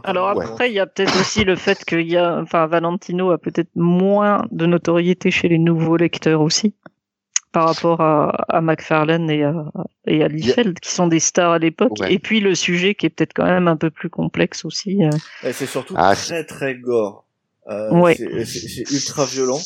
[0.02, 3.38] Alors après, il y a peut-être aussi le fait qu'il y a, enfin, Valentino a
[3.38, 6.74] peut-être moins de notoriété chez les nouveaux lecteurs aussi
[7.52, 9.66] par rapport à, à McFarlane et à,
[10.06, 11.92] et à Liefeld, qui sont des stars à l'époque.
[12.08, 15.04] Et puis le sujet qui est peut-être quand même un peu plus complexe aussi.
[15.04, 15.10] Euh.
[15.52, 17.24] C'est surtout ah, très très gore.
[17.68, 18.16] Euh, ouais.
[18.16, 19.60] C'est ultra violent.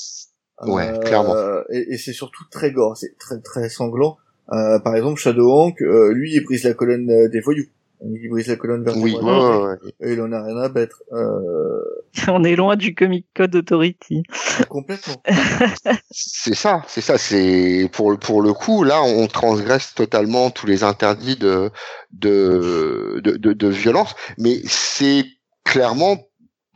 [0.63, 1.35] Ouais, euh, clairement.
[1.71, 4.19] Et, et c'est surtout très gore, c'est très très sanglant.
[4.53, 7.67] Euh, par exemple, Shadowhawk, euh, lui, il brise la colonne euh, des voyous.
[8.01, 9.79] Il brise la colonne vertébrale.
[9.83, 11.03] Oui, Et il en a rien à battre.
[11.13, 11.83] Euh...
[12.29, 14.23] On est loin du Comic Code Authority.
[14.69, 15.21] Complètement.
[16.11, 17.19] c'est ça, c'est ça.
[17.19, 21.71] C'est pour pour le coup, là, on transgresse totalement tous les interdits de
[22.13, 25.25] de de, de, de violence, mais c'est
[25.65, 26.28] clairement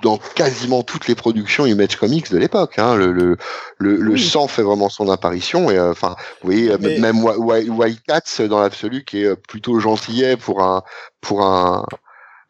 [0.03, 2.79] dans quasiment toutes les productions Image Comics de l'époque.
[2.79, 2.97] Hein.
[2.97, 3.37] Le, le,
[3.79, 5.71] le, le sang fait vraiment son apparition.
[5.71, 10.37] Et euh, enfin, vous voyez, même White Cats dans l'absolu, qui est euh, plutôt gentillet
[10.37, 10.83] pour un
[11.21, 11.87] pour un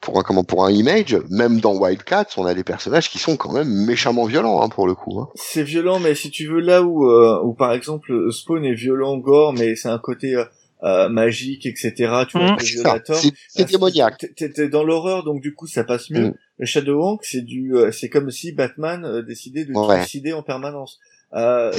[0.00, 3.36] pour un comment pour un image, même dans Cats on a des personnages qui sont
[3.36, 5.20] quand même méchamment violents hein, pour le coup.
[5.20, 5.28] Hein.
[5.36, 9.16] C'est violent, mais si tu veux là où euh, où par exemple Spawn est violent
[9.18, 10.44] gore, mais c'est un côté euh,
[10.82, 11.92] magique, etc.
[12.28, 14.26] Tu vois, mmh, c'est démoniaque.
[14.36, 16.28] T'es dans l'horreur, donc du coup ça passe mieux.
[16.28, 16.34] Mmh.
[16.58, 21.00] Le Shadowhawk, c'est du, euh, c'est comme si Batman euh, décidait de décider en permanence.
[21.32, 21.72] Euh,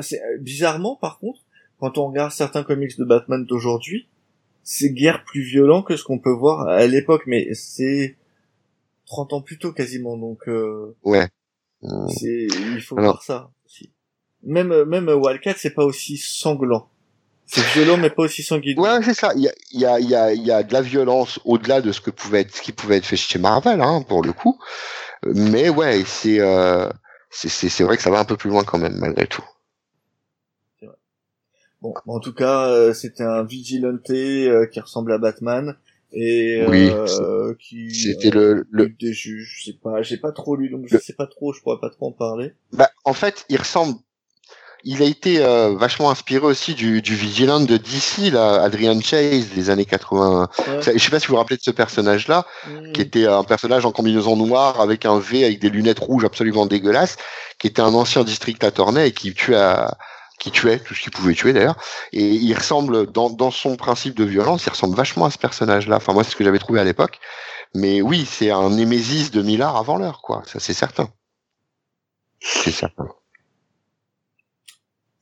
[0.00, 1.40] c'est bizarrement, par contre,
[1.78, 4.08] quand on regarde certains comics de Batman d'aujourd'hui,
[4.64, 8.16] c'est guère plus violent que ce qu'on peut voir à l'époque, mais c'est
[9.06, 11.28] 30 ans plus tôt quasiment, donc euh, ouais.
[12.08, 13.50] C'est, il faut voir ça.
[13.64, 13.90] Aussi.
[14.42, 16.90] Même même Wildcat, c'est pas aussi sanglant.
[17.50, 18.78] C'est violent, mais pas aussi sanguineux.
[18.80, 19.32] Ouais, c'est ça.
[19.34, 21.40] Il y a, il y a, il y a, il y a de la violence
[21.46, 24.22] au-delà de ce que pouvait être, ce qui pouvait être fait chez Marvel, hein, pour
[24.22, 24.58] le coup.
[25.24, 26.90] Mais ouais, c'est, euh,
[27.30, 29.44] c'est, c'est vrai que ça va un peu plus loin quand même, malgré tout.
[30.82, 30.92] Vrai.
[31.80, 35.76] Bon, en tout cas, euh, c'était un vigilante euh, qui ressemble à Batman
[36.12, 39.58] et oui, euh, qui c'était le, le des juges.
[39.58, 41.90] Je sais pas, j'ai pas trop lu, donc je sais pas trop, je pourrais pas
[41.90, 42.52] trop en parler.
[42.72, 43.94] Bah, en fait, il ressemble
[44.84, 49.48] il a été euh, vachement inspiré aussi du, du Vigilant de DC, là, Adrian Chase,
[49.54, 50.48] des années 80.
[50.80, 52.92] Je sais pas si vous vous rappelez de ce personnage-là, mm.
[52.92, 56.66] qui était un personnage en combinaison noire avec un V avec des lunettes rouges absolument
[56.66, 57.16] dégueulasses,
[57.58, 59.56] qui était un ancien district attorney et qui tuait
[60.38, 61.76] qui tuait tout ce qu'il pouvait tuer d'ailleurs.
[62.12, 65.96] Et il ressemble, dans, dans son principe de violence, il ressemble vachement à ce personnage-là.
[65.96, 67.18] Enfin, moi, c'est ce que j'avais trouvé à l'époque.
[67.74, 70.42] Mais oui, c'est un Némésis de Millard avant l'heure, quoi.
[70.46, 71.08] Ça, c'est certain.
[72.40, 73.08] C'est certain.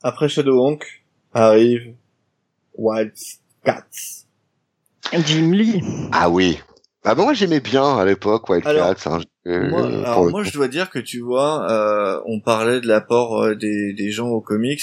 [0.07, 1.03] Après Shadowhawk
[1.35, 1.95] arrive
[2.75, 3.13] Wild
[3.65, 4.27] Cats.
[5.13, 5.83] Jim Lee.
[6.13, 6.61] Ah oui.
[7.03, 8.95] Ah bon, moi j'aimais bien à l'époque Wild Cats.
[9.07, 13.43] Hein, moi, alors moi je dois dire que tu vois, euh, on parlait de l'apport
[13.43, 14.81] euh, des, des gens aux comics,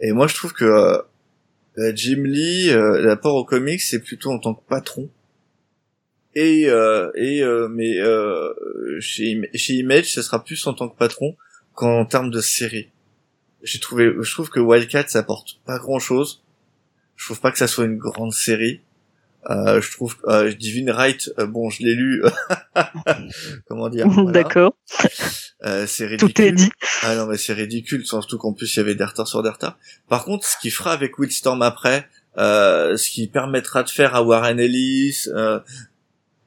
[0.00, 4.38] et moi je trouve que euh, Jim Lee, euh, l'apport aux comics, c'est plutôt en
[4.38, 5.08] tant que patron.
[6.34, 7.94] Et euh, et mais
[9.00, 11.34] chez chez Image, ce sera plus en tant que patron
[11.72, 12.90] qu'en termes de série
[13.66, 16.42] j'ai trouvé, je trouve que Wildcat ça apporte pas grand chose.
[17.16, 18.80] Je trouve pas que ça soit une grande série.
[19.48, 22.22] Euh, je trouve euh, Divine Right, euh, bon, je l'ai lu.
[23.68, 24.76] Comment dire D'accord.
[25.64, 26.32] Euh, c'est ridicule.
[26.32, 26.70] Tout est dit.
[27.02, 29.50] Ah non, mais c'est ridicule, surtout qu'en plus il y avait des retards sur des
[29.50, 29.78] retards.
[30.08, 34.22] Par contre, ce qu'il fera avec Wildstorm après, euh, ce qui permettra de faire à
[34.22, 35.60] Warren Ellis, euh,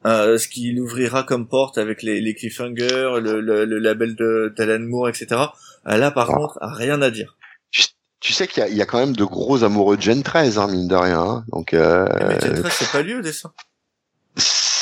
[0.05, 4.53] euh, ce qui l'ouvrira comme porte avec les, les cliffhangers, le, le, le label de
[4.55, 5.41] d'Alan Moore, etc.
[5.87, 6.33] Euh, là, par ah.
[6.35, 7.35] contre, rien à dire.
[8.21, 10.67] Tu, sais qu'il y, y, a quand même de gros amoureux de Gen 13, hein,
[10.67, 11.21] mine de rien.
[11.21, 11.45] Hein.
[11.53, 12.05] Donc, euh...
[12.27, 13.53] Mais Gen 13, c'est pas lui au dessin.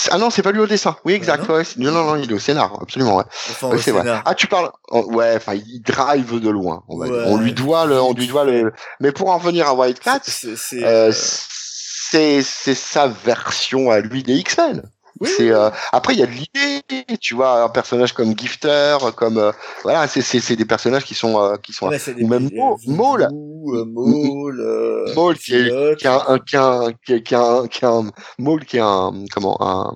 [0.10, 0.96] Ah non, c'est pas lui au dessin.
[1.06, 1.44] Oui, exact.
[1.50, 3.18] Ah non, non, non, il est au scénar, absolument.
[3.18, 3.24] Ouais.
[3.50, 4.22] Enfin, ouais, vrai.
[4.26, 4.72] Ah, tu parles.
[4.90, 6.84] Oh, ouais, enfin, il drive de loin.
[6.88, 7.08] On, va...
[7.28, 8.74] on lui doit le, on lui doit le.
[9.00, 14.36] Mais pour en venir à White Cat, c'est euh, c'est sa version à lui des
[14.36, 14.84] X-Men
[15.24, 19.38] c'est euh, après il y a de l'idée, tu vois, un personnage comme Gifter, comme
[19.38, 19.52] euh,
[19.84, 22.50] voilà, c'est c'est des personnages qui sont euh, qui sont ou même
[22.86, 27.86] Maul, Maul, Maul qui est qui a un qui a un qui a un qui
[27.86, 29.96] a un Maul qui a un comment un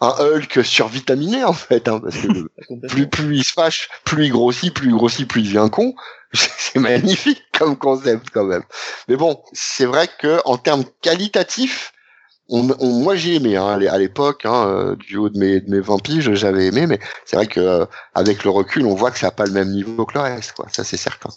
[0.00, 4.32] un Hulk survitaminé en fait, hein, parce que plus plus il se fâche, plus il
[4.32, 5.94] grossit, plus il grossit, plus il devient con.
[6.32, 8.64] C'est magnifique comme concept quand même.
[9.08, 11.93] Mais bon, c'est vrai que en termes qualitatifs,
[12.48, 12.62] on,
[13.00, 16.02] moi j'ai aimé hein, à l'époque, hein, euh, du haut de mes, de mes 20
[16.02, 19.28] piges, j'avais aimé, mais c'est vrai que euh, avec le recul, on voit que ça
[19.28, 20.66] n'a pas le même niveau que le reste, quoi.
[20.70, 21.30] Ça c'est certain.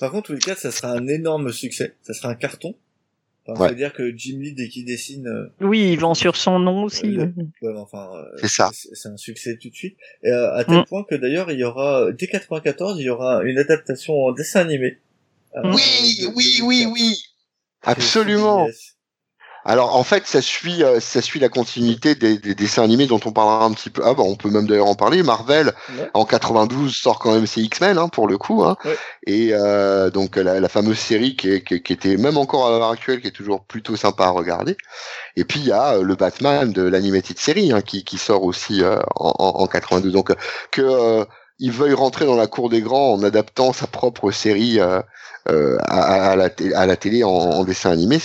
[0.00, 2.74] Par contre, tous les cas, ça sera un énorme succès, ça sera un carton.
[3.50, 5.26] Enfin, faut dire que Jim Lee dès qu'il dessine.
[5.26, 7.16] Euh, oui, il vend sur son nom aussi.
[7.16, 7.32] ouais,
[7.76, 8.10] enfin.
[8.36, 8.70] c'est ça.
[8.72, 9.96] C'est un succès tout de suite.
[10.22, 10.84] Et à tel mm.
[10.84, 14.60] point que d'ailleurs il y aura dès 94 il y aura une adaptation en dessin
[14.60, 14.98] animé.
[15.64, 17.22] oui, oui, oui, oui,
[17.82, 18.68] absolument.
[19.68, 23.20] Alors en fait, ça suit, euh, ça suit la continuité des, des, dessins animés dont
[23.26, 24.00] on parlera un petit peu.
[24.02, 25.22] Ah bah on peut même d'ailleurs en parler.
[25.22, 25.74] Marvel
[26.14, 28.78] en 92 sort quand même ses X-Men hein, pour le coup, hein.
[29.26, 32.88] et euh, donc la, la, fameuse série qui, qui, qui, était même encore à l'heure
[32.88, 34.74] actuelle, qui est toujours plutôt sympa à regarder.
[35.36, 38.44] Et puis il y a euh, le Batman de l'animated série hein, qui, qui sort
[38.44, 40.10] aussi euh, en, en, 92.
[40.14, 40.34] Donc
[40.70, 41.26] que
[41.58, 44.78] il veuille rentrer dans la cour des grands en adaptant sa propre série
[45.50, 48.18] euh, à, à, la, à, la, télé en, en dessin animé,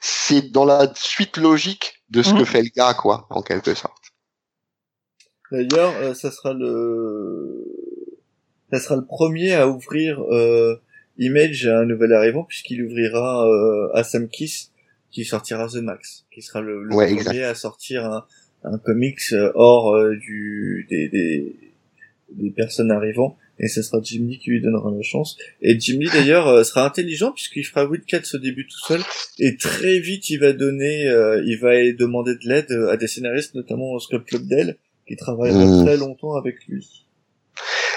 [0.00, 2.46] c'est dans la suite logique de ce que mmh.
[2.46, 4.02] fait le gars, quoi, en quelque sorte.
[5.50, 7.66] D'ailleurs, euh, ça sera le,
[8.72, 10.80] ça sera le premier à ouvrir euh,
[11.18, 14.72] Image à un nouvel arrivant puisqu'il ouvrira euh, à Sam Kiss
[15.10, 18.26] qui sortira The Max, qui sera le, premier à sortir un,
[18.64, 21.56] un comics euh, hors euh, du des, des,
[22.32, 25.36] des personnes arrivant et ce sera Jim Lee qui lui donnera la chance.
[25.62, 29.00] Et Jim Lee d'ailleurs euh, sera intelligent puisqu'il fera Wildcats au début tout seul
[29.38, 33.54] et très vite il va donner, euh, il va demander de l'aide à des scénaristes
[33.54, 34.76] notamment au Scrub Club Dell
[35.06, 35.84] qui travaillera mmh.
[35.84, 37.04] très longtemps avec lui.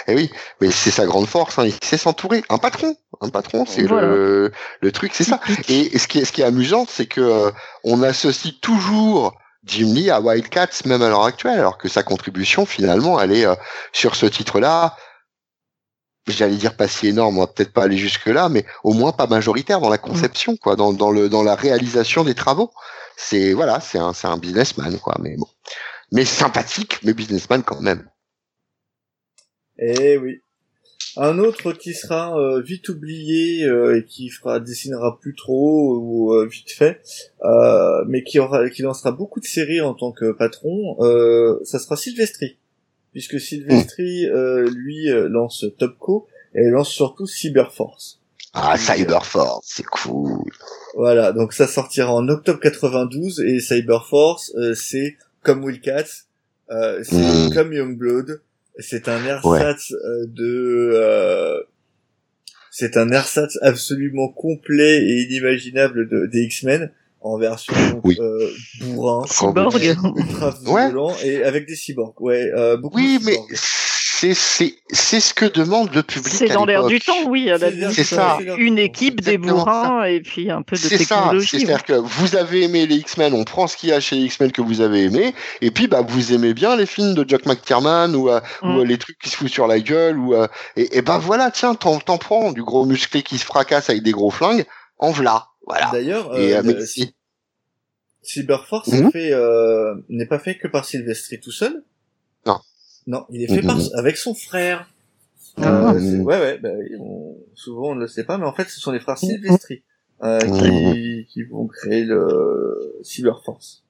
[0.08, 1.66] Et eh oui, mais c'est sa grande force, hein.
[1.66, 2.44] il sait s'entourer.
[2.50, 5.40] Un patron, un patron, c'est le, le truc, c'est ça.
[5.68, 7.52] Et ce qui est, ce qui est amusant, c'est que euh,
[7.84, 12.66] on associe toujours Jim Lee à Wildcats, même à l'heure actuelle, alors que sa contribution
[12.66, 13.46] finalement, elle est
[13.92, 14.96] sur ce titre-là
[16.30, 19.12] j'allais dire pas si énorme, on va peut-être pas aller jusque là, mais au moins
[19.12, 22.72] pas majoritaire dans la conception, quoi, dans, le dans la réalisation des travaux.
[23.18, 25.48] C'est voilà, c'est un c'est un businessman, quoi, mais bon,
[26.12, 28.08] mais sympathique, mais businessman quand même.
[29.78, 30.42] Eh oui.
[31.18, 36.34] Un autre qui sera euh, vite oublié euh, et qui fera dessinera plus trop ou
[36.34, 37.02] euh, vite fait,
[38.08, 40.98] mais qui aura qui lancera beaucoup de séries en tant que patron,
[41.64, 42.59] ça sera Sylvestri
[43.12, 48.20] puisque Sylvestri, euh, lui, euh, lance Topco, et lance surtout Cyberforce.
[48.54, 50.52] Ah, Cyberforce, c'est cool.
[50.96, 56.26] Voilà, donc ça sortira en octobre 92, et Cyberforce, euh, c'est comme Wildcats,
[56.72, 57.54] euh, c'est hmm.
[57.54, 58.42] comme Youngblood,
[58.80, 59.94] c'est un ersatz
[60.28, 61.66] de...
[62.72, 66.92] c'est un ersatz absolument complet et inimaginable de, des X-Men
[67.22, 67.74] en version
[68.06, 68.50] euh,
[68.82, 69.76] bourrin, cyborg,
[70.16, 72.20] ultra violent et avec des cyborgs.
[72.20, 76.34] Ouais, euh, beaucoup oui, mais c'est c'est c'est ce que demande le public.
[76.34, 77.50] C'est dans l'air du temps, oui.
[77.92, 78.38] C'est ça.
[78.58, 81.48] Une équipe, des bourrins et puis un peu de technologie.
[81.48, 84.16] C'est C'est-à-dire que vous avez aimé les X-Men, on prend ce qu'il y a chez
[84.16, 87.26] les X-Men que vous avez aimé, et puis bah vous aimez bien les films de
[87.28, 88.84] Jack McTiernan ou, euh, ou mm.
[88.84, 90.34] les trucs qui se foutent sur la gueule ou
[90.76, 94.12] et, et bah voilà, tiens, t'en prends du gros musclé qui se fracasse avec des
[94.12, 94.66] gros flingues,
[95.00, 95.49] en voilà.
[95.70, 95.90] Voilà.
[95.92, 96.86] D'ailleurs, euh, euh
[98.22, 99.12] Cyberforce mhm.
[99.12, 101.84] fait euh, n'est pas fait que par Sylvestri tout seul?
[102.46, 102.60] Non.
[103.08, 103.90] Non, il est fait par mhm.
[103.96, 104.90] avec son frère.
[105.58, 105.94] Ah.
[105.94, 106.58] Euh, ouais, ouais.
[106.58, 106.70] Bah,
[107.56, 109.30] souvent on ne le sait pas, mais en fait, ce sont les frères mhm.
[109.30, 109.84] Sylvestri
[110.24, 113.84] euh, qui, qui vont créer le Cyberforce.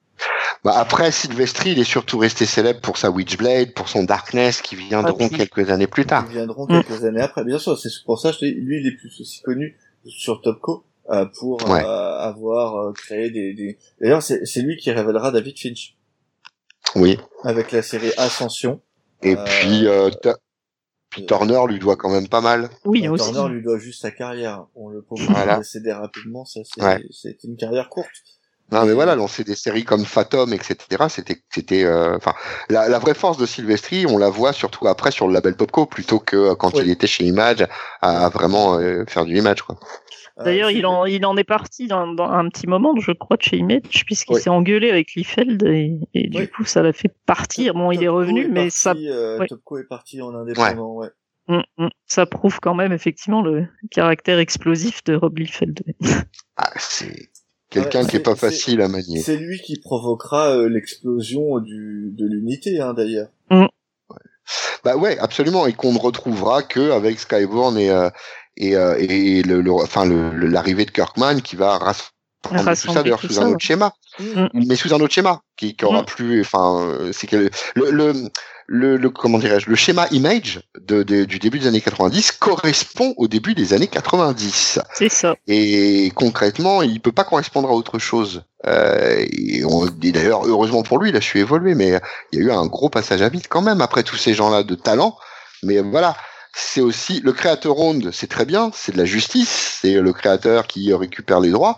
[0.66, 4.76] Bah après, Sylvestri, il est surtout resté célèbre pour sa Witchblade, pour son Darkness, qui
[4.76, 6.26] viendront ah, quelques années plus tard.
[6.28, 7.80] Qui viendront quelques années après, bien sûr.
[7.80, 12.20] C'est pour ça que lui, il est plus aussi connu sur Topco euh, pour euh,
[12.20, 13.80] avoir euh, créé des, des...
[14.00, 15.98] D'ailleurs, c'est lui qui révélera David Finch.
[16.96, 17.18] Oui.
[17.44, 18.80] Avec la série Ascension.
[19.24, 19.88] Et puis,
[21.10, 22.70] puis Turner lui doit quand même pas mal.
[22.86, 23.32] Oui, aussi.
[23.32, 24.68] Turner lui doit juste sa carrière.
[24.76, 25.58] On le pauvre voilà.
[25.58, 26.62] décédé rapidement, ça
[27.12, 28.10] c'est une carrière courte.
[28.72, 30.78] Non mais voilà, lancer des séries comme Fatom, etc.
[31.10, 32.36] C'était, c'était, enfin,
[32.70, 35.88] la, la, vraie force de Sylvestri, on la voit surtout après sur le label Popco
[35.88, 37.68] plutôt que quand il était chez Image
[38.02, 39.80] à, vraiment faire du Image quoi.
[40.40, 43.42] Euh, D'ailleurs, il en, il en est parti dans, un petit moment, je crois, de
[43.42, 47.74] chez Image, puisqu'il s'est engueulé avec Liefeld et, et du coup, ça l'a fait partir.
[47.74, 48.94] Bon, il est revenu, mais ça.
[48.94, 51.10] Euh, Topco est parti en indépendant, ouais.
[51.50, 51.90] Mm, mm.
[52.06, 55.82] Ça prouve quand même effectivement le caractère explosif de Rob Liefeld.
[56.58, 57.30] ah, c'est
[57.70, 59.20] quelqu'un qui est pas facile à manier.
[59.20, 63.30] C'est lui qui provoquera euh, l'explosion du de l'unité, hein, d'ailleurs.
[63.50, 63.66] Mm.
[64.84, 68.10] Bah ouais, absolument, et qu'on ne retrouvera que avec Skyborn et euh,
[68.60, 73.22] et, euh, et le, le, enfin l'arrivée de Kirkman qui va rassembler tout ça d'ailleurs
[73.22, 74.48] sous un autre schéma, mm.
[74.54, 76.06] mais sous un autre schéma qui, qui aura mm.
[76.06, 78.14] plus, enfin euh, c'est que le, le,
[78.68, 83.16] le, le, comment dirais-je, le schéma image de, de, du début des années 90 correspond
[83.18, 84.80] au début des années 90.
[84.94, 85.36] C'est ça.
[85.48, 88.44] Et concrètement, il peut pas correspondre à autre chose.
[88.68, 92.00] Euh, et, on, dit d'ailleurs, heureusement pour lui, il a su évoluer, mais
[92.32, 94.62] il y a eu un gros passage à vide quand même après tous ces gens-là
[94.62, 95.18] de talent.
[95.64, 96.16] Mais voilà,
[96.54, 100.68] c'est aussi le créateur round, c'est très bien, c'est de la justice, c'est le créateur
[100.68, 101.78] qui récupère les droits.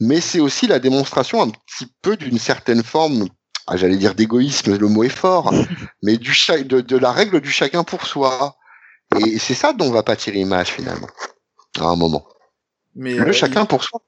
[0.00, 3.28] mais c'est aussi la démonstration un petit peu d'une certaine forme,
[3.66, 5.52] ah, j'allais dire d'égoïsme, le mot est fort,
[6.02, 6.32] mais du
[6.64, 8.56] de, de la règle du chacun pour soi.
[9.20, 11.08] Et c'est ça dont va pâtir Image finalement,
[11.78, 12.26] à un moment.
[12.94, 14.02] Mais le euh, chacun pour soi.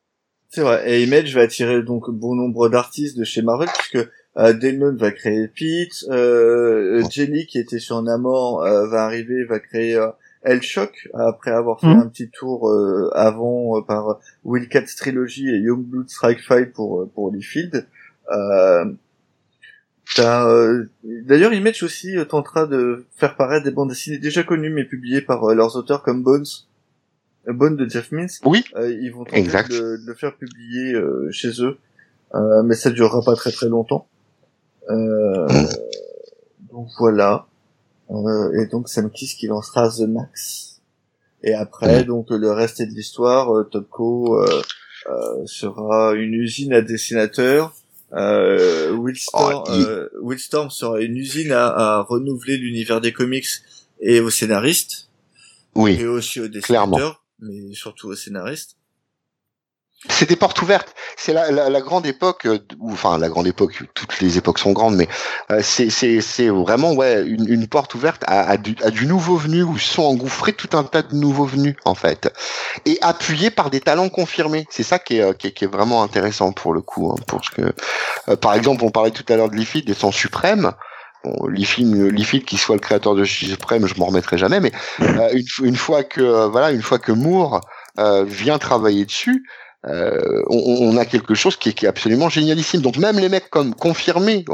[0.50, 0.90] C'est vrai.
[0.90, 4.08] Et Image va attirer donc bon nombre d'artistes de chez Marvel puisque
[4.38, 9.58] euh, Damon va créer Pete, euh, Jenny qui était sur Namor euh, va arriver, va
[9.58, 10.10] créer euh,
[10.44, 11.98] Hellshock après avoir fait mhm.
[11.98, 17.86] un petit tour euh, avant par Wildcat Trilogy et Youngblood Strike Fight pour pour Liefeld.
[20.14, 25.52] D'ailleurs, Image aussi tentera de faire paraître des bandes dessinées déjà connues mais publiées par
[25.52, 26.46] leurs auteurs comme Bones,
[27.48, 28.30] Bones de Jeff Mills.
[28.44, 28.64] Oui.
[28.78, 30.94] ils vont tenter De, le faire publier
[31.32, 31.76] chez eux,
[32.64, 34.06] mais ça durera pas très très longtemps.
[34.90, 35.46] Euh,
[36.70, 37.46] donc voilà.
[38.10, 40.80] Euh, et donc Sam Kiss qui lancera The Max.
[41.42, 43.54] Et après, donc le reste de l'histoire.
[43.54, 44.44] Euh, Topco
[45.46, 47.74] sera une usine à dessinateurs.
[48.14, 53.46] Euh, Willstorm, oh, Willstorm sera une usine à, à renouveler l'univers des comics
[54.00, 55.10] et aux scénaristes.
[55.74, 55.98] Oui.
[56.00, 58.77] Et aussi aux dessinateurs, mais surtout aux scénaristes.
[60.08, 60.94] C'est des portes ouvertes.
[61.16, 63.82] C'est la, la, la, grande époque, euh, enfin la grande époque.
[63.94, 65.08] Toutes les époques sont grandes, mais
[65.50, 69.64] euh, c'est vraiment ouais une, une, porte ouverte à, à, du, à, du, nouveau venu
[69.64, 72.32] où sont engouffrés tout un tas de nouveaux venus en fait,
[72.86, 74.68] et appuyés par des talents confirmés.
[74.70, 77.10] C'est ça qui est, euh, qui est, vraiment intéressant pour le coup.
[77.10, 77.72] Hein, parce que
[78.28, 80.70] euh, par exemple, on parlait tout à l'heure de Liefeld des sons suprêmes.
[81.24, 84.70] Bon, Liefeld, qui soit le créateur de Suprême, je m'en remettrai jamais, mais
[85.00, 87.60] une, une, fois que voilà, une fois que Moore
[87.96, 89.44] vient travailler dessus.
[89.86, 92.80] Euh, on, a quelque chose qui est, absolument génialissime.
[92.80, 94.44] Donc même les mecs comme confirmés,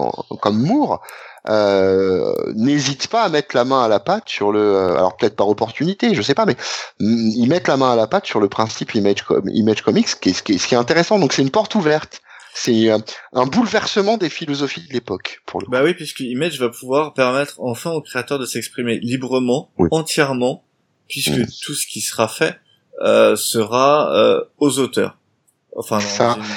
[0.40, 1.02] comme Moore,
[1.48, 5.36] euh, n'hésitent pas à mettre la main à la pâte sur le, euh, alors peut-être
[5.36, 6.56] par opportunité, je sais pas, mais
[7.00, 10.52] ils mettent la main à la pâte sur le principe Image, image Comics, ce qui
[10.52, 11.18] est, intéressant.
[11.18, 12.20] Donc c'est une porte ouverte.
[12.56, 15.42] C'est un bouleversement des philosophies de l'époque.
[15.44, 19.72] Pour le bah oui, puisque Image va pouvoir permettre enfin aux créateurs de s'exprimer librement,
[19.90, 20.64] entièrement,
[21.08, 21.46] puisque mm.
[21.64, 22.56] tout ce qui sera fait
[23.02, 25.18] euh, sera euh, aux auteurs.
[25.76, 25.98] Enfin,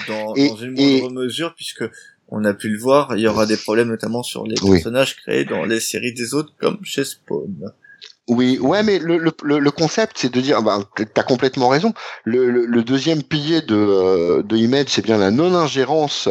[0.08, 1.84] dans, une, dans, une moindre mesure, puisque
[2.30, 5.46] on a pu le voir, il y aura des problèmes notamment sur les personnages créés
[5.46, 7.74] dans les séries des autres, comme chez Spawn.
[8.28, 10.80] Oui, ouais, mais le, le, le concept, c'est de dire, bah,
[11.14, 11.94] t'as complètement raison.
[12.26, 16.30] Le, le, deuxième pilier de, euh, de Image, c'est bien la non-ingérence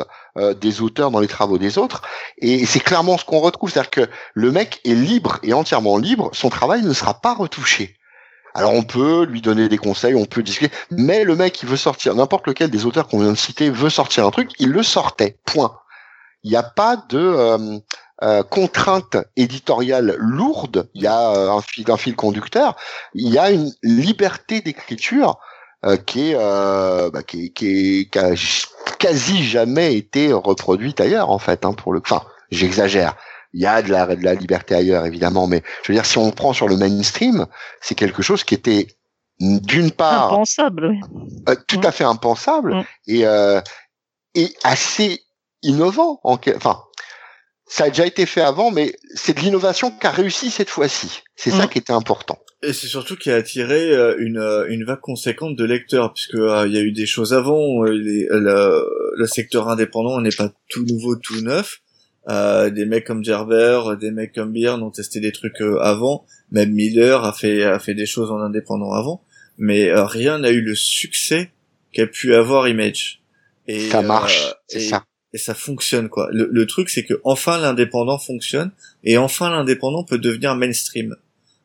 [0.60, 2.02] des auteurs dans les travaux des autres.
[2.36, 6.28] Et c'est clairement ce qu'on retrouve, c'est-à-dire que le mec est libre et entièrement libre,
[6.34, 7.95] son travail ne sera pas retouché.
[8.56, 11.76] Alors on peut lui donner des conseils, on peut discuter, mais le mec qui veut
[11.76, 14.82] sortir, n'importe lequel des auteurs qu'on vient de citer veut sortir un truc, il le
[14.82, 15.36] sortait.
[15.44, 15.78] Point.
[16.42, 17.78] Il n'y a pas de euh,
[18.22, 20.88] euh, contrainte éditoriale lourde.
[20.94, 22.76] Il y a euh, un fil, conducteur.
[23.12, 25.38] Il y a une liberté d'écriture
[26.06, 28.32] qui est, bah, qui, qui, qui a
[28.98, 31.66] quasi jamais été reproduite ailleurs en fait.
[31.66, 33.16] Hein, pour le, enfin, j'exagère
[33.56, 36.18] il y a de la, de la liberté ailleurs, évidemment, mais je veux dire, si
[36.18, 37.46] on prend sur le mainstream,
[37.80, 38.86] c'est quelque chose qui était
[39.40, 41.00] d'une part impensable, oui.
[41.48, 42.84] Euh, tout à fait impensable mm.
[43.06, 43.60] et euh,
[44.34, 45.22] et assez
[45.62, 46.20] innovant.
[46.22, 46.82] En, enfin,
[47.66, 51.22] ça a déjà été fait avant, mais c'est de l'innovation qui a réussi cette fois-ci.
[51.34, 51.68] C'est ça mm.
[51.70, 52.38] qui était important.
[52.62, 56.72] Et c'est surtout qui a attiré euh, une, une vague conséquente de lecteurs, puisque il
[56.72, 57.84] y a eu des choses avant.
[57.84, 58.28] le,
[59.16, 61.80] le, secteur indépendant n'est pas tout nouveau, tout neuf.
[62.28, 66.24] Euh, des mecs comme Gerber, des mecs comme Byrne ont testé des trucs euh, avant.
[66.50, 69.22] Même Miller a fait a fait des choses en indépendant avant,
[69.58, 71.52] mais euh, rien n'a eu le succès
[71.92, 73.22] qu'a pu avoir Image.
[73.68, 75.04] Et ça marche, c'est ça.
[75.32, 76.28] Et ça fonctionne quoi.
[76.32, 78.72] Le, le truc c'est que enfin l'indépendant fonctionne
[79.04, 81.14] et enfin l'indépendant peut devenir mainstream.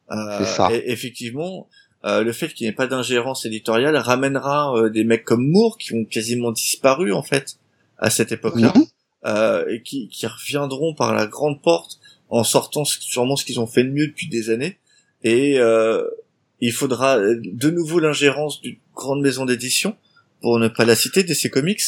[0.09, 0.69] c'est ça.
[0.71, 1.69] Et effectivement,
[2.03, 6.05] le fait qu'il n'y ait pas d'ingérence éditoriale ramènera des mecs comme Moore qui ont
[6.05, 7.57] quasiment disparu en fait
[7.97, 8.73] à cette époque-là.
[8.75, 8.85] Mhm
[9.25, 11.99] euh, et qui, qui reviendront par la grande porte
[12.29, 14.79] en sortant sûrement ce qu'ils ont fait de mieux depuis des années.
[15.23, 16.07] Et euh,
[16.61, 19.95] il faudra de nouveau l'ingérence d'une grande maison d'édition,
[20.41, 21.81] pour ne pas la citer, DC Comics,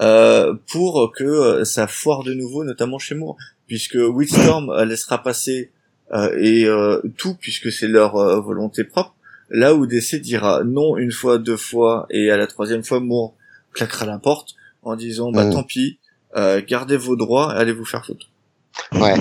[0.00, 3.36] euh, pour que euh, ça foire de nouveau, notamment chez moi,
[3.66, 5.70] puisque Wildstorm laissera passer
[6.12, 9.14] euh, et euh, tout, puisque c'est leur volonté propre,
[9.50, 13.34] là où DC dira non une fois, deux fois, et à la troisième fois, Moore
[13.72, 15.52] claquera la porte en disant bah mm.
[15.52, 15.98] tant pis,
[16.38, 18.26] euh, gardez vos droits et allez vous faire foutre.
[18.92, 19.16] Ouais.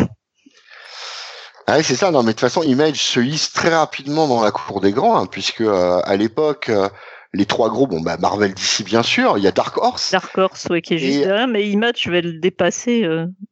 [1.66, 2.12] Ah c'est ça.
[2.12, 5.20] Non, mais de toute façon, Image se hisse très rapidement dans la cour des grands,
[5.20, 6.88] hein, puisque euh, à l'époque, euh,
[7.34, 10.12] les trois gros, bon, bah, Marvel d'ici bien sûr, il y a Dark Horse.
[10.12, 13.06] Dark Horse, ouais, qui est juste derrière, mais Image vais le dépasser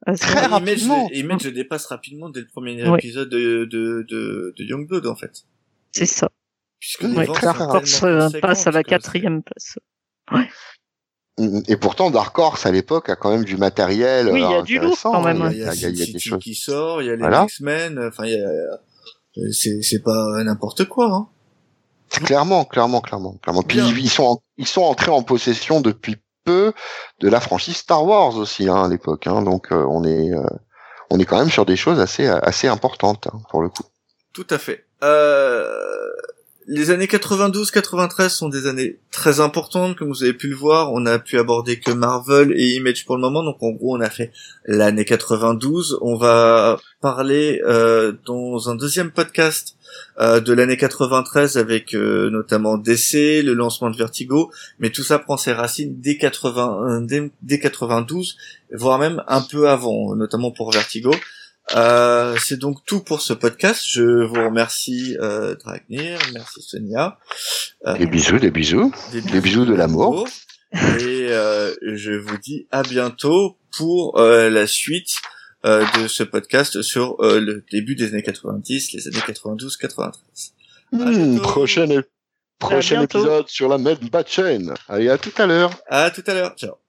[0.06, 1.10] assez très rapidement.
[1.12, 5.44] Image, le dépasse rapidement dès le premier épisode de, de, de, de Youngblood, en fait.
[5.92, 6.30] C'est ça.
[6.80, 8.06] Puisque Dark Horse
[8.42, 9.78] passe à la quatrième place.
[10.32, 10.50] Ouais.
[11.38, 14.30] Mm, et pourtant, Dark Horse à l'époque a quand même du matériel.
[14.32, 15.50] Oui, il y a du lourd quand même.
[15.52, 17.12] Il y a, il y a, il y a des choses qui sort, il y
[17.12, 18.00] a les X-Men.
[18.08, 21.12] Enfin, il y a, c'est c'est pas n'importe quoi.
[21.14, 21.28] Hein.
[22.10, 23.64] Clairement, clairement, clairement, clairement.
[23.64, 26.74] Puis ils sont ils sont entrés en possession depuis peu
[27.20, 29.28] de la franchise Star Wars aussi hein, à l'époque.
[29.28, 30.46] Hein, donc euh, on est euh,
[31.10, 33.84] on est quand même sur des choses assez assez importantes hein, pour le coup.
[34.34, 34.86] Tout à fait.
[35.04, 35.68] Euh,
[36.68, 40.92] les années 92-93 sont des années très importantes, comme vous avez pu le voir.
[40.94, 44.02] On a pu aborder que Marvel et Image pour le moment, donc en gros on
[44.02, 44.32] a fait
[44.66, 46.00] l'année 92.
[46.02, 49.76] On va parler euh, dans un deuxième podcast
[50.20, 55.20] euh, de l'année 93 avec euh, notamment DC, le lancement de Vertigo, mais tout ça
[55.20, 58.38] prend ses racines dès 80, dès, dès 92,
[58.74, 61.12] voire même un peu avant, notamment pour Vertigo.
[61.74, 63.84] Euh, c'est donc tout pour ce podcast.
[63.88, 67.18] Je vous remercie euh, Dragnir, merci Sonia.
[67.88, 70.28] Euh, des bisous, des bisous, des bisous, de l'amour.
[70.74, 75.12] Et euh, je vous dis à bientôt pour euh, la suite
[75.64, 80.12] de ce podcast sur le début des années 90, les années 92-93.
[80.92, 81.88] Mmh, prochain,
[82.60, 83.98] prochain épisode sur la même
[84.28, 84.76] chaîne.
[84.88, 85.72] Allez, à tout à l'heure.
[85.88, 86.54] À tout à l'heure.
[86.56, 86.85] Ciao.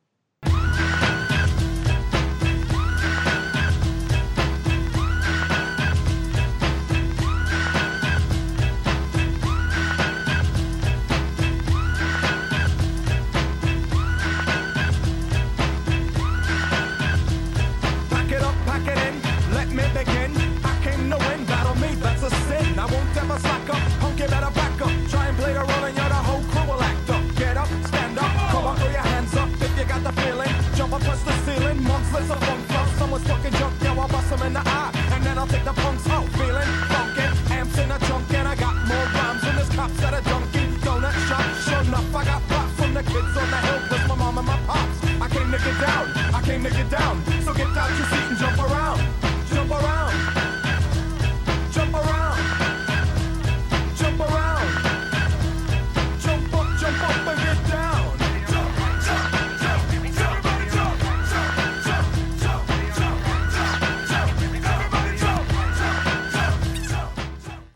[32.28, 32.88] That's a funk funk.
[32.98, 34.90] Someone's fucking junk, now I bust them in the eye.
[35.12, 36.26] And then I'll take the punks out.
[36.30, 40.14] Feeling funky, amps in the trunk, and I got more rhymes than this cops at
[40.14, 41.46] a junkie donut shop.
[41.62, 44.46] Sure enough, I got rocks from the kids on the hill with my mom and
[44.46, 44.98] my pops.
[45.22, 47.22] I came to get down, I came to get down.
[47.44, 49.25] So get out your seat and jump around.